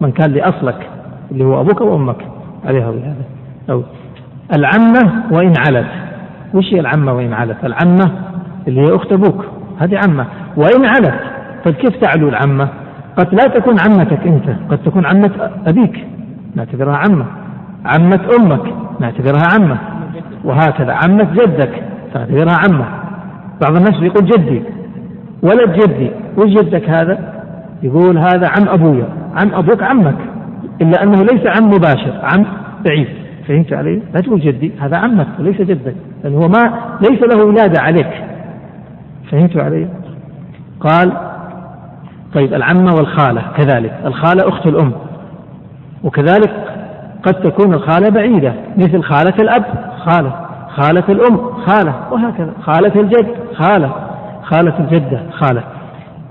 [0.00, 0.88] من كان لأصلك
[1.30, 2.26] اللي هو أبوك وأمك
[2.64, 3.24] عليها ولادة.
[3.70, 3.82] أو
[4.56, 5.86] العمة وإن علت.
[6.54, 8.10] وش هي العمة وإن علت؟ العمة
[8.68, 9.44] اللي هي أخت أبوك.
[9.78, 10.26] هذه عمة.
[10.56, 11.20] وإن علت
[11.64, 12.68] طيب كيف تعلو العمة؟
[13.16, 16.06] قد لا تكون عمتك أنت قد تكون عمة أبيك
[16.54, 17.26] نعتبرها عمة.
[17.84, 19.78] عمة أمك نعتبرها عمة.
[20.44, 21.82] وهكذا عمة جدك
[22.14, 22.86] تعتبرها عمة.
[23.62, 24.62] بعض الناس يقول جدي
[25.42, 26.10] ولد جدي.
[26.36, 27.18] وش جدك هذا؟
[27.82, 29.08] يقول هذا عم أبويا.
[29.36, 30.18] عم أبوك عمك.
[30.82, 32.46] إلا أنه ليس عم مباشر عم
[32.84, 33.08] بعيد.
[33.48, 35.94] فهمت علي؟ لا تقول جدي هذا عمك وليس جدك.
[36.24, 38.10] لأنه هو ما ليس له ولادة عليك.
[39.30, 39.88] فهمت علي؟
[40.80, 41.12] قال
[42.34, 43.92] طيب العمة والخالة كذلك.
[44.04, 44.92] الخالة أخت الأم.
[46.04, 46.64] وكذلك
[47.22, 49.64] قد تكون الخالة بعيدة مثل خالة الأب
[50.06, 50.46] خالة.
[50.68, 51.94] خالة الأم خالة.
[52.12, 52.52] وهكذا.
[52.60, 53.92] خالة الجد خالة.
[54.42, 55.62] خالة الجدة خالة.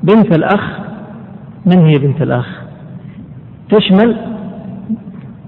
[0.04, 0.80] بنت الأخ
[1.66, 2.62] من هي بنت الأخ؟
[3.70, 4.18] تشمل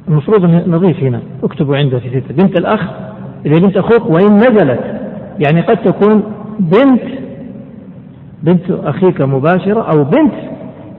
[0.07, 2.34] المفروض نضيف هنا اكتبوا عنده في ستة.
[2.43, 2.81] بنت الأخ
[3.45, 5.01] اللي بنت أخوك وإن نزلت
[5.39, 6.23] يعني قد تكون
[6.59, 7.01] بنت
[8.43, 10.33] بنت أخيك مباشرة أو بنت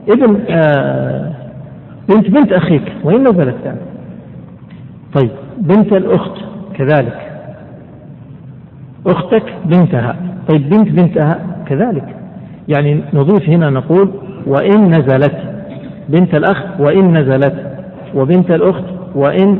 [0.09, 1.33] ابن آه
[2.09, 2.93] بنت بنت أخيك.
[3.03, 3.79] وإن نزلت يعني
[5.13, 6.37] طيب بنت الأخت
[6.73, 7.31] كذلك.
[9.07, 10.15] أختك بنتها.
[10.49, 12.15] طيب بنت بنتها كذلك.
[12.67, 14.11] يعني نضيف هنا نقول
[14.47, 15.35] وإن نزلت.
[16.09, 17.55] بنت الأخ وإن نزلت.
[18.15, 18.85] وبنت الأخت
[19.15, 19.59] وإن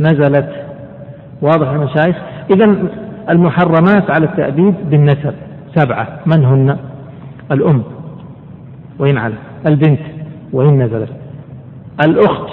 [0.00, 0.50] نزلت.
[1.42, 2.16] واضح يا مشايخ؟
[2.50, 2.76] إذا
[3.30, 5.34] المحرمات على التأبيد بالنسب.
[5.74, 6.08] سبعة.
[6.26, 6.76] من هن؟
[7.52, 7.82] الأم
[8.98, 10.00] وإن علت البنت
[10.52, 11.12] وإن نزلت.
[12.04, 12.52] الأخت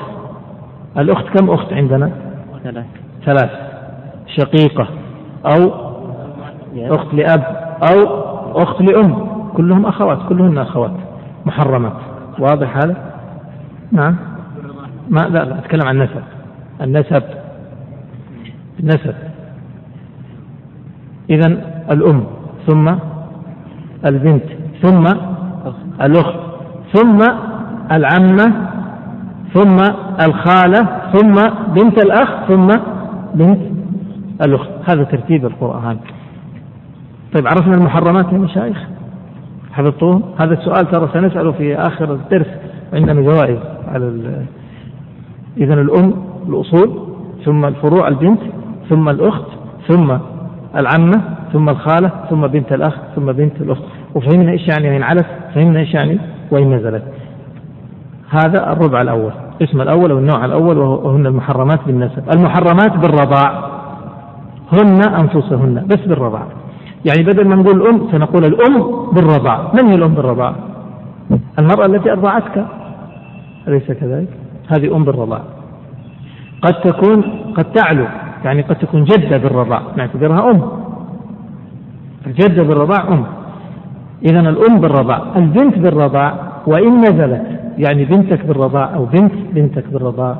[0.97, 2.11] الأخت كم أخت عندنا؟
[2.63, 2.85] ثلاث.
[3.26, 3.51] ثلاث.
[4.27, 4.88] شقيقة
[5.45, 5.72] أو
[6.76, 7.43] أخت لأب
[7.91, 8.05] أو
[8.63, 9.27] أخت لأم.
[9.53, 10.91] كلهم أخوات كلهن أخوات.
[11.45, 11.93] محرمات.
[12.39, 12.95] واضح هذا؟
[13.91, 14.15] نعم.
[15.09, 16.23] ما لا لا أتكلم عن النسب
[16.81, 17.23] النسب.
[18.80, 19.15] النسب.
[21.30, 21.47] إذا
[21.91, 22.23] الأم
[22.67, 22.95] ثم
[24.05, 24.55] البنت.
[24.81, 25.03] ثم
[26.02, 26.39] الأخت
[26.93, 27.19] ثم
[27.91, 28.53] العمة
[29.53, 29.77] ثم
[30.27, 31.35] الخالة ثم
[31.73, 32.68] بنت الأخ ثم
[33.34, 33.61] بنت
[34.45, 34.69] الأخت.
[34.89, 35.97] هذا ترتيب القرآن.
[37.34, 38.77] طيب عرفنا المحرمات يا مشايخ؟
[39.72, 42.47] حفظتوهم؟ هذا السؤال ترى سنسأله في آخر الدرس
[42.93, 44.45] عندنا جوائز على
[45.57, 46.14] إذا الأم
[46.47, 46.99] الأصول
[47.45, 48.39] ثم الفروع البنت
[48.89, 49.45] ثم الأخت
[49.88, 50.18] ثم
[50.76, 51.22] العمة
[51.53, 53.84] ثم الخالة ثم بنت الأخ ثم بنت الأخت.
[54.15, 55.25] وفهمنا إيش يعني وإن علت
[55.55, 56.19] فهمنا إيش يعني
[56.51, 57.03] وإن نزلت.
[58.29, 59.31] هذا الربع الأول
[59.61, 62.23] القسم الأول أو النوع الأول وهن المحرمات بالنسب.
[62.35, 63.69] المحرمات بالرضاع.
[64.73, 66.47] هن أنفسهن بس بالرضاع.
[67.05, 69.71] يعني بدل ما نقول الأم سنقول الأم بالرضاع.
[69.73, 70.55] من هي الأم بالرضاع؟
[71.59, 72.65] المرأة التي أرضعتك.
[73.67, 74.29] أليس كذلك؟
[74.67, 75.41] هذه أم بالرضاع.
[76.61, 77.21] قد تكون
[77.57, 78.05] قد تعلو.
[78.45, 79.81] يعني قد تكون جدة بالرضاع.
[79.97, 80.61] نعتبرها أم.
[82.27, 83.25] الجدة بالرضاع أم.
[84.26, 86.34] إذا الأم بالرضاع البنت بالرضاع
[86.68, 87.41] وإن نزلت
[87.77, 90.38] يعني بنتك بالرضاع أو بنت بنتك بالرضاع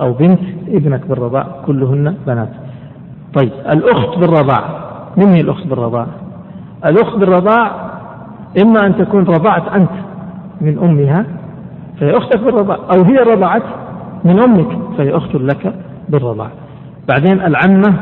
[0.00, 2.48] أو بنت ابنك بالرضاع كلهن بنات.
[3.34, 4.60] طيب الأخت بالرضاع
[5.16, 6.06] من هي الأخت بالرضاع؟
[6.86, 7.70] الأخت بالرضاع
[8.62, 9.90] إما أن تكون رضعت أنت
[10.60, 11.24] من أمها
[12.00, 13.62] فهي أختك بالرضاع أو هي رضعت
[14.24, 15.74] من أمك فهي أخت لك
[16.08, 16.48] بالرضاع.
[17.08, 17.94] بعدين العمة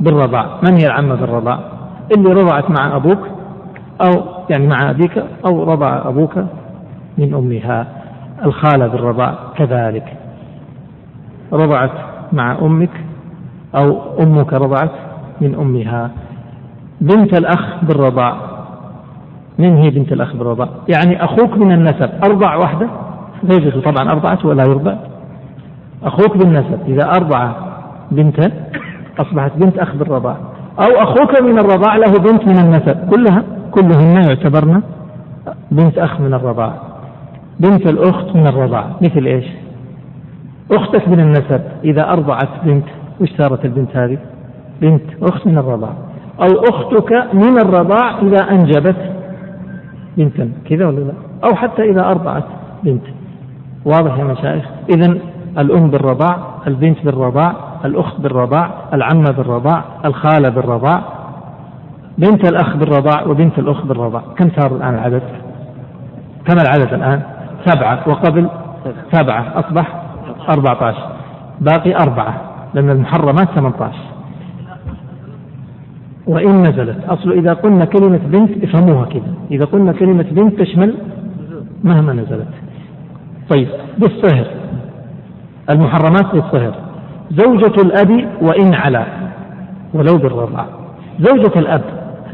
[0.00, 1.58] بالرضاع من هي العمة بالرضاع؟
[2.16, 3.18] اللي رضعت مع أبوك
[4.00, 6.38] أو يعني مع أبيك أو رضع أبوك
[7.18, 7.86] من أمها.
[8.44, 10.16] الخالة بالرضاع كذلك.
[11.52, 11.90] رضعت
[12.32, 12.90] مع أمك
[13.74, 14.90] أو أمك رضعت
[15.40, 16.10] من أمها.
[17.00, 18.36] بنت الأخ بالرضاع
[19.58, 22.10] من هي بنت الأخ بالرضاع يعني أخوك من النسب.
[22.24, 22.88] أرضع واحدة
[23.44, 24.94] زوجته طبعا أرضعت ولا يرضع.
[26.04, 26.78] أخوك بالنسب.
[26.88, 27.52] إذا أرضع
[28.10, 28.50] بنتا
[29.18, 30.36] أصبحت بنت أخ بالرضاع
[30.80, 33.10] أو أخوك من الرضاع له بنت من النسب.
[33.10, 34.82] كلها كلهن يعتبرن
[35.70, 36.72] بنت أخ من الرضاع.
[37.60, 38.84] بنت الأخت من الرضاع.
[39.02, 39.44] مثل إيش؟
[40.72, 41.60] أختك من النسب.
[41.84, 42.84] إذا أرضعت بنت
[43.20, 44.18] وش صارت البنت هذه؟
[44.80, 45.92] بنت أخت من الرضاع.
[46.40, 48.96] أو أختك من الرضاع إذا أنجبت
[50.16, 50.50] بنتا.
[50.70, 51.12] كذا ولا لا؟
[51.44, 52.44] أو حتى إذا أرضعت
[52.84, 53.02] بنت.
[53.84, 54.64] واضح يا مشايخ؟
[54.96, 55.18] إذا
[55.58, 56.36] الأم بالرضاع
[56.66, 61.02] البنت بالرضاع الأخت بالرضاع العمة بالرضاع الخالة بالرضاع
[62.18, 64.22] بنت الأخ بالرضاع وبنت الأخت بالرضاع.
[64.36, 65.22] كم صار الآن العدد؟
[66.46, 67.22] كم العدد الآن؟
[67.66, 68.48] سبعة وقبل
[69.12, 70.02] سبعة أصبح
[70.48, 71.08] أربعة عشر.
[71.60, 72.40] باقي أربعة
[72.74, 73.92] لأن المحرمات 18
[76.26, 80.94] وإن نزلت أصل إذا قلنا كلمة بنت افهموها كذا إذا قلنا كلمة بنت تشمل
[81.84, 82.48] مهما نزلت.
[83.50, 83.68] طيب
[83.98, 84.46] بالصهر.
[85.70, 86.87] المحرمات بالصهر.
[87.30, 89.04] زوجة الأب وإن علا
[89.94, 90.66] ولو بالرضاع.
[91.20, 91.82] زوجة الأب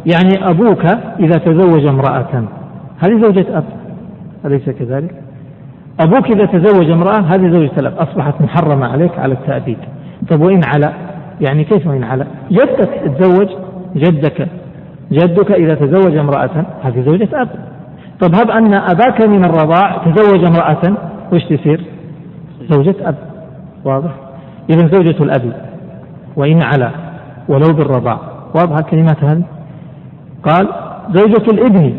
[0.07, 0.85] يعني أبوك
[1.21, 2.45] إذا تزوج امرأة.
[2.99, 3.65] هذه زوجة أب
[4.45, 5.15] أليس كذلك؟
[6.01, 7.93] أبوك إذا تزوج امرأة هذه زوجة الأب.
[7.99, 9.79] أصبحت محرمة عليك على التأبيد.
[10.31, 10.93] طيب وإن علا؟
[11.41, 12.89] يعني كيف وإن علا؟ جدك
[13.19, 13.49] تزوج
[13.97, 14.49] جدك.
[15.12, 17.49] جدك إذا تزوج امرأة هذه زوجة أب.
[18.21, 20.97] طب هب أن أباك من الرضاع تزوج امرأة
[21.33, 21.81] وش تصير؟
[22.71, 23.15] زوجة أب.
[23.85, 24.23] واضح؟
[24.70, 25.53] إذا زوجة الأب
[26.36, 26.91] وإن علا
[27.49, 28.19] ولو بالرضاع.
[28.55, 29.43] واضحة الكلمات هذه؟
[30.43, 30.69] قال
[31.15, 31.95] زوجة الابن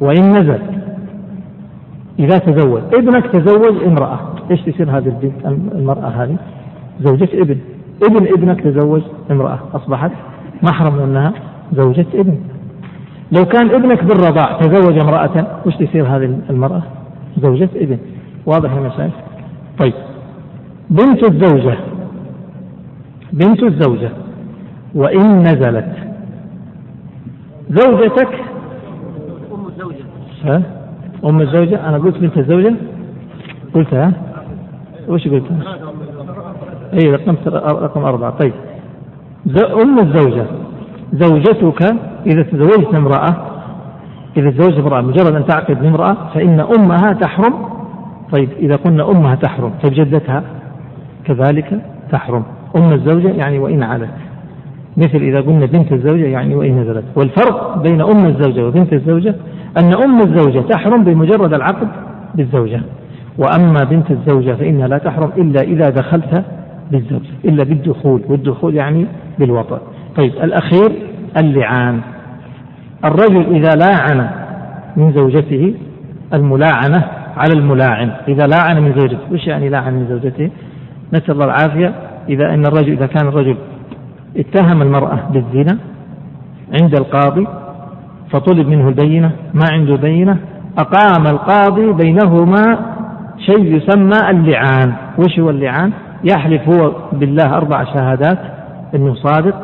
[0.00, 0.58] وإن نزل.
[2.18, 4.18] إذا تزوج ابنك تزوج امرأة.
[4.50, 6.36] إيش تصير هذه البنت المرأة هذه؟
[7.00, 7.58] زوجة ابن.
[8.02, 9.58] ابن ابنك تزوج امرأة.
[9.74, 10.10] أصبحت
[10.62, 11.32] محرم أنها
[11.72, 12.38] زوجة ابن.
[13.32, 16.82] لو كان ابنك بالرضاع تزوج امرأة وش تصير هذه المرأة؟
[17.42, 17.98] زوجة ابن.
[18.46, 19.12] واضح يا مشايخ؟
[19.78, 19.94] طيب.
[20.90, 21.78] بنت الزوجة
[23.32, 24.10] بنت الزوجة
[24.94, 25.94] وإن نزلت.
[27.70, 28.28] زوجتك؟
[29.54, 30.04] أم الزوجة.
[30.44, 30.62] ها؟
[31.24, 32.74] أم الزوجة؟ أنا قلت بنت الزوجة؟
[33.74, 34.12] قلتها؟
[35.08, 35.44] وش قلت
[36.92, 38.30] اي رقم رقم أربعة.
[38.30, 38.52] طيب.
[39.82, 40.46] أم الزوجة.
[41.12, 41.82] زوجتك
[42.26, 43.36] إذا تزوجت امرأة
[44.36, 47.54] إذا تزوجت امرأة مجرد أن تعقد بامرأة فإن أمها تحرم.
[48.32, 50.57] طيب إذا قلنا أمها تحرم طيب جدتها؟
[51.28, 51.80] كذلك
[52.12, 52.42] تحرم.
[52.76, 54.08] أم الزوجة يعني وإن علت.
[54.96, 57.04] مثل إذا قلنا بنت الزوجة يعني وإن نزلت.
[57.16, 59.34] والفرق بين أم الزوجة وبنت الزوجة
[59.78, 61.88] أن أم الزوجة تحرم بمجرد العقد
[62.34, 62.80] بالزوجة.
[63.38, 66.44] وأما بنت الزوجة فإنها لا تحرم إلا إذا دخلت
[66.90, 69.06] بالزوجة إلا بالدخول والدخول يعني
[69.38, 69.80] بالوطأ.
[70.16, 70.92] طيب الأخير
[71.36, 72.00] اللعان.
[73.04, 74.28] الرجل إذا لاعن
[74.96, 75.74] من زوجته
[76.34, 77.04] الملاعنة
[77.36, 78.10] على الملاعن.
[78.28, 80.50] إذا لاعن من زوجته وش يعني لاعن من زوجته؟
[81.12, 81.94] نسأل الله العافية.
[82.28, 83.56] إذا أن الرجل إذا كان الرجل
[84.36, 85.78] اتهم المرأة بالزنا
[86.82, 87.46] عند القاضي
[88.30, 90.36] فطلب منه البينة ما عنده بينة
[90.78, 92.78] أقام القاضي بينهما
[93.38, 94.92] شيء يسمى اللعان.
[95.18, 95.92] وش هو اللعان؟
[96.24, 98.38] يحلف هو بالله أربع شهادات
[98.94, 99.54] أنه صادق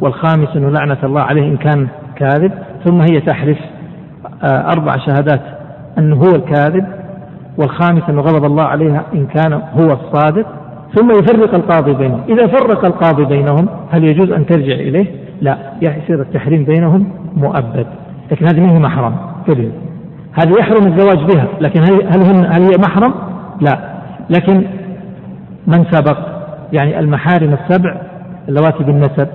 [0.00, 2.52] والخامس أنه لعنة الله عليه إن كان كاذب
[2.84, 3.58] ثم هي تحلف
[4.44, 5.40] آه، أربع شهادات
[5.98, 6.86] أنه هو الكاذب
[7.58, 10.46] والخامس أنه غضب الله عليها إن كان هو الصادق.
[10.94, 12.20] ثم يفرق القاضي بينهم.
[12.28, 15.06] إذا فرق القاضي بينهم هل يجوز أن ترجع إليه؟
[15.40, 17.86] لا يصير التحريم بينهم مؤبد.
[18.32, 19.16] لكن هذه منه محرم.
[19.46, 19.70] كله
[20.32, 23.14] هذه يحرم الزواج بها لكن هل هن هل هي محرم؟
[23.60, 23.78] لا.
[24.30, 24.64] لكن
[25.66, 26.18] من سبق؟
[26.72, 27.96] يعني المحارم السبع
[28.48, 29.28] اللواتي بالنسب.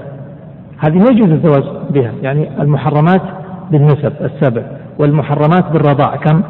[0.77, 2.11] هذه ما يجوز الزواج بها.
[2.21, 3.21] يعني المحرمات
[3.71, 4.61] بالنسب السبع
[4.99, 6.41] والمحرمات بالرضاع كم؟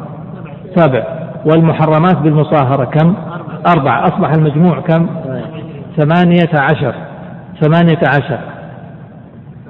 [0.76, 1.04] سبع.
[1.46, 3.14] والمحرمات بالمصاهرة كم؟
[3.66, 5.06] أربع أصبح المجموع كم؟
[5.96, 6.94] ثمانية عشر.
[7.60, 8.38] ثمانية عشر.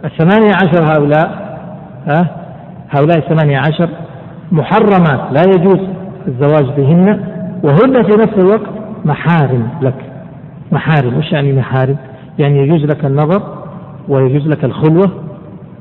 [0.04, 1.58] الثمانية عشر هؤلاء
[2.06, 2.26] ها؟
[2.90, 3.88] هؤلاء الثمانية عشر
[4.52, 5.80] محرمات لا يجوز
[6.28, 7.20] الزواج بهن
[7.62, 8.70] وهن في نفس الوقت
[9.04, 9.94] محارم لك.
[10.72, 11.96] محارم وش يعني محارم؟
[12.38, 13.42] يعني يجوز لك النظر
[14.08, 15.10] ويجوز لك الخلوة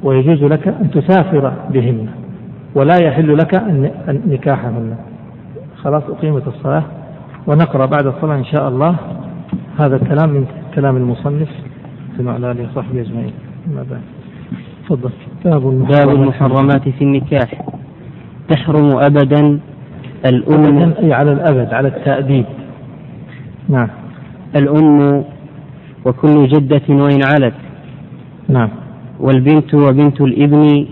[0.03, 2.07] ويجوز لك أن تسافر بهن
[2.75, 3.63] ولا يحل لك
[4.07, 4.95] نكاحهن.
[5.83, 6.83] خلاص أقيمت الصلاة.
[7.47, 8.95] ونقرأ بعد الصلاة إن شاء الله
[9.79, 10.45] هذا الكلام من
[10.75, 11.49] كلام المصنف
[12.17, 13.33] في آله وصحبه أجمعين.
[13.75, 14.01] ما بعد.
[14.89, 15.11] تفضل.
[15.45, 17.65] باب باب المحرمات في النكاح.
[18.49, 19.59] تحرم أبدا
[20.25, 20.93] الأم.
[20.99, 22.45] أي على الأبد على التأديب.
[23.69, 23.87] نعم.
[24.55, 25.23] الأم
[26.05, 27.53] وكل جدة وإن علت.
[28.49, 28.69] نعم.
[29.19, 30.85] والبنت وبنت الإبن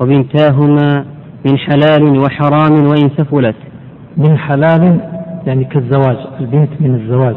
[0.00, 1.04] وبنتاهما
[1.46, 3.56] من حلال وحرام وإن سفلت.
[4.16, 5.00] من حلال
[5.48, 7.36] يعني كالزواج البنت من الزواج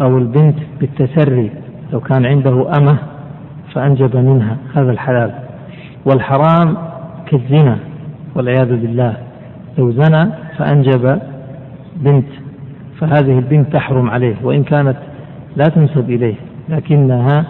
[0.00, 1.50] أو البنت بالتسري
[1.92, 2.98] لو كان عنده أمة
[3.74, 5.32] فأنجب منها هذا الحلال.
[6.06, 6.76] والحرام
[7.26, 7.78] كالزنا
[8.34, 9.16] والعياذ بالله
[9.78, 11.18] لو زنى فأنجب
[11.96, 12.28] بنت
[12.98, 14.96] فهذه البنت تحرم عليه وإن كانت
[15.56, 16.34] لا تنسب إليه
[16.68, 17.44] لكنها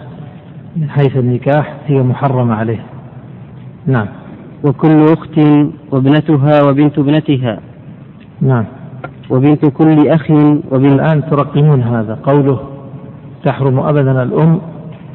[0.75, 2.79] من حيث النكاح هي محرمة عليه.
[3.85, 4.07] نعم.
[4.63, 5.39] وكل أخت
[5.91, 7.59] وابنتها وبنت ابنتها.
[8.41, 8.65] نعم.
[9.29, 10.31] وبنت كل أخ
[10.71, 12.59] وبنت الآن ترقمون هذا قوله
[13.43, 14.61] تحرم أبدا الأم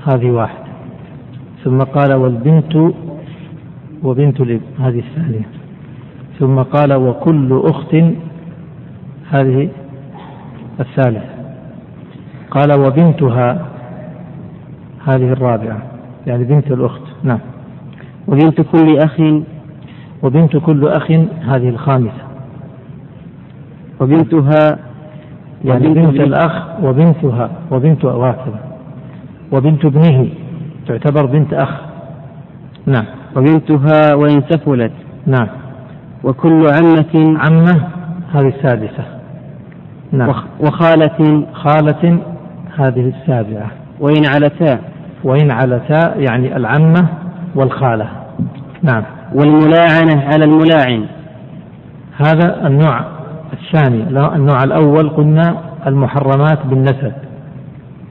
[0.07, 0.65] هذه واحدة.
[1.65, 2.95] ثم قال والبنت
[4.03, 5.49] وبنت الابن هذه الثانية.
[6.39, 7.95] ثم قال وكل أخت
[9.31, 9.69] هذه
[10.81, 11.33] الثالثة.
[12.51, 13.67] قال وبنتها
[15.07, 15.83] هذه الرابعة.
[16.27, 17.03] يعني بنت الأخت.
[17.23, 17.41] نعم.
[18.29, 19.21] وبنت كل أخ
[20.23, 21.11] وبنت كل أخ
[21.43, 22.22] هذه الخامسة.
[24.03, 24.79] وبنتها
[25.65, 26.63] يعني وبنت بنت الأخ.
[26.83, 28.61] وبنتها وبنت وهكذا
[29.53, 30.29] وبنت ابنه
[30.89, 31.71] تعتبر بنت أخ.
[32.87, 33.05] نعم.
[33.37, 34.93] وبنتها وإن سفلت.
[35.27, 35.49] نعم.
[36.25, 37.39] وكل عمة.
[37.39, 37.89] عمة
[38.33, 39.05] هذه السادسة.
[40.13, 40.35] نعم.
[40.61, 41.47] وخالة.
[41.53, 42.19] خالة
[42.79, 43.71] هذه السابعة.
[44.01, 44.79] وإن علتا.
[45.25, 47.09] وإن علتا يعني العمة
[47.55, 48.09] والخالة.
[48.83, 49.03] نعم.
[49.35, 51.07] والملاعنة على الملاعن.
[52.17, 53.22] هذا النوع
[53.53, 54.03] الثاني
[54.37, 57.13] النوع الأول قلنا المحرمات بالنسب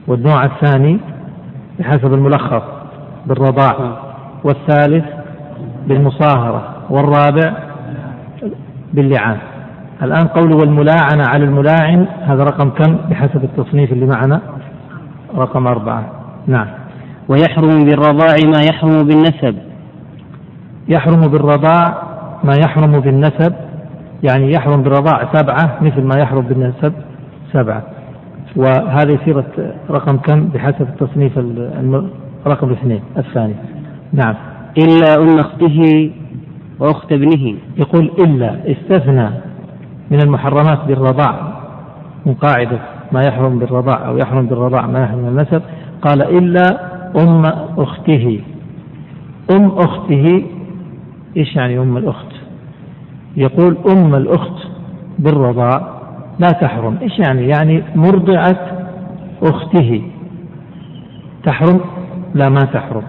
[0.06, 0.98] والنوع الثاني
[1.78, 2.62] بحسب الملخص
[3.26, 3.98] بالرضاع
[4.44, 5.04] والثالث
[5.86, 7.54] بالمصاهرة والرابع
[8.94, 9.38] باللعان.
[10.02, 14.40] الآن قول والملاعنة على الملاعن هذا رقم كم؟ بحسب التصنيف اللي معنا
[15.36, 16.04] رقم أربعة.
[16.46, 16.66] نعم.
[17.28, 19.56] ويحرم بالرضاع ما يحرم بالنسب.
[20.88, 22.02] يحرم بالرضاع
[22.44, 23.54] ما يحرم بالنسب
[24.22, 26.92] يعني يحرم بالرضاع سبعة مثل ما يحرم بالنسب
[27.52, 27.82] سبعة.
[28.56, 29.44] وهذا يصير
[29.90, 31.38] رقم كم بحسب التصنيف
[32.46, 33.54] رقم الاثنين الثاني.
[34.12, 34.34] نعم.
[34.78, 36.10] إلا أم أخته
[36.80, 37.54] وأخت ابنه.
[37.76, 39.30] يقول إلا استثنى
[40.10, 41.52] من المحرمات بالرضاع
[42.26, 42.78] من قاعدة
[43.12, 45.62] ما يحرم بالرضاع أو يحرم بالرضاع ما يحرم النسب
[46.02, 46.92] قال إلا
[47.22, 47.46] أم
[47.78, 48.40] أخته.
[49.56, 50.44] أم أخته
[51.36, 52.31] إيش يعني أم الأخت؟
[53.36, 54.66] يقول أم الأخت
[55.18, 55.88] بالرضاع
[56.38, 56.98] لا تحرم.
[57.02, 58.56] إيش يعني؟ يعني مرضعة
[59.42, 60.02] أخته.
[61.44, 61.80] تحرم؟
[62.34, 63.02] لا ما تحرم.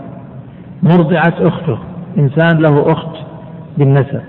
[0.83, 1.77] مرضعة أخته.
[2.17, 3.15] إنسان له أخت
[3.77, 4.21] بالنسب.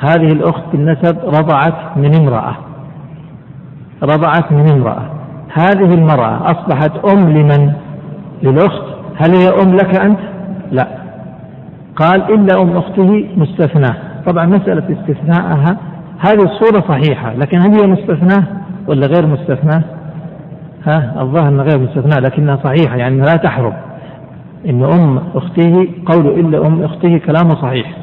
[0.00, 2.56] هذه الأخت بالنسب رضعت من امرأة.
[4.02, 5.10] رضعت من امرأة.
[5.52, 7.72] هذه المرأة أصبحت أم لمن؟
[8.42, 8.84] للأخت.
[9.16, 10.20] هل هي أم لك أنت؟
[10.72, 10.88] لا.
[11.96, 14.09] قال إلا أم أخته مستثناة.
[14.26, 15.76] طبعا مسألة استثناءها.
[16.18, 18.44] هذه الصورة صحيحة لكن هل هي مستثناة
[18.86, 19.82] ولا غير مستثناة؟
[20.86, 23.72] ها الظاهر أنها غير مستثناة لكنها صحيحة يعني لا تحرم.
[24.68, 27.96] إن أم اخته قول إلا أم اخته كلامه صحيح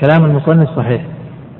[0.00, 1.02] كلام المصنف صحيح.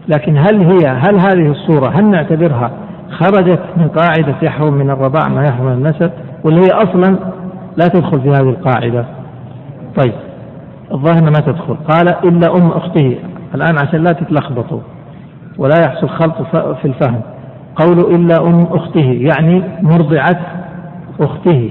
[0.09, 2.71] لكن هل هي هل هذه الصورة هل نعتبرها
[3.11, 6.11] خرجت من قاعدة يحرم من الرضاع ما يحرم من النسب
[6.45, 7.17] ولا هي أصلا
[7.77, 9.05] لا تدخل في هذه القاعدة؟
[9.97, 10.13] طيب
[10.93, 11.77] الظاهر ما تدخل.
[11.89, 13.19] قال إلا أم أخته
[13.55, 14.81] الآن عشان لا تتلخبطوا
[15.59, 17.21] ولا يحصل خلط في الفهم.
[17.77, 20.41] قول إلا أم أخته يعني مرضعة
[21.21, 21.71] أخته.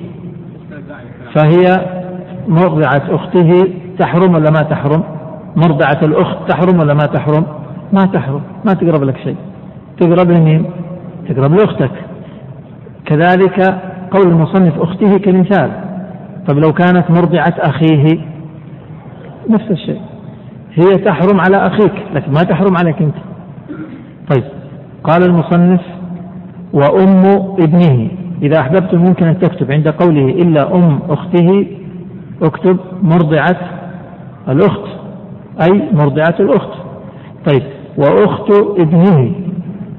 [1.35, 1.85] فهي
[2.47, 5.03] مرضعة أخته تحرم ولا ما تحرم؟
[5.55, 7.45] مرضعة الأخت تحرم ولا ما تحرم؟
[7.93, 8.41] ما تحرم.
[8.65, 9.37] ما تقرب لك شيء.
[9.99, 10.65] تقرب لمين؟
[11.29, 11.91] تقرب لأختك.
[13.05, 13.59] كذلك
[14.11, 15.71] قول المصنف أخته كمثال.
[16.47, 18.19] طب لو كانت مرضعة أخيه
[19.49, 20.01] نفس الشيء.
[20.77, 23.15] هي تحرم على أخيك لكن ما تحرم عليك أنت.
[24.33, 24.43] طيب
[25.03, 25.81] قال المصنف
[26.73, 27.25] وأم
[27.59, 28.09] ابنه.
[28.41, 31.67] إذا أحببتم ممكن أن تكتب عند قوله إلا أم أخته
[32.41, 33.57] اكتب مرضعة
[34.49, 34.87] الأخت
[35.61, 36.73] أي مرضعة الأخت.
[37.45, 37.63] طيب
[37.97, 39.31] وأخت ابنه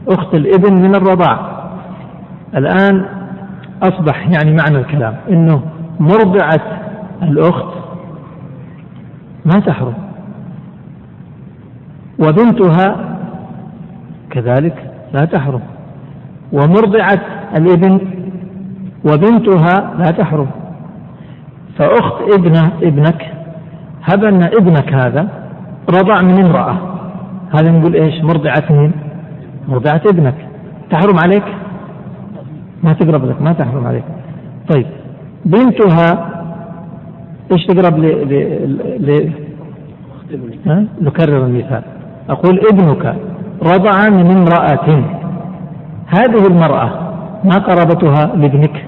[0.08, 1.58] أخت الابن من الرضاع.
[2.56, 3.04] الآن
[3.82, 5.60] أصبح يعني معنى الكلام أنه
[6.00, 6.80] مرضعة
[7.22, 7.74] الأخت
[9.46, 10.07] ما تحرم.
[12.18, 13.18] وبنتها
[14.30, 15.60] كذلك لا تحرم
[16.52, 17.20] ومرضعة
[17.56, 18.00] الابن
[19.04, 20.48] وبنتها لا تحرم.
[21.78, 23.32] فأخت ابنه ابنك
[24.04, 25.28] هب أن ابنك هذا
[25.90, 26.76] رضع من امرأة.
[27.54, 28.92] هذا نقول إيش؟ مرضعة مين؟
[29.68, 30.34] مرضعة ابنك.
[30.90, 31.44] تحرم عليك؟
[32.82, 34.04] ما تقرب لك ما تحرم عليك.
[34.74, 34.86] طيب
[35.44, 36.30] بنتها
[37.52, 39.32] إيش تقرب ل ل
[40.66, 41.82] ل؟ نكرر المثال.
[42.30, 43.16] أقول ابنك
[43.62, 45.04] رضع من امرأة.
[46.06, 46.90] هذه المرأة
[47.44, 48.84] ما قرابتها لابنك؟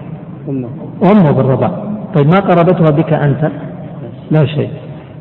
[0.49, 1.31] أمه.
[1.31, 1.71] بالرضع.
[2.15, 3.51] طيب ما قرابتها بك أنت؟
[4.31, 4.71] لا شيء.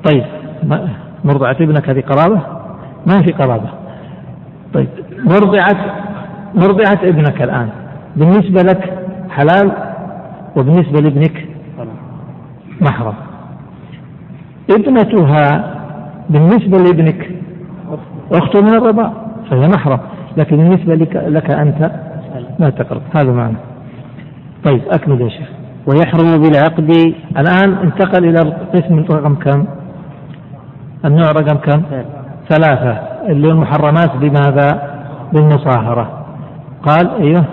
[0.04, 0.24] طيب
[1.24, 2.42] مرضعة ابنك هذه قرابة؟
[3.08, 3.70] ما في قرابة.
[4.74, 4.88] طيب
[5.26, 5.78] مرضعة
[6.56, 7.70] مرضعة ابنك الآن.
[8.16, 8.94] بالنسبة لك
[9.30, 9.72] حلال
[10.56, 11.48] وبالنسبة لابنك
[12.82, 13.14] محرم.
[14.70, 15.76] ابنتها
[16.30, 17.30] بالنسبة لابنك
[18.34, 19.14] أخت من الرضاع
[19.50, 20.00] فهي محرم.
[20.38, 21.92] لكن بالنسبة لك, لك أنت
[22.60, 23.02] لا تقرب.
[23.16, 23.58] هذا معنى.
[24.64, 25.48] طيب أكمل يا شيخ.
[25.88, 27.14] ويحرم بالعقد.
[27.38, 29.66] الآن انتقل إلى القسم رقم كم؟
[31.06, 31.82] النوع رقم كم؟
[32.50, 32.92] ثلاثة.
[33.30, 34.82] اللي المحرمات بماذا؟
[35.34, 36.26] بالمصاهرة.
[36.84, 37.46] قال أيوه.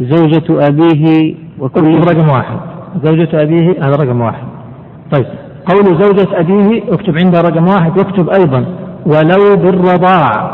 [0.00, 2.56] زوجة أبيه وكل رقم واحد.
[3.02, 4.44] زوجة أبيه هذا رقم واحد.
[5.12, 5.26] طيب
[5.66, 8.64] قول زوجة أبيه اكتب عندها رقم واحد واكتب أيضا.
[9.06, 10.50] ولو بالرضاع.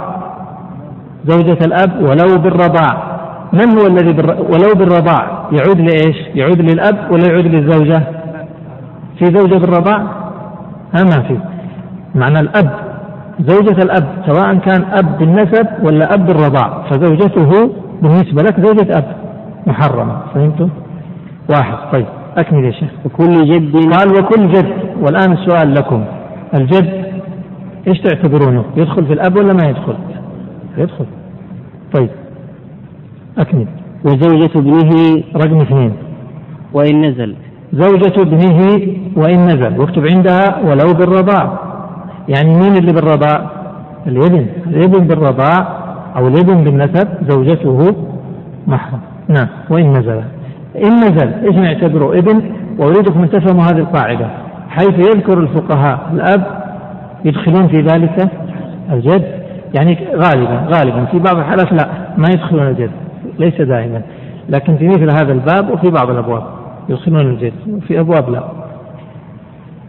[1.25, 3.11] زوجة الأب ولو بالرضاع.
[3.53, 4.43] من هو الذي بالر...
[4.43, 8.03] ولو بالرضاع؟ يعود لإيش؟ يعود للأب ولا يعود للزوجة؟
[9.19, 9.99] في زوجة بالرضاع؟
[10.97, 11.39] ها ما في.
[12.15, 12.71] معنى الأب.
[13.41, 16.83] زوجة الأب سواء كان أب بالنسب ولا أب بالرضاع.
[16.91, 17.71] فزوجته
[18.03, 19.05] بالنسبة لك زوجة أب
[19.67, 20.17] محرمة.
[20.35, 20.69] فهمتم؟
[21.51, 21.93] واحد.
[21.93, 22.07] طيب
[22.37, 22.91] أكمل يا شيخ.
[23.05, 23.93] وكل جد.
[23.93, 24.73] قال وكل جد.
[25.03, 26.05] والآن السؤال لكم.
[26.55, 27.10] الجد
[27.89, 29.95] إيش تعتبرونه؟ يدخل في الأب ولا ما يدخل؟
[30.77, 31.05] يدخل.
[31.95, 32.09] طيب.
[33.39, 33.67] أكمل.
[34.05, 35.93] وزوجة ابنه رقم اثنين.
[36.73, 37.35] وإن نزل.
[37.73, 38.81] زوجة ابنه
[39.17, 39.81] وإن نزل.
[39.81, 41.59] واكتب عندها ولو بالرضاع.
[42.29, 43.51] يعني مين اللي بالرضاع؟
[44.07, 44.47] الابن.
[44.67, 45.81] الابن بالرضاع
[46.17, 47.95] أو الابن بالنسب زوجته
[48.67, 49.01] محرم.
[49.29, 49.49] نعم.
[49.71, 50.23] وإن نزل.
[50.77, 51.29] إن نزل.
[51.47, 52.43] إيش نعتبره؟ ابن.
[52.79, 54.31] وأريدكم أن تفهموا هذه القاعدة.
[54.69, 56.60] حيث يذكر الفقهاء الأب
[57.25, 58.29] يدخلون في ذلك
[58.93, 59.41] الجد؟
[59.75, 61.05] يعني غالبا غالبا.
[61.05, 61.89] في بعض الحالات لا
[62.19, 62.91] ما يدخلون الجد
[63.39, 64.03] ليس دائما.
[64.49, 66.43] لكن في مثل هذا الباب وفي بعض الأبواب
[66.89, 68.43] يدخلون الجد وفي أبواب لا.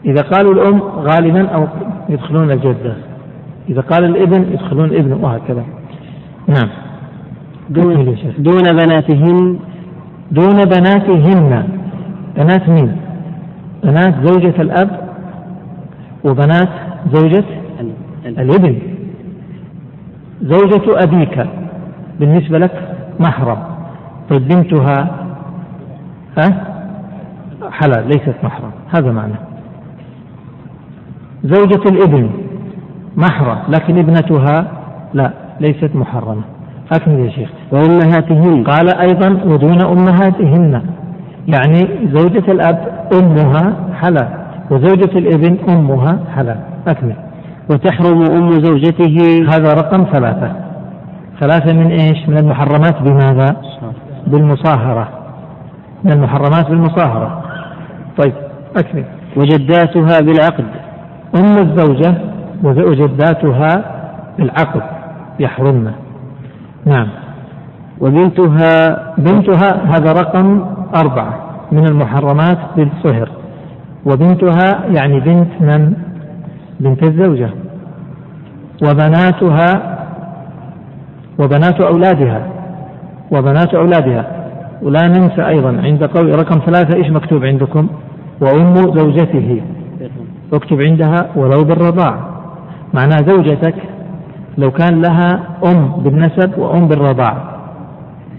[0.06, 1.68] إذا قالوا الأم غالبا أو
[2.10, 2.94] يدخلون الجدة.
[3.70, 5.64] إذا قال الابن يدخلون الابن وهكذا.
[6.48, 6.70] نعم.
[7.70, 9.60] دون, دون بناتهن.
[10.32, 11.64] دون بناتهن.
[12.38, 12.98] بنات مين؟
[13.84, 14.90] بنات زوجة الأب
[16.24, 16.70] وبنات
[17.14, 17.44] زوجة
[18.26, 18.80] الابن.
[20.42, 21.48] زوجة أبيك.
[22.20, 23.58] بالنسبة لك محرم.
[24.30, 25.08] طيب بنتها
[26.38, 26.68] ها؟
[27.72, 28.72] حلال ليست محرم.
[28.96, 29.34] هذا معنى.
[31.44, 32.30] زوجة الابن
[33.18, 34.72] محرم لكن ابنتها
[35.14, 36.42] لا ليست محرمة.
[36.92, 37.50] أكمل يا شيخ.
[37.72, 40.82] وأمهاتهن قال أيضا ودون أمهاتهن.
[41.48, 44.28] يعني زوجة الأب أمها حلال
[44.72, 46.71] وزوجة الابن أمها حلال.
[46.88, 47.16] أكمل.
[47.70, 49.46] وتحرم أم زوجته.
[49.50, 50.52] هذا رقم ثلاثة.
[51.40, 53.56] ثلاثة من إيش؟ من المحرمات بماذا؟
[54.28, 55.10] بالمصاهرة.
[56.04, 57.44] من المحرمات بالمصاهرة.
[58.18, 58.34] طيب
[58.78, 59.04] أكمل.
[59.38, 60.66] وجداتها بالعقد.
[61.36, 62.14] أم الزوجة
[62.64, 63.84] وجداتها
[64.38, 64.82] بالعقد.
[65.40, 65.92] يحرمن.
[66.86, 67.08] نعم.
[68.02, 71.36] وبنتها بنتها هذا رقم أربعة
[71.72, 73.30] من المحرمات بالصهر.
[74.06, 75.94] وبنتها يعني بنت من؟
[76.82, 77.50] بنت الزوجة
[78.84, 79.98] وبناتها
[81.40, 82.48] وبنات أولادها
[83.32, 84.26] وبنات أولادها
[84.82, 87.88] ولا ننسى أيضا عند قول رقم ثلاثة إيش مكتوب عندكم؟
[88.42, 89.62] وأم زوجته.
[90.54, 92.16] اكتب عندها ولو بالرضاع.
[92.94, 93.76] معناه زوجتك
[94.58, 97.38] لو كان لها أم بالنسب وأم بالرضاع.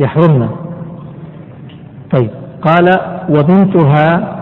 [0.00, 0.48] يحرمن
[2.10, 2.30] طيب.
[2.62, 3.00] قال
[3.30, 4.36] وبنتها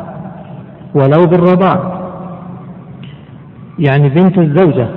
[0.95, 2.00] ولو بالرضاع.
[3.79, 4.89] يعني بنت الزوجة.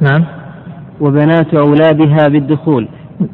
[0.00, 0.24] نعم.
[1.00, 2.88] وبنات أولادها بالدخول.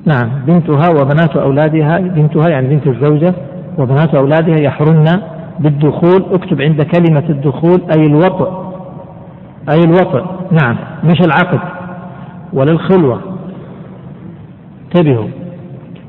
[0.07, 0.31] نعم.
[0.47, 3.35] بنتها وبنات أولادها بنتها يعني بنت الزوجة
[3.79, 5.09] وبنات أولادها يحرمن
[5.61, 6.25] بالدخول.
[6.33, 8.73] اكتب عند كلمة الدخول أي الوطء.
[9.75, 10.25] أي الوطء.
[10.63, 10.77] نعم.
[11.05, 11.61] مش العقد
[12.53, 13.21] ولا الخلوة
[14.85, 15.29] انتبهوا.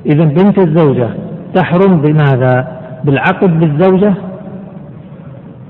[0.05, 1.09] إذا بنت الزوجة
[1.55, 2.67] تحرم بماذا؟
[3.03, 4.13] بالعقد بالزوجة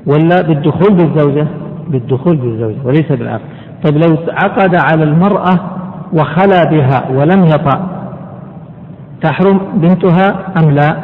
[0.07, 1.47] ولا بالدخول بالزوجة؟
[1.88, 3.41] بالدخول بالزوجة وليس بالعقد
[3.84, 5.60] طيب لو عقد على المرأة
[6.14, 7.88] وخلا بها ولم يطأ
[9.22, 10.97] تحرم بنتها أم لا؟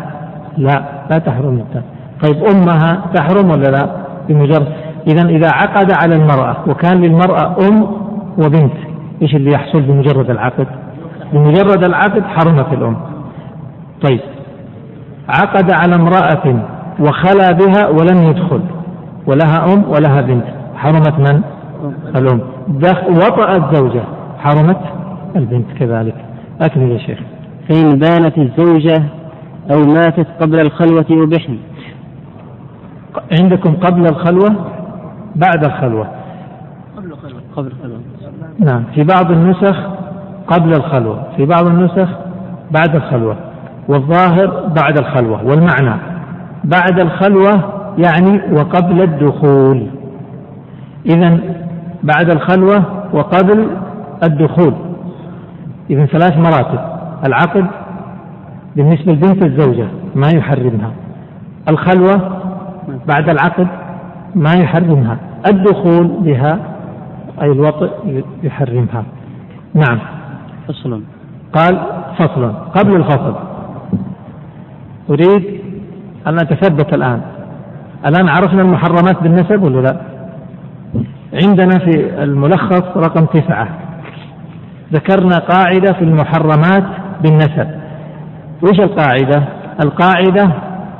[0.57, 1.83] لا لا تحرم بنتها
[2.23, 3.89] طيب أمها تحرم ولا لا؟
[4.29, 4.67] بمجرد
[5.07, 7.87] إذا إذا عقد على المرأة وكان للمرأة أم
[8.37, 8.73] وبنت
[9.21, 10.67] إيش اللي يحصل بمجرد العقد؟
[11.33, 12.95] بمجرد العقد حرمت الأم
[14.01, 14.19] طيب
[15.29, 16.63] عقد على امرأة
[16.99, 18.61] وخلا بها ولم يدخل
[19.27, 21.41] ولها أم ولها بنت حرمت من؟
[22.15, 22.41] الأم.
[23.09, 24.03] وطأ الزوجة
[24.37, 24.79] حرمت
[25.35, 26.15] البنت كذلك.
[26.61, 27.19] أكمل يا شيخ
[27.69, 29.03] فإن بانت الزوجة
[29.71, 31.57] أو ماتت قبل الخلوة يبحن
[33.41, 34.55] عندكم قبل الخلوة؟
[35.35, 36.07] بعد الخلوة.
[36.97, 37.41] قبل الخلوة.
[37.55, 37.99] قبل الخلوة.
[38.59, 38.83] نعم.
[38.95, 39.77] في بعض النسخ
[40.47, 41.23] قبل الخلوة.
[41.37, 42.09] في بعض النسخ
[42.71, 43.35] بعد الخلوة.
[43.87, 45.45] والظاهر بعد الخلوة.
[45.45, 45.99] والمعنى
[46.63, 49.87] بعد الخلوة يعني وقبل الدخول.
[51.05, 51.39] إذا
[52.03, 53.67] بعد الخلوة وقبل
[54.23, 54.73] الدخول.
[55.89, 56.79] إذا ثلاث مراتب.
[57.25, 57.65] العقد
[58.75, 60.91] بالنسبة لبنت الزوجة ما يحرمها.
[61.69, 62.41] الخلوة
[63.07, 63.67] بعد العقد
[64.35, 65.17] ما يحرمها.
[65.47, 66.59] الدخول بها
[67.41, 67.89] أي الوطئ
[68.43, 69.03] يحرمها.
[69.73, 69.99] نعم.
[70.67, 71.01] فصل.
[71.53, 71.79] قال
[72.17, 72.53] فصل.
[72.53, 73.35] قبل الفصل.
[75.09, 75.61] أريد
[76.27, 77.21] أن أتثبت الآن.
[78.05, 80.08] الآن عرفنا المحرمات بالنسب ولا لا؟
[81.33, 83.67] عندنا في الملخص رقم تسعة.
[84.93, 86.83] ذكرنا قاعدة في المحرمات
[87.23, 87.67] بالنسب.
[88.63, 89.43] وش القاعدة؟
[89.83, 90.51] القاعدة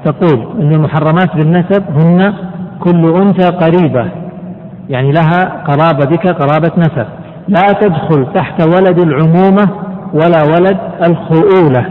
[0.05, 2.33] تقول أن المحرمات بالنسب هن
[2.79, 4.05] كل أنثى قريبة.
[4.89, 7.05] يعني لها قرابة بك قرابة نسب.
[7.47, 9.69] لا تدخل تحت ولد العمومة
[10.13, 10.77] ولا ولد
[11.07, 11.85] الخؤولة.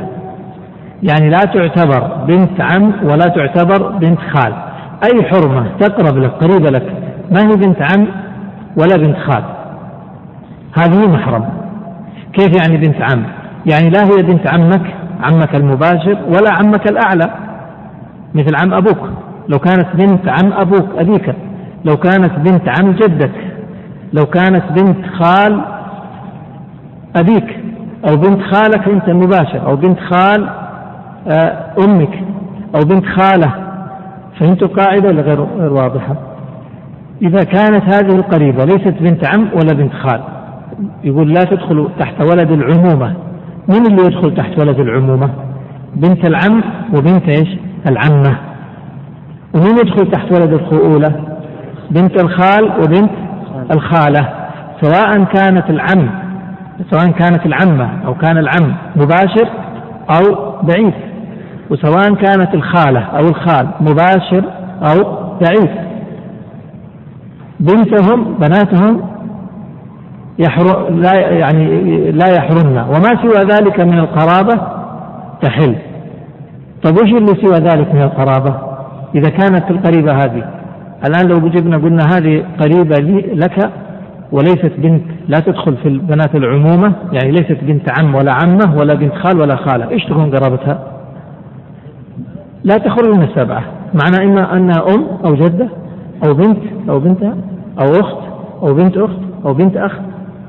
[1.03, 4.53] يعني لا تعتبر بنت عم ولا تعتبر بنت خال.
[5.05, 6.93] أي حرمة تقرب لك قريبة لك
[7.31, 8.07] ما هي بنت عم؟
[8.77, 9.45] ولا بنت خال.
[10.79, 11.45] هذه محرم.
[12.33, 13.25] كيف يعني بنت عم؟
[13.67, 17.31] يعني لا هي بنت عمك عمك المباشر ولا عمك الأعلى.
[18.35, 19.09] مثل عم أبوك.
[19.49, 21.35] لو كانت بنت عم أبوك أبيك.
[21.85, 23.33] لو كانت بنت عم جدك.
[24.13, 25.65] لو كانت بنت خال
[27.17, 27.61] أبيك.
[28.09, 30.49] أو بنت خالك أنت مباشر أو بنت خال
[31.29, 32.19] آه، أمك.
[32.75, 33.53] أو بنت خالة.
[34.41, 35.41] فهمتوا القاعدة ولا غير
[35.73, 36.28] واضحة؟
[37.23, 40.21] إذا كانت هذه القريبة ليست بنت عم ولا بنت خال.
[41.05, 43.15] يقول لا تدخل تحت ولد العمومة.
[43.69, 45.31] من اللي يدخل تحت ولد العمومة؟
[45.97, 46.63] بنت العم
[46.95, 47.49] وبنت إيش؟
[47.89, 48.39] العمة.
[49.55, 51.13] ومين يدخل تحت ولد الخؤولة؟
[51.91, 53.11] بنت الخال وبنت
[53.75, 54.29] الخالة.
[54.81, 56.11] سواء كانت العم
[56.91, 59.49] سواء كانت العمة أو كان العم مباشر
[60.11, 60.95] أو بعيد
[61.71, 64.45] وسواء كانت الخالة أو الخال مباشر
[64.83, 65.88] أو بعيد
[67.61, 69.01] بنتهم بناتهم
[70.39, 71.67] يحر لا يعني
[72.11, 74.61] لا يحرمن وما سوى ذلك من القرابة؟
[75.43, 75.75] تحل.
[76.83, 78.55] طيب وش اللي سوى ذلك من القرابة؟
[79.15, 80.45] إذا كانت القريبة هذه.
[81.07, 83.71] الآن لو جبنا قلنا هذه قريبة لي لك
[84.33, 86.93] وليست بنت لا تدخل في البنات العمومة.
[87.13, 89.91] يعني ليست بنت عم ولا عمة ولا بنت خال ولا خالة.
[89.91, 90.79] إيش تكون قرابتها؟
[92.65, 93.63] لا تخرج من السبعة.
[93.95, 95.69] معنى إما أنها أم أو جدة؟
[96.27, 96.59] أو بنت
[96.89, 97.35] أو بنتها
[97.81, 98.19] أو أخت
[98.63, 99.93] أو بنت أخت أو بنت أخ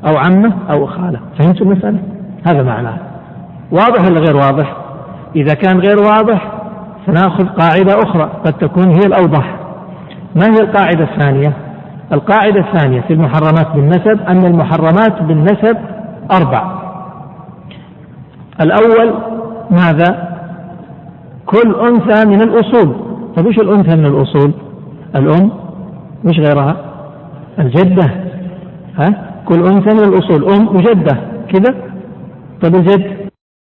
[0.08, 1.20] أو عمة أو خالة.
[1.40, 2.00] فهمتوا المسألة؟
[2.48, 2.98] هذا معناه.
[3.72, 4.76] واضح ولا غير واضح؟
[5.36, 6.52] إذا كان غير واضح
[7.06, 9.56] سنأخذ قاعدة أخرى قد تكون هي الأوضح.
[10.36, 11.54] ما هي القاعدة الثانية؟
[12.14, 15.78] القاعدة الثانية في المحرمات بالنسب أن المحرمات بالنسب
[16.32, 16.80] أربع.
[18.62, 19.14] الأول
[19.72, 20.30] ماذا؟
[21.46, 22.96] كل أنثى من الأصول.
[23.36, 24.52] طيب وش الأنثى من الأصول؟
[25.16, 25.52] الأم
[26.26, 26.76] وش غيرها؟
[27.60, 28.10] الجدة
[28.98, 29.14] ها؟
[29.46, 31.18] كل أنثى من الأصول أم وجدة
[31.50, 31.76] كذا
[32.62, 33.19] طيب الجد